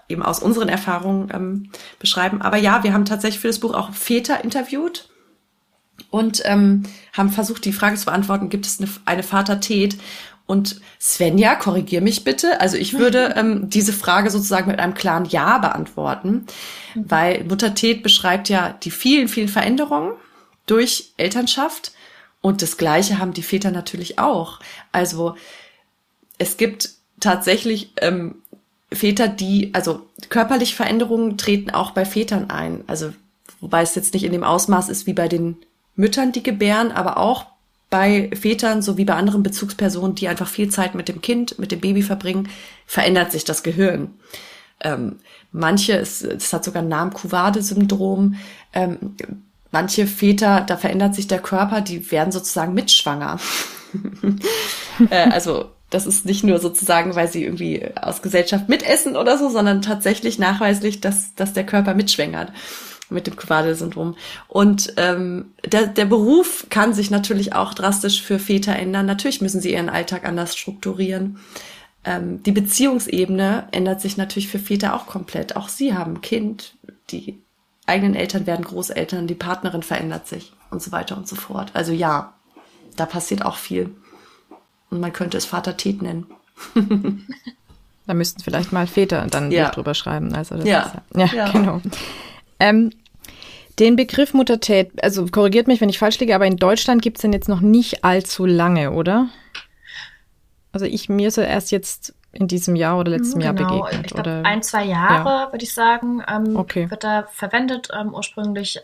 eben 0.07 0.23
aus 0.23 0.39
unseren 0.39 0.69
Erfahrungen 0.69 1.29
ähm, 1.33 1.71
beschreiben. 1.99 2.41
Aber 2.41 2.57
ja, 2.57 2.83
wir 2.83 2.93
haben 2.93 3.05
tatsächlich 3.05 3.39
für 3.39 3.47
das 3.47 3.59
Buch 3.59 3.73
auch 3.73 3.93
Väter 3.93 4.43
interviewt 4.43 5.09
und 6.09 6.41
ähm, 6.45 6.83
haben 7.13 7.29
versucht, 7.31 7.65
die 7.65 7.73
Frage 7.73 7.95
zu 7.95 8.05
beantworten, 8.05 8.49
gibt 8.49 8.65
es 8.65 8.79
eine, 8.79 8.89
eine 9.05 9.23
Vatertät? 9.23 9.97
Und 10.47 10.79
Svenja, 11.01 11.55
korrigier 11.55 12.01
mich 12.01 12.23
bitte. 12.23 12.61
Also 12.61 12.77
ich 12.77 12.93
würde 12.93 13.33
ähm, 13.37 13.69
diese 13.69 13.93
Frage 13.93 14.29
sozusagen 14.29 14.69
mit 14.69 14.79
einem 14.79 14.93
klaren 14.93 15.25
Ja 15.25 15.57
beantworten, 15.57 16.45
mhm. 16.93 17.05
weil 17.09 17.43
Muttertät 17.45 18.03
beschreibt 18.03 18.49
ja 18.49 18.73
die 18.83 18.91
vielen, 18.91 19.27
vielen 19.27 19.47
Veränderungen 19.47 20.13
durch 20.67 21.13
Elternschaft. 21.17 21.93
Und 22.41 22.61
das 22.61 22.77
Gleiche 22.77 23.17
haben 23.17 23.33
die 23.33 23.41
Väter 23.41 23.71
natürlich 23.71 24.19
auch. 24.19 24.59
Also 24.91 25.35
es 26.37 26.57
gibt 26.57 26.89
tatsächlich 27.19 27.91
ähm, 28.01 28.35
Väter, 28.91 29.27
die, 29.27 29.71
also 29.73 30.05
körperliche 30.29 30.75
Veränderungen 30.75 31.37
treten 31.37 31.71
auch 31.71 31.91
bei 31.91 32.05
Vätern 32.05 32.49
ein. 32.49 32.83
Also 32.87 33.13
wobei 33.59 33.81
es 33.81 33.95
jetzt 33.95 34.13
nicht 34.13 34.23
in 34.23 34.31
dem 34.31 34.43
Ausmaß 34.43 34.89
ist 34.89 35.07
wie 35.07 35.13
bei 35.13 35.27
den 35.27 35.57
Müttern, 35.95 36.31
die 36.31 36.43
gebären, 36.43 36.91
aber 36.91 37.17
auch 37.17 37.45
bei 37.89 38.29
Vätern 38.33 38.81
sowie 38.81 39.05
bei 39.05 39.13
anderen 39.13 39.43
Bezugspersonen, 39.43 40.15
die 40.15 40.27
einfach 40.27 40.47
viel 40.47 40.69
Zeit 40.69 40.95
mit 40.95 41.07
dem 41.07 41.21
Kind, 41.21 41.59
mit 41.59 41.71
dem 41.71 41.79
Baby 41.79 42.01
verbringen, 42.01 42.49
verändert 42.85 43.31
sich 43.31 43.45
das 43.45 43.63
Gehirn. 43.63 44.15
Ähm, 44.81 45.17
manche, 45.51 45.93
es, 45.93 46.21
es 46.21 46.51
hat 46.51 46.65
sogar 46.65 46.81
einen 46.81 46.89
Namen, 46.89 47.13
Kuvade-Syndrom. 47.13 48.35
Ähm, 48.73 49.15
manche 49.71 50.07
Väter, 50.07 50.61
da 50.61 50.77
verändert 50.77 51.15
sich 51.15 51.27
der 51.27 51.39
Körper, 51.39 51.81
die 51.81 52.11
werden 52.11 52.31
sozusagen 52.31 52.73
mitschwanger. 52.73 53.39
äh, 55.09 55.29
also 55.29 55.71
das 55.95 56.05
ist 56.05 56.25
nicht 56.25 56.43
nur 56.43 56.59
sozusagen, 56.59 57.15
weil 57.15 57.29
sie 57.29 57.45
irgendwie 57.45 57.87
aus 57.95 58.21
Gesellschaft 58.21 58.67
mitessen 58.67 59.15
oder 59.15 59.37
so, 59.37 59.47
sondern 59.47 59.81
tatsächlich 59.81 60.37
nachweislich, 60.37 60.99
dass, 60.99 61.33
dass 61.35 61.53
der 61.53 61.65
Körper 61.65 61.93
mitschwängert 61.93 62.51
mit 63.09 63.27
dem 63.27 63.37
Quadel-Syndrom. 63.37 64.17
Und 64.49 64.93
ähm, 64.97 65.53
der, 65.65 65.87
der 65.87 66.03
Beruf 66.03 66.65
kann 66.69 66.93
sich 66.93 67.11
natürlich 67.11 67.53
auch 67.53 67.73
drastisch 67.73 68.21
für 68.21 68.39
Väter 68.39 68.75
ändern. 68.75 69.05
Natürlich 69.05 69.39
müssen 69.39 69.61
sie 69.61 69.71
ihren 69.71 69.87
Alltag 69.87 70.25
anders 70.25 70.57
strukturieren. 70.57 71.39
Ähm, 72.03 72.43
die 72.43 72.51
Beziehungsebene 72.51 73.69
ändert 73.71 74.01
sich 74.01 74.17
natürlich 74.17 74.49
für 74.49 74.59
Väter 74.59 74.95
auch 74.95 75.05
komplett. 75.05 75.55
Auch 75.55 75.69
sie 75.69 75.93
haben 75.93 76.15
ein 76.15 76.21
Kind, 76.21 76.73
die 77.09 77.41
eigenen 77.85 78.15
Eltern 78.15 78.47
werden 78.47 78.65
Großeltern, 78.65 79.27
die 79.27 79.35
Partnerin 79.35 79.83
verändert 79.83 80.27
sich 80.27 80.51
und 80.71 80.81
so 80.81 80.91
weiter 80.91 81.15
und 81.15 81.25
so 81.25 81.37
fort. 81.37 81.71
Also 81.73 81.93
ja, 81.93 82.33
da 82.97 83.05
passiert 83.05 83.45
auch 83.45 83.55
viel. 83.55 83.95
Und 84.89 84.99
man 84.99 85.13
könnte 85.13 85.37
es 85.37 85.45
Vatertät 85.45 86.01
nennen. 86.01 86.27
da 88.07 88.13
müssten 88.13 88.41
vielleicht 88.41 88.71
mal 88.71 88.87
Väter 88.87 89.25
dann 89.29 89.51
ja. 89.51 89.69
drüber 89.69 89.93
schreiben. 89.93 90.33
Also 90.33 90.55
das 90.55 90.65
ja. 90.65 91.03
Ist, 91.09 91.19
ja, 91.19 91.45
ja, 91.45 91.51
genau. 91.51 91.81
Ähm, 92.59 92.91
den 93.79 93.95
Begriff 93.95 94.33
Muttertät, 94.33 94.91
also 95.03 95.25
korrigiert 95.25 95.67
mich, 95.67 95.81
wenn 95.81 95.89
ich 95.89 95.99
falsch 95.99 96.19
liege, 96.19 96.33
aber 96.33 96.45
in 96.45 96.57
Deutschland 96.57 97.01
gibt 97.01 97.17
es 97.17 97.21
den 97.21 97.33
jetzt 97.33 97.49
noch 97.49 97.59
nicht 97.59 98.05
allzu 98.05 98.45
lange, 98.45 98.91
oder? 98.91 99.27
Also 100.71 100.85
ich 100.85 101.09
mir 101.09 101.27
ist 101.27 101.37
er 101.37 101.47
erst 101.47 101.71
jetzt 101.71 102.13
in 102.31 102.47
diesem 102.47 102.75
Jahr 102.75 102.99
oder 102.99 103.11
letztem 103.11 103.39
genau. 103.39 103.45
Jahr 103.45 103.53
begegnet. 103.53 104.05
Ich 104.05 104.13
glaub, 104.13 104.25
oder? 104.25 104.45
ein, 104.45 104.61
zwei 104.61 104.85
Jahre, 104.85 105.29
ja. 105.29 105.51
würde 105.51 105.63
ich 105.63 105.73
sagen, 105.73 106.21
ähm, 106.27 106.55
okay. 106.55 106.89
wird 106.89 107.03
da 107.03 107.27
verwendet. 107.31 107.89
Ähm, 107.97 108.13
ursprünglich 108.13 108.79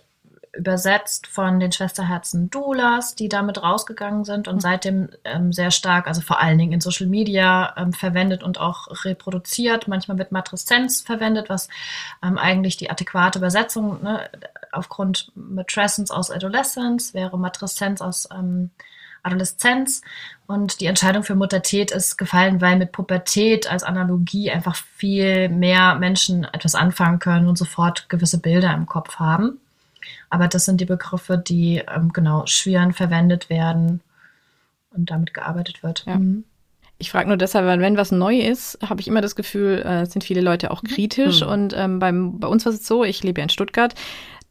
übersetzt 0.54 1.28
von 1.28 1.60
den 1.60 1.72
Schwesterherzen 1.72 2.50
Doulas, 2.50 3.16
die 3.16 3.30
damit 3.30 3.64
rausgegangen 3.64 4.26
sind 4.26 4.48
und 4.48 4.56
mhm. 4.56 4.60
seitdem 4.60 5.10
ähm, 5.24 5.54
sehr 5.54 5.72
stark, 5.72 6.08
also 6.08 6.22
vor 6.22 6.42
allen 6.42 6.58
Dingen 6.58 6.74
in 6.74 6.82
Social 6.82 7.08
Media 7.08 7.74
ähm, 7.78 7.94
verwendet 7.94 8.44
und 8.44 8.60
auch 8.60 9.06
reproduziert. 9.06 9.88
Manchmal 9.88 10.18
wird 10.18 10.34
Matreszenz 10.34 11.02
verwendet, 11.02 11.50
was 11.50 11.70
ähm, 12.22 12.38
eigentlich 12.38 12.76
die 12.76 12.90
adäquate 12.90 13.40
Übersetzung 13.40 14.04
ne, 14.04 14.30
aufgrund 14.74 15.32
Matrescence 15.36 16.12
aus 16.12 16.30
Adolescence 16.30 17.14
wäre 17.14 17.40
Matreszenz 17.40 18.02
aus 18.02 18.28
ähm, 18.32 18.72
Adoleszenz. 19.24 20.02
Und 20.48 20.82
die 20.82 20.88
Entscheidung 20.88 21.24
für 21.24 21.36
Muttertät 21.36 21.92
ist 21.92 22.18
gefallen, 22.18 22.60
weil 22.60 22.76
mit 22.76 22.92
Pubertät 22.92 23.72
als 23.72 23.84
Analogie 23.84 24.52
einfach 24.52 24.76
viel 24.76 25.48
mehr 25.48 25.96
Menschen 25.96 26.44
etwas 26.44 26.76
anfangen 26.76 27.20
können 27.20 27.48
und 27.48 27.58
sofort 27.58 28.10
gewisse 28.10 28.40
Bilder 28.40 28.74
im 28.74 28.86
Kopf 28.86 29.16
haben. 29.18 29.61
Aber 30.32 30.48
das 30.48 30.66
sind 30.66 30.82
die 30.82 30.86
Begriffe, 30.86 31.38
die 31.38 31.84
ähm, 31.94 32.12
genau 32.14 32.46
schweren 32.48 32.94
verwendet 32.94 33.50
werden 33.50 34.00
und 34.96 35.12
damit 35.12 35.34
gearbeitet 35.34 35.84
wird. 35.84 36.06
Ja. 36.08 36.16
Mhm. 36.16 36.46
Ich 36.98 37.12
frage 37.12 37.28
nur 37.28 37.38
deshalb, 37.38 37.66
weil 37.66 37.80
wenn 37.80 37.98
was 37.98 38.12
neu 38.12 38.40
ist, 38.40 38.78
habe 38.88 39.02
ich 39.02 39.08
immer 39.08 39.22
das 39.22 39.36
Gefühl, 39.36 39.82
äh, 39.82 40.06
sind 40.06 40.24
viele 40.24 40.42
Leute 40.42 40.72
auch 40.72 40.84
kritisch. 40.84 41.42
Mhm. 41.42 41.48
Und 41.48 41.76
ähm, 41.76 42.00
beim, 42.00 42.40
bei 42.40 42.48
uns 42.48 42.66
war 42.66 42.72
es 42.72 42.88
so, 42.88 43.04
ich 43.04 43.24
lebe 43.24 43.42
ja 43.42 43.44
in 43.44 43.50
Stuttgart. 43.50 43.94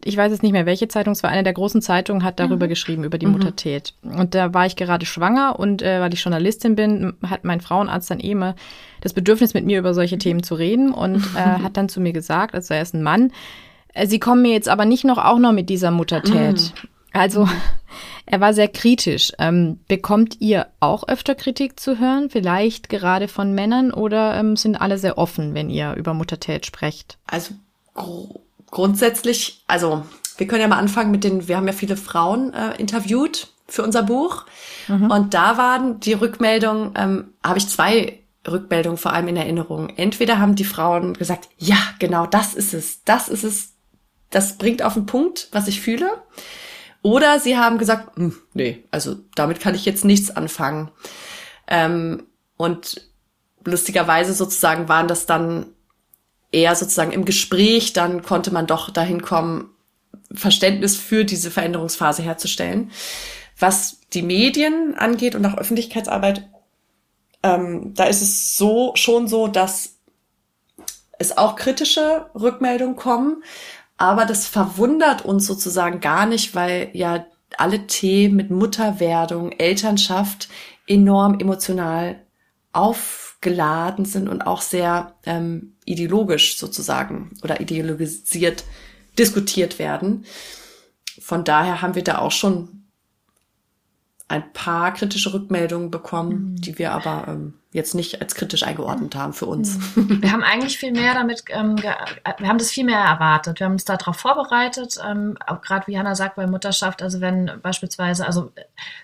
Ich 0.04 0.16
weiß 0.16 0.32
jetzt 0.32 0.42
nicht 0.42 0.52
mehr, 0.52 0.66
welche 0.66 0.88
Zeitung 0.88 1.12
es 1.12 1.22
war. 1.22 1.30
Eine 1.30 1.44
der 1.44 1.52
großen 1.52 1.80
Zeitungen 1.80 2.24
hat 2.24 2.40
darüber 2.40 2.66
mhm. 2.66 2.70
geschrieben, 2.70 3.04
über 3.04 3.18
die 3.18 3.26
mhm. 3.26 3.32
Muttertät. 3.32 3.94
Und 4.02 4.34
da 4.34 4.52
war 4.52 4.66
ich 4.66 4.76
gerade 4.76 5.06
schwanger 5.06 5.58
und 5.58 5.80
äh, 5.80 6.00
weil 6.00 6.12
ich 6.12 6.22
Journalistin 6.22 6.74
bin, 6.74 7.14
hat 7.24 7.44
mein 7.44 7.60
Frauenarzt 7.60 8.10
dann 8.10 8.20
eh 8.20 8.32
immer 8.32 8.54
das 9.00 9.14
Bedürfnis, 9.14 9.54
mit 9.54 9.64
mir 9.64 9.78
über 9.78 9.94
solche 9.94 10.16
mhm. 10.16 10.20
Themen 10.20 10.42
zu 10.42 10.56
reden 10.56 10.92
und 10.92 11.24
äh, 11.36 11.38
hat 11.62 11.78
dann 11.78 11.88
zu 11.88 12.00
mir 12.00 12.12
gesagt, 12.12 12.54
also 12.54 12.74
er 12.74 12.82
ist 12.82 12.94
ein 12.94 13.02
Mann, 13.02 13.32
sie 14.04 14.18
kommen 14.18 14.42
mir 14.42 14.52
jetzt 14.52 14.68
aber 14.68 14.84
nicht 14.84 15.04
noch 15.04 15.18
auch 15.18 15.38
noch 15.38 15.52
mit 15.52 15.68
dieser 15.68 15.90
Muttertät. 15.90 16.60
Mm. 16.60 16.86
Also 17.12 17.48
er 18.26 18.40
war 18.40 18.54
sehr 18.54 18.68
kritisch. 18.68 19.32
Ähm, 19.38 19.80
bekommt 19.88 20.40
ihr 20.40 20.68
auch 20.78 21.08
öfter 21.08 21.34
Kritik 21.34 21.80
zu 21.80 21.98
hören, 21.98 22.30
vielleicht 22.30 22.88
gerade 22.88 23.26
von 23.26 23.54
Männern, 23.54 23.92
oder 23.92 24.36
ähm, 24.36 24.56
sind 24.56 24.80
alle 24.80 24.98
sehr 24.98 25.18
offen, 25.18 25.54
wenn 25.54 25.68
ihr 25.68 25.94
über 25.94 26.14
Muttertät 26.14 26.66
sprecht? 26.66 27.18
Also 27.26 27.54
gr 27.94 28.28
grundsätzlich, 28.70 29.64
also 29.66 30.04
wir 30.36 30.46
können 30.46 30.60
ja 30.60 30.68
mal 30.68 30.78
anfangen 30.78 31.10
mit 31.10 31.24
den, 31.24 31.48
wir 31.48 31.56
haben 31.56 31.66
ja 31.66 31.72
viele 31.72 31.96
Frauen 31.96 32.54
äh, 32.54 32.76
interviewt 32.76 33.48
für 33.66 33.82
unser 33.82 34.04
Buch. 34.04 34.46
Mhm. 34.86 35.10
Und 35.10 35.34
da 35.34 35.56
waren 35.56 35.98
die 35.98 36.12
Rückmeldungen, 36.12 36.92
ähm, 36.96 37.32
habe 37.42 37.58
ich 37.58 37.68
zwei 37.68 38.20
Rückmeldungen 38.48 38.96
vor 38.96 39.12
allem 39.12 39.28
in 39.28 39.36
Erinnerung. 39.36 39.90
Entweder 39.96 40.38
haben 40.38 40.54
die 40.54 40.64
Frauen 40.64 41.14
gesagt, 41.14 41.48
ja, 41.58 41.76
genau, 41.98 42.26
das 42.26 42.54
ist 42.54 42.74
es, 42.74 43.02
das 43.04 43.28
ist 43.28 43.44
es, 43.44 43.74
das 44.30 44.58
bringt 44.58 44.82
auf 44.82 44.94
den 44.94 45.06
Punkt, 45.06 45.48
was 45.52 45.68
ich 45.68 45.80
fühle. 45.80 46.22
Oder 47.02 47.40
sie 47.40 47.56
haben 47.56 47.78
gesagt, 47.78 48.16
hm, 48.16 48.36
nee, 48.54 48.84
also 48.90 49.16
damit 49.34 49.60
kann 49.60 49.74
ich 49.74 49.84
jetzt 49.84 50.04
nichts 50.04 50.30
anfangen. 50.30 50.90
Ähm, 51.66 52.24
und 52.56 53.08
lustigerweise 53.64 54.32
sozusagen 54.32 54.88
waren 54.88 55.08
das 55.08 55.26
dann 55.26 55.66
eher 56.52 56.74
sozusagen 56.74 57.12
im 57.12 57.24
Gespräch, 57.24 57.92
dann 57.92 58.22
konnte 58.22 58.52
man 58.52 58.66
doch 58.66 58.90
dahin 58.90 59.22
kommen, 59.22 59.70
Verständnis 60.32 60.96
für 60.96 61.24
diese 61.24 61.50
Veränderungsphase 61.50 62.22
herzustellen. 62.22 62.90
Was 63.58 64.00
die 64.12 64.22
Medien 64.22 64.94
angeht 64.96 65.34
und 65.34 65.44
auch 65.46 65.56
Öffentlichkeitsarbeit, 65.56 66.48
ähm, 67.42 67.94
da 67.94 68.04
ist 68.04 68.22
es 68.22 68.56
so 68.56 68.92
schon 68.94 69.28
so, 69.28 69.48
dass 69.48 69.96
es 71.18 71.36
auch 71.36 71.56
kritische 71.56 72.30
Rückmeldungen 72.34 72.96
kommen, 72.96 73.42
aber 74.00 74.24
das 74.24 74.46
verwundert 74.46 75.26
uns 75.26 75.46
sozusagen 75.46 76.00
gar 76.00 76.24
nicht, 76.24 76.54
weil 76.54 76.88
ja 76.94 77.26
alle 77.58 77.86
Themen 77.86 78.36
mit 78.36 78.50
Mutterwerdung, 78.50 79.52
Elternschaft 79.52 80.48
enorm 80.86 81.38
emotional 81.38 82.18
aufgeladen 82.72 84.06
sind 84.06 84.30
und 84.30 84.40
auch 84.40 84.62
sehr 84.62 85.16
ähm, 85.26 85.76
ideologisch 85.84 86.56
sozusagen 86.56 87.36
oder 87.42 87.60
ideologisiert 87.60 88.64
diskutiert 89.18 89.78
werden. 89.78 90.24
Von 91.20 91.44
daher 91.44 91.82
haben 91.82 91.94
wir 91.94 92.02
da 92.02 92.20
auch 92.20 92.32
schon 92.32 92.86
ein 94.28 94.50
paar 94.54 94.94
kritische 94.94 95.34
Rückmeldungen 95.34 95.90
bekommen, 95.90 96.52
mhm. 96.52 96.56
die 96.62 96.78
wir 96.78 96.92
aber 96.92 97.28
ähm, 97.28 97.59
jetzt 97.72 97.94
nicht 97.94 98.20
als 98.20 98.34
kritisch 98.34 98.64
eingeordnet 98.64 99.14
haben 99.14 99.32
für 99.32 99.46
uns. 99.46 99.78
Mhm. 99.94 100.22
Wir 100.22 100.32
haben 100.32 100.42
eigentlich 100.42 100.78
viel 100.78 100.92
mehr 100.92 101.14
damit, 101.14 101.44
ähm, 101.50 101.76
wir 101.78 102.48
haben 102.48 102.58
das 102.58 102.70
viel 102.70 102.84
mehr 102.84 102.98
erwartet. 102.98 103.60
Wir 103.60 103.66
haben 103.66 103.74
uns 103.74 103.84
darauf 103.84 104.16
vorbereitet, 104.16 104.98
ähm, 105.08 105.38
auch 105.46 105.60
gerade 105.60 105.86
wie 105.86 105.96
Hanna 105.96 106.16
sagt 106.16 106.34
bei 106.34 106.46
Mutterschaft, 106.46 107.00
also 107.00 107.20
wenn 107.20 107.50
beispielsweise, 107.62 108.26
also 108.26 108.50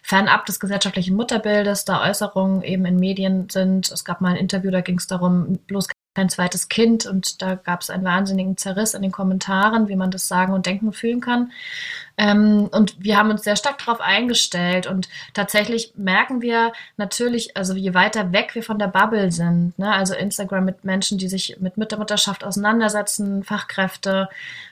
fernab 0.02 0.46
des 0.46 0.58
gesellschaftlichen 0.58 1.14
Mutterbildes, 1.14 1.84
da 1.84 2.02
Äußerungen 2.02 2.62
eben 2.62 2.84
in 2.86 2.96
Medien 2.96 3.48
sind. 3.48 3.90
Es 3.90 4.04
gab 4.04 4.20
mal 4.20 4.30
ein 4.30 4.36
Interview, 4.36 4.72
da 4.72 4.80
ging 4.80 4.98
es 4.98 5.06
darum, 5.06 5.58
bloß 5.66 5.86
kein 6.16 6.28
zweites 6.30 6.68
Kind 6.68 7.04
und 7.06 7.42
da 7.42 7.56
gab 7.56 7.82
es 7.82 7.90
einen 7.90 8.02
wahnsinnigen 8.04 8.56
Zerriss 8.56 8.94
in 8.94 9.02
den 9.02 9.12
Kommentaren, 9.12 9.88
wie 9.88 9.96
man 9.96 10.10
das 10.10 10.26
sagen 10.26 10.54
und 10.54 10.64
denken 10.64 10.86
und 10.86 10.96
fühlen 10.96 11.20
kann. 11.20 11.52
Ähm, 12.18 12.68
und 12.72 12.96
wir 13.02 13.16
haben 13.18 13.30
uns 13.30 13.42
sehr 13.42 13.56
stark 13.56 13.78
darauf 13.78 14.00
eingestellt 14.00 14.86
und 14.86 15.08
tatsächlich 15.34 15.92
merken 15.96 16.40
wir 16.40 16.72
natürlich, 16.96 17.56
also 17.56 17.74
je 17.74 17.92
weiter 17.94 18.32
weg 18.32 18.54
wir 18.54 18.62
von 18.62 18.78
der 18.78 18.88
Bubble 18.88 19.30
sind, 19.30 19.78
ne, 19.78 19.92
also 19.92 20.14
Instagram 20.14 20.64
mit 20.64 20.84
Menschen, 20.84 21.18
die 21.18 21.28
sich 21.28 21.58
mit 21.60 21.76
Müttermutterschaft 21.76 22.42
auseinandersetzen, 22.44 23.44
Fachkräfte, 23.44 24.28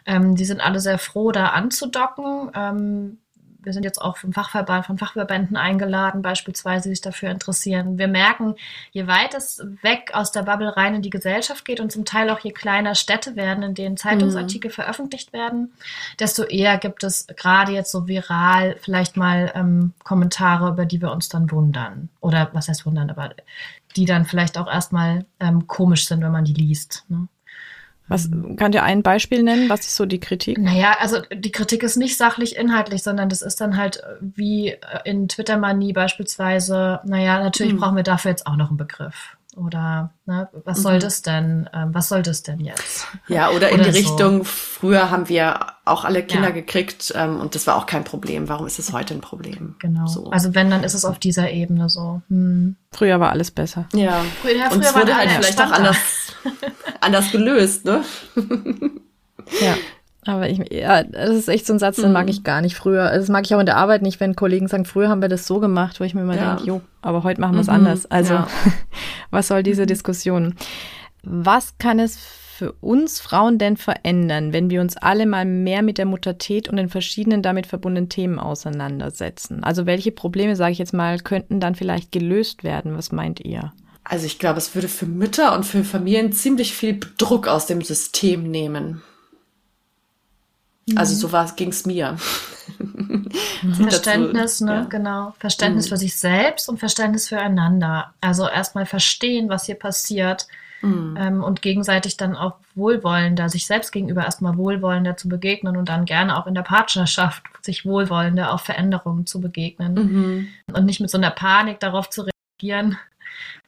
ähm, 0.07 0.37
die 0.37 0.45
sind 0.45 0.61
alle 0.61 0.81
sehr 0.81 0.99
froh, 0.99 1.33
da 1.33 1.49
anzudocken. 1.49 2.51
Ähm, 2.55 3.19
wir 3.65 3.73
sind 3.73 3.85
jetzt 3.85 4.01
auch 4.01 4.17
vom 4.17 4.33
Fachverband, 4.33 4.87
von 4.87 4.99
Fachverbänden 4.99 5.57
eingeladen, 5.57 6.23
beispielsweise, 6.23 6.89
die 6.89 6.95
sich 6.95 7.01
dafür 7.01 7.31
interessieren. 7.31 7.99
Wir 7.99 8.09
merken, 8.09 8.55
je 8.93 9.07
weit 9.07 9.35
es 9.35 9.65
weg 9.83 10.11
aus 10.13 10.33
der 10.33 10.43
Bubble 10.43 10.77
rein 10.77 10.95
in 10.95 11.03
die 11.03 11.11
Gesellschaft 11.11 11.65
geht 11.65 11.81
und 11.81 11.93
zum 11.93 12.05
Teil 12.05 12.31
auch 12.31 12.41
je 12.41 12.53
kleiner 12.53 12.95
Städte 12.95 13.37
werden, 13.37 13.63
in 13.63 13.75
denen 13.75 13.97
Zeitungsartikel 13.97 14.71
mhm. 14.71 14.75
veröffentlicht 14.75 15.33
werden, 15.33 15.73
desto 16.19 16.45
eher 16.45 16.79
gibt 16.79 17.05
es 17.05 17.27
gerade 17.37 17.73
jetzt 17.73 17.91
so 17.91 18.09
viral 18.09 18.77
vielleicht 18.81 19.17
mal 19.17 19.53
ähm, 19.55 19.93
Kommentare, 20.05 20.69
über 20.71 20.87
die 20.87 21.01
wir 21.01 21.13
uns 21.13 21.29
dann 21.29 21.51
wundern. 21.51 22.09
Oder 22.21 22.51
was 22.53 22.69
heißt 22.69 22.87
wundern, 22.87 23.11
aber 23.11 23.31
die 23.97 24.05
dann 24.05 24.25
vielleicht 24.25 24.59
auch 24.59 24.67
erstmal 24.67 25.25
ähm, 25.41 25.67
komisch 25.67 26.07
sind, 26.07 26.23
wenn 26.23 26.33
man 26.33 26.45
die 26.45 26.55
liest. 26.55 27.05
Ne? 27.09 27.29
Was 28.07 28.29
könnt 28.57 28.75
ihr 28.75 28.83
ein 28.83 29.03
Beispiel 29.03 29.43
nennen? 29.43 29.71
Was 29.71 29.81
ist 29.81 29.97
so 29.97 30.05
die 30.05 30.21
Kritik? 30.21 30.59
Naja, 30.59 30.97
also 31.01 31.23
die 31.33 31.53
Kritik 31.53 31.83
ist 31.83 31.97
nicht 31.97 32.19
sachlich 32.19 32.57
inhaltlich, 32.57 33.03
sondern 33.03 33.31
das 33.31 33.41
ist 33.41 33.61
dann 33.61 33.79
halt 33.79 34.03
wie 34.21 34.77
in 35.05 35.29
Twitter-Manie 35.29 35.95
beispielsweise, 35.95 37.01
naja, 37.05 37.43
natürlich 37.43 37.73
hm. 37.73 37.81
brauchen 37.81 37.97
wir 37.97 38.03
dafür 38.03 38.31
jetzt 38.31 38.47
auch 38.47 38.57
noch 38.57 38.69
einen 38.69 38.77
Begriff. 38.77 39.37
Oder 39.57 40.11
ne, 40.27 40.49
was 40.65 40.83
soll 40.83 40.97
mhm. 40.97 41.01
das 41.01 41.23
denn? 41.23 41.71
Ähm, 41.73 41.91
was 41.93 42.09
soll 42.09 42.23
das 42.23 42.43
denn 42.43 42.59
jetzt? 42.59 43.07
Ja, 43.29 43.51
oder, 43.51 43.69
oder 43.69 43.71
in 43.71 43.83
die 43.83 43.91
so. 43.91 43.99
Richtung, 43.99 44.45
früher 44.45 45.11
haben 45.11 45.29
wir 45.29 45.61
auch 45.85 46.05
alle 46.05 46.25
Kinder 46.25 46.49
ja. 46.49 46.55
gekriegt 46.55 47.13
ähm, 47.15 47.41
und 47.41 47.55
das 47.55 47.67
war 47.67 47.77
auch 47.77 47.87
kein 47.87 48.03
Problem. 48.03 48.49
Warum 48.49 48.67
ist 48.67 48.79
es 48.79 48.93
heute 48.93 49.15
ein 49.15 49.21
Problem? 49.21 49.77
Genau. 49.79 50.07
So. 50.07 50.31
Also 50.31 50.55
wenn, 50.55 50.71
dann 50.71 50.83
ist 50.83 50.95
es 50.95 51.05
auf 51.05 51.19
dieser 51.19 51.51
Ebene 51.51 51.89
so. 51.89 52.23
Hm. 52.29 52.77
Früher 52.93 53.21
war 53.21 53.31
alles 53.31 53.53
besser. 53.53 53.87
Ja. 53.93 54.25
Früher, 54.43 54.57
ja, 54.57 54.71
früher 54.71 54.77
und 54.77 54.85
es 54.85 54.95
wurde 54.95 55.17
halt 55.17 55.31
vielleicht 55.31 55.61
auch 55.61 55.71
anders, 55.71 55.97
anders 57.01 57.31
gelöst, 57.31 57.85
ne? 57.85 58.03
ja. 59.61 59.75
Aber 60.27 60.49
ich, 60.49 60.73
ja, 60.73 61.03
das 61.03 61.31
ist 61.31 61.49
echt 61.49 61.67
so 61.67 61.73
ein 61.75 61.79
Satz, 61.79 61.97
den 61.97 62.13
mag 62.13 62.25
mhm. 62.25 62.31
ich 62.31 62.45
gar 62.45 62.61
nicht 62.61 62.77
früher. 62.77 63.11
Das 63.11 63.29
mag 63.29 63.45
ich 63.45 63.55
auch 63.55 63.61
in 63.61 63.67
der 63.67 63.77
Arbeit 63.77 64.03
nicht, 64.03 64.21
wenn 64.21 64.37
Kollegen 64.37 64.69
sagen, 64.69 64.85
früher 64.85 65.09
haben 65.09 65.23
wir 65.23 65.29
das 65.29 65.47
so 65.47 65.61
gemacht, 65.61 66.01
wo 66.01 66.05
ich 66.05 66.15
mir 66.15 66.23
immer 66.23 66.37
ja. 66.37 66.55
denke, 66.55 66.67
jo, 66.67 66.81
aber 67.03 67.25
heute 67.25 67.41
machen 67.41 67.55
wir 67.55 67.61
es 67.61 67.67
mhm. 67.67 67.75
anders. 67.75 68.07
Also, 68.07 68.35
ja. 68.35 68.49
was 69.31 69.49
soll 69.49 69.63
diese 69.63 69.87
Diskussion? 69.87 70.55
Was 71.23 71.77
kann 71.79 71.99
es 71.99 72.17
für 72.17 72.73
uns 72.81 73.21
Frauen 73.21 73.59
denn 73.59 73.77
verändern, 73.77 74.53
wenn 74.53 74.71
wir 74.71 74.81
uns 74.81 74.97
alle 74.97 75.27
mal 75.27 75.45
mehr 75.45 75.83
mit 75.83 75.99
der 75.99 76.07
Muttertät 76.07 76.69
und 76.69 76.77
den 76.77 76.89
verschiedenen 76.89 77.43
damit 77.43 77.67
verbundenen 77.67 78.09
Themen 78.09 78.39
auseinandersetzen? 78.39 79.63
Also, 79.63 79.85
welche 79.85 80.13
Probleme, 80.13 80.57
sage 80.57 80.73
ich 80.73 80.79
jetzt 80.79 80.95
mal, 80.95 81.19
könnten 81.19 81.61
dann 81.61 81.75
vielleicht 81.75 82.13
gelöst 82.13 82.65
werden? 82.65 82.97
Was 82.97 83.13
meint 83.13 83.41
ihr? 83.41 83.73
Also, 84.05 84.25
ich 84.25 84.39
glaube, 84.39 84.59
es 84.59 84.75
würde 84.75 84.89
für 84.89 85.07
Mütter 85.07 85.55
und 85.55 85.65
für 85.65 85.85
Familien 85.85 86.33
ziemlich 86.33 86.75
viel 86.75 87.01
Druck 87.19 87.47
aus 87.49 87.67
dem 87.67 87.83
System 87.83 88.51
nehmen. 88.51 89.03
Also 90.97 91.15
so 91.15 91.33
war 91.33 91.51
ging 91.57 91.71
es 91.71 91.87
mir. 91.87 92.17
Verständnis, 93.75 94.59
dazu, 94.59 94.65
ne, 94.67 94.75
ja. 94.75 94.85
genau. 94.85 95.35
Verständnis 95.39 95.87
mhm. 95.87 95.89
für 95.91 95.97
sich 95.97 96.17
selbst 96.17 96.69
und 96.69 96.79
Verständnis 96.79 97.29
füreinander. 97.29 98.13
Also 98.21 98.49
erstmal 98.49 98.87
verstehen, 98.87 99.49
was 99.49 99.67
hier 99.67 99.77
passiert 99.77 100.47
mhm. 100.83 101.17
ähm, 101.19 101.43
und 101.43 101.63
gegenseitig 101.63 102.17
dann 102.17 102.37
auch 102.37 102.57
wohlwollender, 102.75 103.49
sich 103.49 103.67
selbst 103.67 103.93
gegenüber 103.93 104.25
erstmal 104.25 104.57
wohlwollender 104.57 105.17
zu 105.17 105.29
begegnen 105.29 105.77
und 105.77 105.89
dann 105.89 106.05
gerne 106.05 106.39
auch 106.39 106.47
in 106.47 106.55
der 106.55 106.63
Partnerschaft 106.63 107.43
sich 107.63 107.87
wohlwollender 107.87 108.53
auf 108.53 108.63
Veränderungen 108.63 109.27
zu 109.27 109.41
begegnen 109.41 109.95
mhm. 109.95 110.49
und 110.75 110.85
nicht 110.85 111.01
mit 111.01 111.11
so 111.11 111.19
einer 111.19 111.31
Panik 111.31 111.81
darauf 111.81 112.11
zu 112.11 112.27
reagieren, 112.65 112.99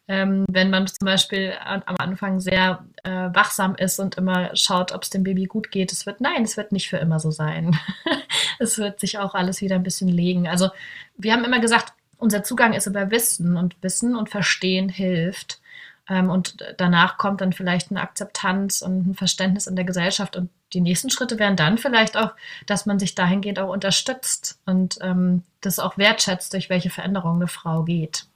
ähm, 0.09 0.45
wenn 0.49 0.71
man 0.71 0.87
zum 0.87 1.05
Beispiel 1.05 1.55
am 1.65 1.97
Anfang 1.99 2.39
sehr 2.39 2.85
äh, 3.03 3.11
wachsam 3.11 3.75
ist 3.75 3.99
und 3.99 4.17
immer 4.17 4.55
schaut, 4.55 4.93
ob 4.93 5.03
es 5.03 5.11
dem 5.11 5.25
Baby 5.25 5.47
gut 5.47 5.71
geht. 5.71 5.93
Es 5.93 6.07
wird, 6.07 6.21
nein, 6.21 6.45
es 6.45 6.57
wird 6.57 6.71
nicht 6.71 6.89
für 6.89 6.99
immer 6.99 7.19
so 7.19 7.31
sein. 7.31 7.77
es 8.59 8.79
wird 8.79 9.01
sich 9.01 9.19
auch 9.19 9.35
alles 9.35 9.61
wieder 9.61 9.75
ein 9.75 9.83
bisschen 9.83 10.09
legen. 10.09 10.47
Also 10.47 10.71
wir 11.17 11.33
haben 11.33 11.45
immer 11.45 11.59
gesagt, 11.59 11.93
unser 12.19 12.45
Zugang 12.45 12.73
ist 12.73 12.87
über 12.87 13.11
Wissen 13.11 13.57
und 13.57 13.77
Wissen 13.83 14.17
und 14.17 14.31
Verstehen 14.31 14.89
hilft. 14.89 15.61
Ähm, 16.09 16.31
und 16.31 16.57
danach 16.79 17.19
kommt 17.19 17.41
dann 17.41 17.53
vielleicht 17.53 17.91
eine 17.91 18.01
Akzeptanz 18.01 18.83
und 18.83 19.09
ein 19.09 19.15
Verständnis 19.15 19.67
in 19.67 19.75
der 19.75 19.85
Gesellschaft. 19.85 20.37
Und 20.37 20.51
die 20.73 20.81
nächsten 20.81 21.11
Schritte 21.11 21.39
wären 21.39 21.57
dann 21.57 21.79
vielleicht 21.79 22.17
auch, 22.17 22.31
dass 22.67 22.87
man 22.87 23.01
sich 23.01 23.15
dahingehend 23.15 23.59
auch 23.59 23.73
unterstützt 23.73 24.61
und 24.67 24.99
ähm, 25.01 25.43
das 25.61 25.79
auch 25.79 25.99
wertschätzt, 25.99 26.53
durch 26.53 26.71
welche 26.71 26.91
Veränderung 26.91 27.37
eine 27.37 27.49
Frau 27.49 27.83
geht. 27.83 28.27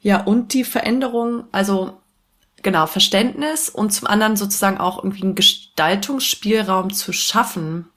Ja, 0.00 0.22
und 0.22 0.52
die 0.54 0.64
Veränderung, 0.64 1.44
also 1.52 2.00
genau, 2.62 2.86
Verständnis 2.86 3.68
und 3.68 3.92
zum 3.92 4.08
anderen 4.08 4.36
sozusagen 4.36 4.78
auch 4.78 4.98
irgendwie 4.98 5.22
einen 5.22 5.34
Gestaltungsspielraum 5.34 6.92
zu 6.92 7.12
schaffen. 7.12 7.88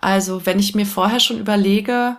Also 0.00 0.46
wenn 0.46 0.58
ich 0.58 0.74
mir 0.74 0.86
vorher 0.86 1.20
schon 1.20 1.38
überlege 1.38 2.16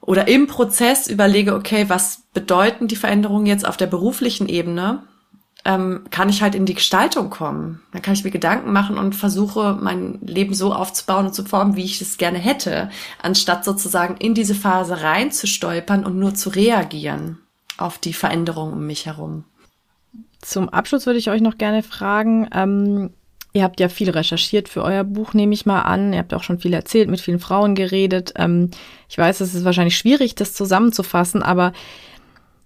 oder 0.00 0.28
im 0.28 0.46
Prozess 0.46 1.06
überlege, 1.06 1.54
okay, 1.54 1.88
was 1.88 2.24
bedeuten 2.34 2.88
die 2.88 2.96
Veränderungen 2.96 3.46
jetzt 3.46 3.66
auf 3.66 3.76
der 3.76 3.86
beruflichen 3.86 4.48
Ebene, 4.48 5.02
ähm, 5.64 6.04
kann 6.10 6.28
ich 6.28 6.42
halt 6.42 6.54
in 6.54 6.66
die 6.66 6.74
Gestaltung 6.74 7.30
kommen. 7.30 7.82
Dann 7.92 8.02
kann 8.02 8.14
ich 8.14 8.24
mir 8.24 8.30
Gedanken 8.32 8.72
machen 8.72 8.98
und 8.98 9.14
versuche, 9.14 9.78
mein 9.80 10.18
Leben 10.20 10.54
so 10.54 10.74
aufzubauen 10.74 11.26
und 11.26 11.34
zu 11.34 11.44
formen, 11.44 11.76
wie 11.76 11.84
ich 11.84 12.00
es 12.00 12.18
gerne 12.18 12.38
hätte, 12.38 12.90
anstatt 13.22 13.64
sozusagen 13.64 14.16
in 14.16 14.34
diese 14.34 14.54
Phase 14.54 15.02
reinzustolpern 15.02 16.04
und 16.04 16.18
nur 16.18 16.34
zu 16.34 16.50
reagieren 16.50 17.38
auf 17.82 17.98
die 17.98 18.12
Veränderung 18.12 18.72
um 18.72 18.86
mich 18.86 19.06
herum. 19.06 19.44
Zum 20.40 20.68
Abschluss 20.68 21.06
würde 21.06 21.18
ich 21.18 21.30
euch 21.30 21.40
noch 21.40 21.58
gerne 21.58 21.82
fragen, 21.82 22.48
ähm, 22.54 23.10
ihr 23.52 23.62
habt 23.62 23.80
ja 23.80 23.88
viel 23.88 24.10
recherchiert 24.10 24.68
für 24.68 24.82
euer 24.82 25.04
Buch, 25.04 25.34
nehme 25.34 25.54
ich 25.54 25.66
mal 25.66 25.82
an. 25.82 26.12
Ihr 26.12 26.18
habt 26.18 26.34
auch 26.34 26.42
schon 26.42 26.58
viel 26.58 26.72
erzählt, 26.72 27.08
mit 27.08 27.20
vielen 27.20 27.38
Frauen 27.38 27.74
geredet. 27.74 28.32
Ähm, 28.36 28.70
ich 29.08 29.18
weiß, 29.18 29.40
es 29.40 29.54
ist 29.54 29.64
wahrscheinlich 29.64 29.96
schwierig, 29.96 30.34
das 30.34 30.54
zusammenzufassen, 30.54 31.42
aber 31.42 31.72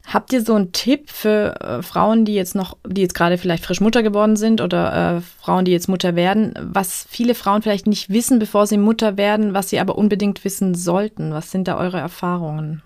habt 0.06 0.32
ihr 0.32 0.42
so 0.42 0.54
einen 0.54 0.72
Tipp 0.72 1.10
für 1.10 1.60
äh, 1.60 1.82
Frauen, 1.82 2.24
die 2.24 2.34
jetzt 2.34 2.54
noch, 2.54 2.76
die 2.86 3.02
jetzt 3.02 3.14
gerade 3.14 3.38
vielleicht 3.38 3.64
frisch 3.64 3.80
Mutter 3.80 4.02
geworden 4.02 4.36
sind 4.36 4.60
oder 4.60 5.16
äh, 5.16 5.20
Frauen, 5.20 5.64
die 5.64 5.72
jetzt 5.72 5.88
Mutter 5.88 6.14
werden, 6.14 6.54
was 6.60 7.06
viele 7.10 7.34
Frauen 7.34 7.62
vielleicht 7.62 7.86
nicht 7.86 8.08
wissen, 8.10 8.38
bevor 8.38 8.66
sie 8.66 8.78
Mutter 8.78 9.16
werden, 9.16 9.54
was 9.54 9.70
sie 9.70 9.80
aber 9.80 9.98
unbedingt 9.98 10.44
wissen 10.44 10.74
sollten? 10.74 11.32
Was 11.32 11.50
sind 11.50 11.66
da 11.68 11.76
eure 11.76 11.98
Erfahrungen? 11.98 12.82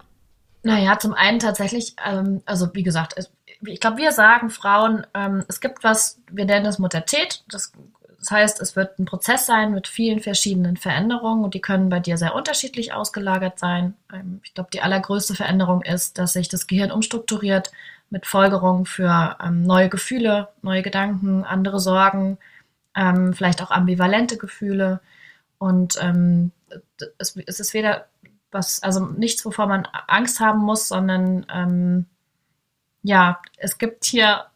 Naja, 0.63 0.99
zum 0.99 1.15
einen 1.15 1.39
tatsächlich, 1.39 1.97
ähm, 2.05 2.43
also 2.45 2.69
wie 2.75 2.83
gesagt, 2.83 3.15
es, 3.17 3.33
ich 3.63 3.81
glaube, 3.81 3.99
wir 3.99 4.13
sagen 4.13 4.51
Frauen, 4.51 5.07
ähm, 5.15 5.45
es 5.49 5.61
gibt 5.61 5.85
was, 5.85 6.21
wir 6.31 6.45
nennen 6.45 6.65
das 6.65 6.79
Muttertät. 6.79 7.45
Das, 7.49 7.73
das 8.19 8.31
heißt, 8.31 8.61
es 8.61 8.77
wird 8.77 8.99
ein 8.99 9.07
Prozess 9.07 9.47
sein 9.47 9.73
mit 9.73 9.89
vielen 9.89 10.21
verschiedenen 10.21 10.77
Veränderungen 10.77 11.45
und 11.45 11.55
die 11.55 11.61
können 11.61 11.89
bei 11.89 12.01
dir 12.01 12.19
sehr 12.19 12.35
unterschiedlich 12.35 12.93
ausgelagert 12.93 13.59
sein. 13.59 13.95
Ähm, 14.13 14.41
ich 14.45 14.55
glaube, 14.55 14.71
die 14.73 14.83
allergrößte 14.83 15.35
Veränderung 15.35 15.83
ist, 15.83 16.19
dass 16.19 16.35
sich 16.35 16.49
das 16.49 16.67
Gehirn 16.67 16.91
umstrukturiert 16.93 17.71
mit 18.11 18.27
Folgerungen 18.27 18.87
für 18.87 19.37
ähm, 19.43 19.63
neue 19.63 19.89
Gefühle, 19.89 20.49
neue 20.63 20.83
Gedanken, 20.83 21.45
andere 21.45 21.81
Sorgen, 21.81 22.39
ähm, 22.95 23.33
vielleicht 23.33 23.63
auch 23.63 23.71
ambivalente 23.71 24.37
Gefühle. 24.37 25.01
Und 25.59 25.97
ähm, 26.01 26.53
es, 27.19 27.37
es 27.47 27.61
ist 27.61 27.73
weder 27.73 28.07
was, 28.53 28.83
also 28.83 29.07
nichts, 29.07 29.45
wovor 29.45 29.67
man 29.67 29.87
Angst 30.07 30.41
haben 30.41 30.61
muss, 30.61 30.89
sondern 30.89 31.47
ähm, 31.53 32.07
ja, 33.03 33.41
es 33.57 33.79
gibt 33.79 34.05
hier 34.05 34.47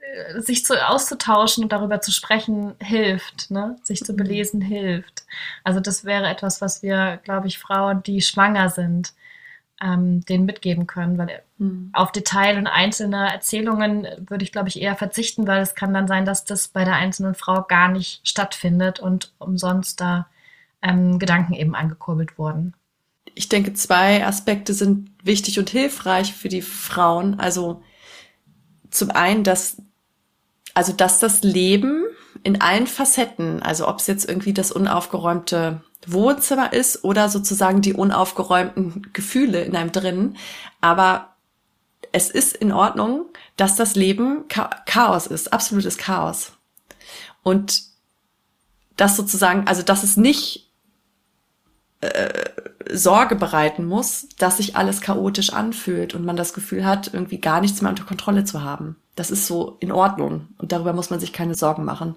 äh, 0.00 0.40
sich 0.40 0.64
zu, 0.64 0.86
auszutauschen 0.86 1.64
und 1.64 1.72
darüber 1.72 2.00
zu 2.00 2.12
sprechen 2.12 2.74
hilft, 2.80 3.50
ne? 3.50 3.78
sich 3.82 4.02
zu 4.02 4.12
mhm. 4.12 4.16
belesen 4.16 4.60
hilft. 4.60 5.24
Also 5.64 5.80
das 5.80 6.04
wäre 6.04 6.28
etwas, 6.28 6.60
was 6.60 6.82
wir, 6.82 7.18
glaube 7.24 7.46
ich, 7.46 7.58
Frauen, 7.58 8.02
die 8.02 8.20
schwanger 8.20 8.68
sind, 8.68 9.14
ähm, 9.82 10.24
denen 10.24 10.46
mitgeben 10.46 10.86
können, 10.86 11.18
weil 11.18 11.42
mhm. 11.58 11.90
auf 11.92 12.12
Detail 12.12 12.58
und 12.58 12.66
einzelne 12.66 13.32
Erzählungen 13.32 14.06
würde 14.28 14.44
ich, 14.44 14.52
glaube 14.52 14.68
ich, 14.68 14.80
eher 14.80 14.96
verzichten, 14.96 15.46
weil 15.46 15.62
es 15.62 15.74
kann 15.74 15.94
dann 15.94 16.08
sein, 16.08 16.24
dass 16.24 16.44
das 16.44 16.68
bei 16.68 16.84
der 16.84 16.94
einzelnen 16.94 17.34
Frau 17.34 17.62
gar 17.62 17.88
nicht 17.88 18.26
stattfindet 18.26 19.00
und 19.00 19.32
umsonst 19.38 20.00
da 20.00 20.28
ähm, 20.82 21.18
Gedanken 21.18 21.52
eben 21.54 21.74
angekurbelt 21.74 22.38
wurden 22.38 22.74
ich 23.36 23.50
denke, 23.50 23.74
zwei 23.74 24.26
Aspekte 24.26 24.72
sind 24.72 25.10
wichtig 25.22 25.58
und 25.58 25.68
hilfreich 25.68 26.32
für 26.32 26.48
die 26.48 26.62
Frauen. 26.62 27.38
Also 27.38 27.82
zum 28.90 29.10
einen, 29.10 29.44
dass, 29.44 29.76
also 30.72 30.94
dass 30.94 31.18
das 31.18 31.42
Leben 31.42 32.04
in 32.44 32.62
allen 32.62 32.86
Facetten, 32.86 33.62
also 33.62 33.86
ob 33.88 33.98
es 33.98 34.06
jetzt 34.06 34.26
irgendwie 34.26 34.54
das 34.54 34.72
unaufgeräumte 34.72 35.82
Wohnzimmer 36.06 36.72
ist 36.72 37.04
oder 37.04 37.28
sozusagen 37.28 37.82
die 37.82 37.92
unaufgeräumten 37.92 39.10
Gefühle 39.12 39.62
in 39.64 39.76
einem 39.76 39.92
drin, 39.92 40.36
aber 40.80 41.36
es 42.12 42.30
ist 42.30 42.56
in 42.56 42.72
Ordnung, 42.72 43.26
dass 43.58 43.76
das 43.76 43.96
Leben 43.96 44.44
Chaos 44.48 45.26
ist, 45.26 45.52
absolutes 45.52 45.98
Chaos. 45.98 46.52
Und 47.42 47.82
das 48.96 49.14
sozusagen, 49.14 49.66
also 49.66 49.82
dass 49.82 50.04
es 50.04 50.16
nicht 50.16 50.65
äh, 52.00 52.50
Sorge 52.92 53.36
bereiten 53.36 53.84
muss, 53.84 54.28
dass 54.38 54.58
sich 54.58 54.76
alles 54.76 55.00
chaotisch 55.00 55.52
anfühlt 55.52 56.14
und 56.14 56.24
man 56.24 56.36
das 56.36 56.52
Gefühl 56.52 56.84
hat, 56.84 57.12
irgendwie 57.12 57.40
gar 57.40 57.60
nichts 57.60 57.82
mehr 57.82 57.90
unter 57.90 58.04
Kontrolle 58.04 58.44
zu 58.44 58.62
haben. 58.62 58.96
Das 59.16 59.30
ist 59.30 59.46
so 59.46 59.78
in 59.80 59.92
Ordnung 59.92 60.48
und 60.58 60.72
darüber 60.72 60.92
muss 60.92 61.08
man 61.08 61.18
sich 61.18 61.32
keine 61.32 61.54
Sorgen 61.54 61.84
machen. 61.84 62.16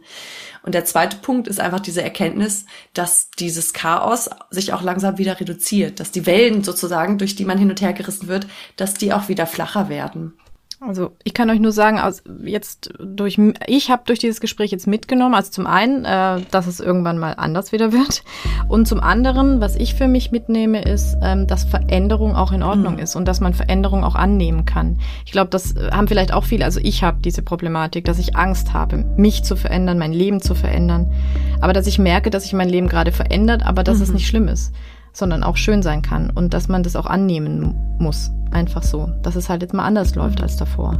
Und 0.64 0.76
der 0.76 0.84
zweite 0.84 1.16
Punkt 1.18 1.48
ist 1.48 1.62
einfach 1.62 1.80
diese 1.80 2.04
Erkenntnis, 2.04 2.66
dass 2.94 3.32
dieses 3.40 3.72
Chaos 3.74 4.30
sich 4.52 4.74
auch 4.74 4.82
langsam 4.82 5.18
wieder 5.18 5.40
reduziert, 5.40 6.02
dass 6.02 6.12
die 6.12 6.26
Wellen 6.26 6.62
sozusagen, 6.64 7.18
durch 7.18 7.36
die 7.36 7.46
man 7.46 7.58
hin 7.58 7.70
und 7.70 7.80
her 7.80 7.94
gerissen 7.94 8.28
wird, 8.28 8.48
dass 8.76 8.96
die 8.96 9.14
auch 9.14 9.30
wieder 9.30 9.48
flacher 9.48 9.88
werden. 9.88 10.34
Also 10.82 11.12
ich 11.26 11.34
kann 11.34 11.50
euch 11.50 11.60
nur 11.60 11.74
sagen, 11.74 12.00
also 12.00 12.22
jetzt 12.42 12.94
durch 13.00 13.38
ich 13.68 13.92
habe 13.92 14.04
durch 14.06 14.20
dieses 14.20 14.40
Gespräch 14.40 14.72
jetzt 14.72 14.88
mitgenommen, 14.88 15.36
also 15.36 15.52
zum 15.52 15.68
einen, 15.68 16.06
äh, 16.06 16.42
dass 16.52 16.68
es 16.68 16.80
irgendwann 16.80 17.18
mal 17.18 17.34
anders 17.34 17.74
wieder 17.74 17.92
wird 17.92 18.24
und 18.70 18.88
zum 18.88 19.02
anderen, 19.02 19.60
was 19.60 19.76
ich 19.76 19.96
für 19.96 20.08
mich 20.08 20.32
mitnehme, 20.32 20.82
ist, 20.82 21.18
ähm, 21.22 21.48
dass 21.48 21.66
Veränderung 21.66 22.38
auch 22.38 22.54
in 22.54 22.64
Ordnung 22.64 22.94
mhm. 22.94 23.00
ist 23.00 23.18
und 23.18 23.28
dass 23.28 23.42
man 23.42 23.54
Veränderung 23.54 24.06
auch 24.06 24.16
annehmen 24.16 24.64
kann. 24.64 25.00
Ich 25.26 25.34
glaube, 25.34 25.50
das 25.50 25.76
haben 25.92 26.08
vielleicht 26.08 26.34
auch 26.34 26.46
viele. 26.46 26.64
Also 26.64 26.80
ich 26.82 27.04
habe 27.04 27.20
diese 27.22 27.42
Problematik, 27.42 28.06
dass 28.06 28.18
ich 28.18 28.38
Angst 28.38 28.74
habe, 28.74 29.04
mich 29.18 29.44
zu 29.44 29.58
verändern, 29.58 30.00
mein 30.00 30.14
Leben 30.14 30.42
zu 30.42 30.56
verändern, 30.56 31.12
aber 31.60 31.74
dass 31.74 31.88
ich 31.88 32.00
merke, 32.00 32.30
dass 32.30 32.44
sich 32.44 32.54
mein 32.54 32.70
Leben 32.70 32.88
gerade 32.88 33.12
verändert, 33.12 33.66
aber 33.66 33.84
dass 33.84 33.98
mhm. 33.98 34.04
es 34.04 34.14
nicht 34.14 34.28
schlimm 34.28 34.48
ist 34.48 34.72
sondern 35.14 35.44
auch 35.44 35.58
schön 35.58 35.82
sein 35.82 36.02
kann 36.02 36.30
und 36.30 36.54
dass 36.54 36.68
man 36.68 36.84
das 36.84 36.96
auch 36.96 37.06
annehmen 37.06 37.76
muss. 38.00 38.32
Einfach 38.52 38.84
so. 38.84 39.10
Dass 39.22 39.36
es 39.36 39.50
halt 39.50 39.62
jetzt 39.62 39.74
mal 39.74 39.84
anders 39.84 40.16
läuft 40.16 40.42
als 40.42 40.58
davor. 40.58 40.98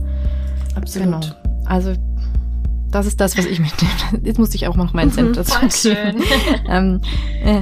Absolut. 0.76 1.22
Genau. 1.22 1.36
Also 1.66 1.94
das 2.92 3.06
ist 3.06 3.20
das, 3.20 3.38
was 3.38 3.46
ich 3.46 3.60
mitnehme. 3.60 4.24
Jetzt 4.24 4.40
musste 4.40 4.56
ich 4.56 4.68
auch 4.68 4.76
noch 4.76 4.94
meinen 4.94 5.12
Cent 5.12 5.38
dazu 5.38 5.58
schön. 5.70 6.22
ähm, 6.68 7.02
äh. 7.44 7.62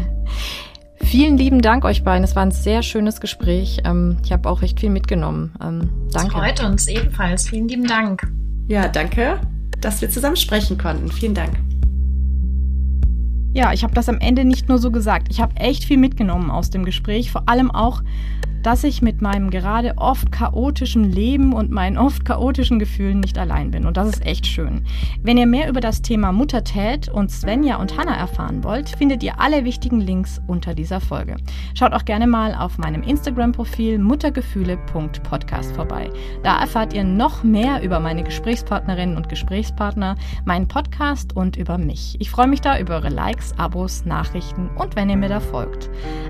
Vielen 1.00 1.38
lieben 1.38 1.62
Dank 1.62 1.86
euch 1.86 2.04
beiden. 2.04 2.24
Es 2.24 2.36
war 2.36 2.44
ein 2.44 2.52
sehr 2.52 2.82
schönes 2.82 3.22
Gespräch. 3.22 3.82
Ähm, 3.86 4.18
ich 4.26 4.32
habe 4.32 4.50
auch 4.50 4.62
recht 4.62 4.80
viel 4.80 4.90
mitgenommen. 4.90 5.54
Ähm, 5.62 5.90
danke. 6.12 6.34
Das 6.34 6.42
freut 6.42 6.64
uns 6.64 6.88
ebenfalls. 6.88 7.48
Vielen 7.48 7.68
lieben 7.68 7.88
Dank. 7.88 8.28
Ja, 8.68 8.88
danke, 8.88 9.40
dass 9.80 10.02
wir 10.02 10.10
zusammen 10.10 10.36
sprechen 10.36 10.78
konnten. 10.78 11.10
Vielen 11.10 11.34
Dank. 11.34 11.67
Ja, 13.58 13.74
ich 13.74 13.84
habe 13.84 13.96
das 13.96 14.08
am 14.08 14.20
Ende 14.20 14.46
nicht 14.46 14.70
nur 14.70 14.78
so 14.78 14.92
gesagt. 14.92 15.30
Ich 15.32 15.42
habe 15.42 15.56
echt 15.56 15.84
viel 15.84 15.98
mitgenommen 15.98 16.52
aus 16.52 16.70
dem 16.70 16.86
Gespräch, 16.86 17.32
vor 17.32 17.50
allem 17.50 17.72
auch 17.72 18.04
dass 18.68 18.84
ich 18.84 19.02
mit 19.02 19.22
meinem 19.22 19.50
gerade 19.50 19.94
oft 19.98 20.30
chaotischen 20.30 21.10
Leben 21.10 21.54
und 21.54 21.72
meinen 21.72 21.98
oft 21.98 22.26
chaotischen 22.26 22.80
Gefühlen 22.80 23.22
nicht 23.22 23.38
allein 23.38 23.72
bin. 23.72 23.86
Und 23.86 23.96
das 23.96 24.10
ist 24.10 24.26
echt 24.26 24.46
schön. 24.46 24.84
Wenn 25.22 25.38
ihr 25.38 25.46
mehr 25.46 25.70
über 25.70 25.80
das 25.80 26.02
Thema 26.02 26.34
Muttertät 26.34 27.08
und 27.08 27.32
Svenja 27.32 27.78
und 27.78 27.98
Hannah 27.98 28.18
erfahren 28.18 28.66
wollt, 28.66 28.90
findet 28.90 29.24
ihr 29.24 29.40
alle 29.40 29.64
wichtigen 29.64 30.02
Links 30.02 30.42
unter 30.48 30.74
dieser 30.74 31.00
Folge. 31.00 31.38
Schaut 31.76 31.94
auch 31.94 32.04
gerne 32.04 32.28
mal 32.28 32.54
auf 32.56 32.78
meinem 32.78 33.04
Instagram-Profil 33.04 34.00
muttergefühle.podcast 34.00 35.74
vorbei. 35.74 36.10
Da 36.44 36.60
erfahrt 36.60 36.94
ihr 36.94 37.06
noch 37.06 37.44
mehr 37.44 37.82
über 37.84 38.02
meine 38.02 38.24
Gesprächspartnerinnen 38.24 39.16
und 39.16 39.30
Gesprächspartner, 39.30 40.18
meinen 40.44 40.68
Podcast 40.68 41.36
und 41.36 41.56
über 41.56 41.78
mich. 41.78 42.18
Ich 42.20 42.30
freue 42.30 42.48
mich 42.48 42.60
da 42.60 42.78
über 42.80 42.96
eure 42.96 43.10
Likes, 43.10 43.47
Abos, 43.58 44.04
Nachrichten 44.06 44.70
und 44.76 44.98
wenn 44.98 45.10
ihr 45.10 45.18
mir 45.18 45.30
da 45.30 45.40
folgt. 45.40 45.90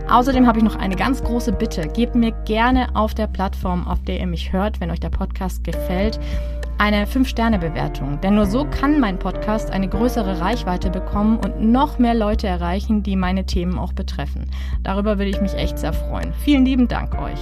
Außerdem 0.10 0.46
habe 0.46 0.60
ich 0.60 0.64
noch 0.64 0.76
eine 0.76 0.96
ganz 0.96 1.24
große 1.24 1.52
Bitte. 1.52 1.88
Gebt 1.88 2.16
mir 2.16 2.28
mir 2.28 2.34
gerne 2.44 2.94
auf 2.94 3.14
der 3.14 3.28
Plattform, 3.28 3.88
auf 3.88 4.04
der 4.04 4.20
ihr 4.20 4.28
mich 4.28 4.52
hört, 4.52 4.82
wenn 4.82 4.92
euch 4.92 5.00
der 5.00 5.10
Podcast 5.10 5.64
gefällt, 5.64 6.20
eine 6.78 7.06
5-Sterne-Bewertung. 7.06 8.20
Denn 8.20 8.36
nur 8.36 8.46
so 8.46 8.66
kann 8.66 9.00
mein 9.00 9.18
Podcast 9.18 9.72
eine 9.72 9.88
größere 9.88 10.42
Reichweite 10.42 10.90
bekommen 10.90 11.38
und 11.38 11.62
noch 11.62 12.00
mehr 12.00 12.14
Leute 12.14 12.48
erreichen, 12.48 13.02
die 13.02 13.16
meine 13.16 13.46
Themen 13.46 13.80
auch 13.80 13.94
betreffen. 13.94 14.52
Darüber 14.84 15.18
würde 15.18 15.30
ich 15.30 15.40
mich 15.40 15.54
echt 15.54 15.80
sehr 15.80 15.94
freuen. 15.94 16.34
Vielen 16.44 16.66
lieben 16.66 16.90
Dank 16.90 17.18
euch. 17.18 17.40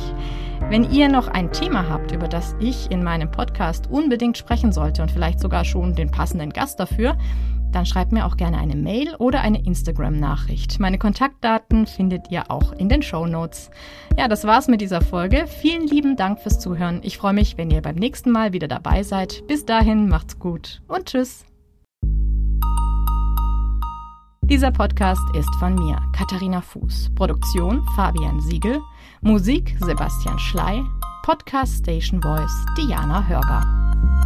Wenn 0.69 0.89
ihr 0.91 1.09
noch 1.09 1.27
ein 1.27 1.51
Thema 1.51 1.89
habt, 1.89 2.11
über 2.11 2.27
das 2.27 2.55
ich 2.59 2.91
in 2.91 3.03
meinem 3.03 3.31
Podcast 3.31 3.89
unbedingt 3.89 4.37
sprechen 4.37 4.71
sollte 4.71 5.01
und 5.01 5.09
vielleicht 5.09 5.39
sogar 5.39 5.65
schon 5.65 5.95
den 5.95 6.11
passenden 6.11 6.51
Gast 6.51 6.79
dafür, 6.79 7.17
dann 7.75 7.85
schreibt 7.85 8.13
mir 8.13 8.25
auch 8.25 8.37
gerne 8.37 8.57
eine 8.57 8.75
Mail 8.75 9.15
oder 9.17 9.41
eine 9.41 9.63
Instagram-Nachricht. 9.65 10.79
Meine 10.79 10.97
Kontaktdaten 10.97 11.85
findet 11.87 12.31
ihr 12.31 12.49
auch 12.49 12.71
in 12.71 12.87
den 12.87 13.01
Show 13.01 13.27
Notes. 13.27 13.69
Ja, 14.17 14.29
das 14.29 14.45
war's 14.45 14.69
mit 14.69 14.79
dieser 14.79 15.01
Folge. 15.01 15.45
Vielen 15.45 15.85
lieben 15.85 16.15
Dank 16.15 16.39
fürs 16.39 16.59
Zuhören. 16.59 17.01
Ich 17.03 17.17
freue 17.17 17.33
mich, 17.33 17.57
wenn 17.57 17.69
ihr 17.69 17.81
beim 17.81 17.95
nächsten 17.95 18.31
Mal 18.31 18.53
wieder 18.53 18.69
dabei 18.69 19.03
seid. 19.03 19.45
Bis 19.47 19.65
dahin, 19.65 20.07
macht's 20.07 20.39
gut 20.39 20.81
und 20.87 21.07
tschüss. 21.07 21.45
Dieser 24.43 24.71
Podcast 24.71 25.23
ist 25.35 25.53
von 25.59 25.75
mir, 25.75 25.97
Katharina 26.13 26.61
Fuß. 26.61 27.11
Produktion 27.15 27.83
Fabian 27.95 28.39
Siegel. 28.39 28.79
Musik 29.21 29.75
Sebastian 29.81 30.39
Schley. 30.39 30.81
Podcast 31.23 31.79
Station 31.79 32.21
Voice 32.21 32.65
Diana 32.77 33.25
Hörger. 33.27 34.24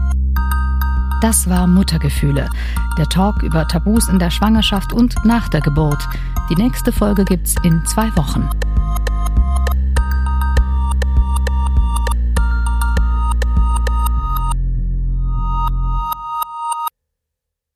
Das 1.22 1.50
war 1.50 1.68
Muttergefühle, 1.68 2.50
der 2.98 3.06
Talk 3.10 3.44
über 3.44 3.68
Tabus 3.68 4.08
in 4.08 4.20
der 4.20 4.30
Schwangerschaft 4.30 4.94
und 4.94 5.16
nach 5.26 5.50
der 5.50 5.60
Geburt. 5.60 6.02
Die 6.50 6.56
nächste 6.56 6.94
Folge 6.94 7.26
gibt's 7.26 7.56
in 7.64 7.86
zwei 7.86 8.16
Wochen. 8.16 8.50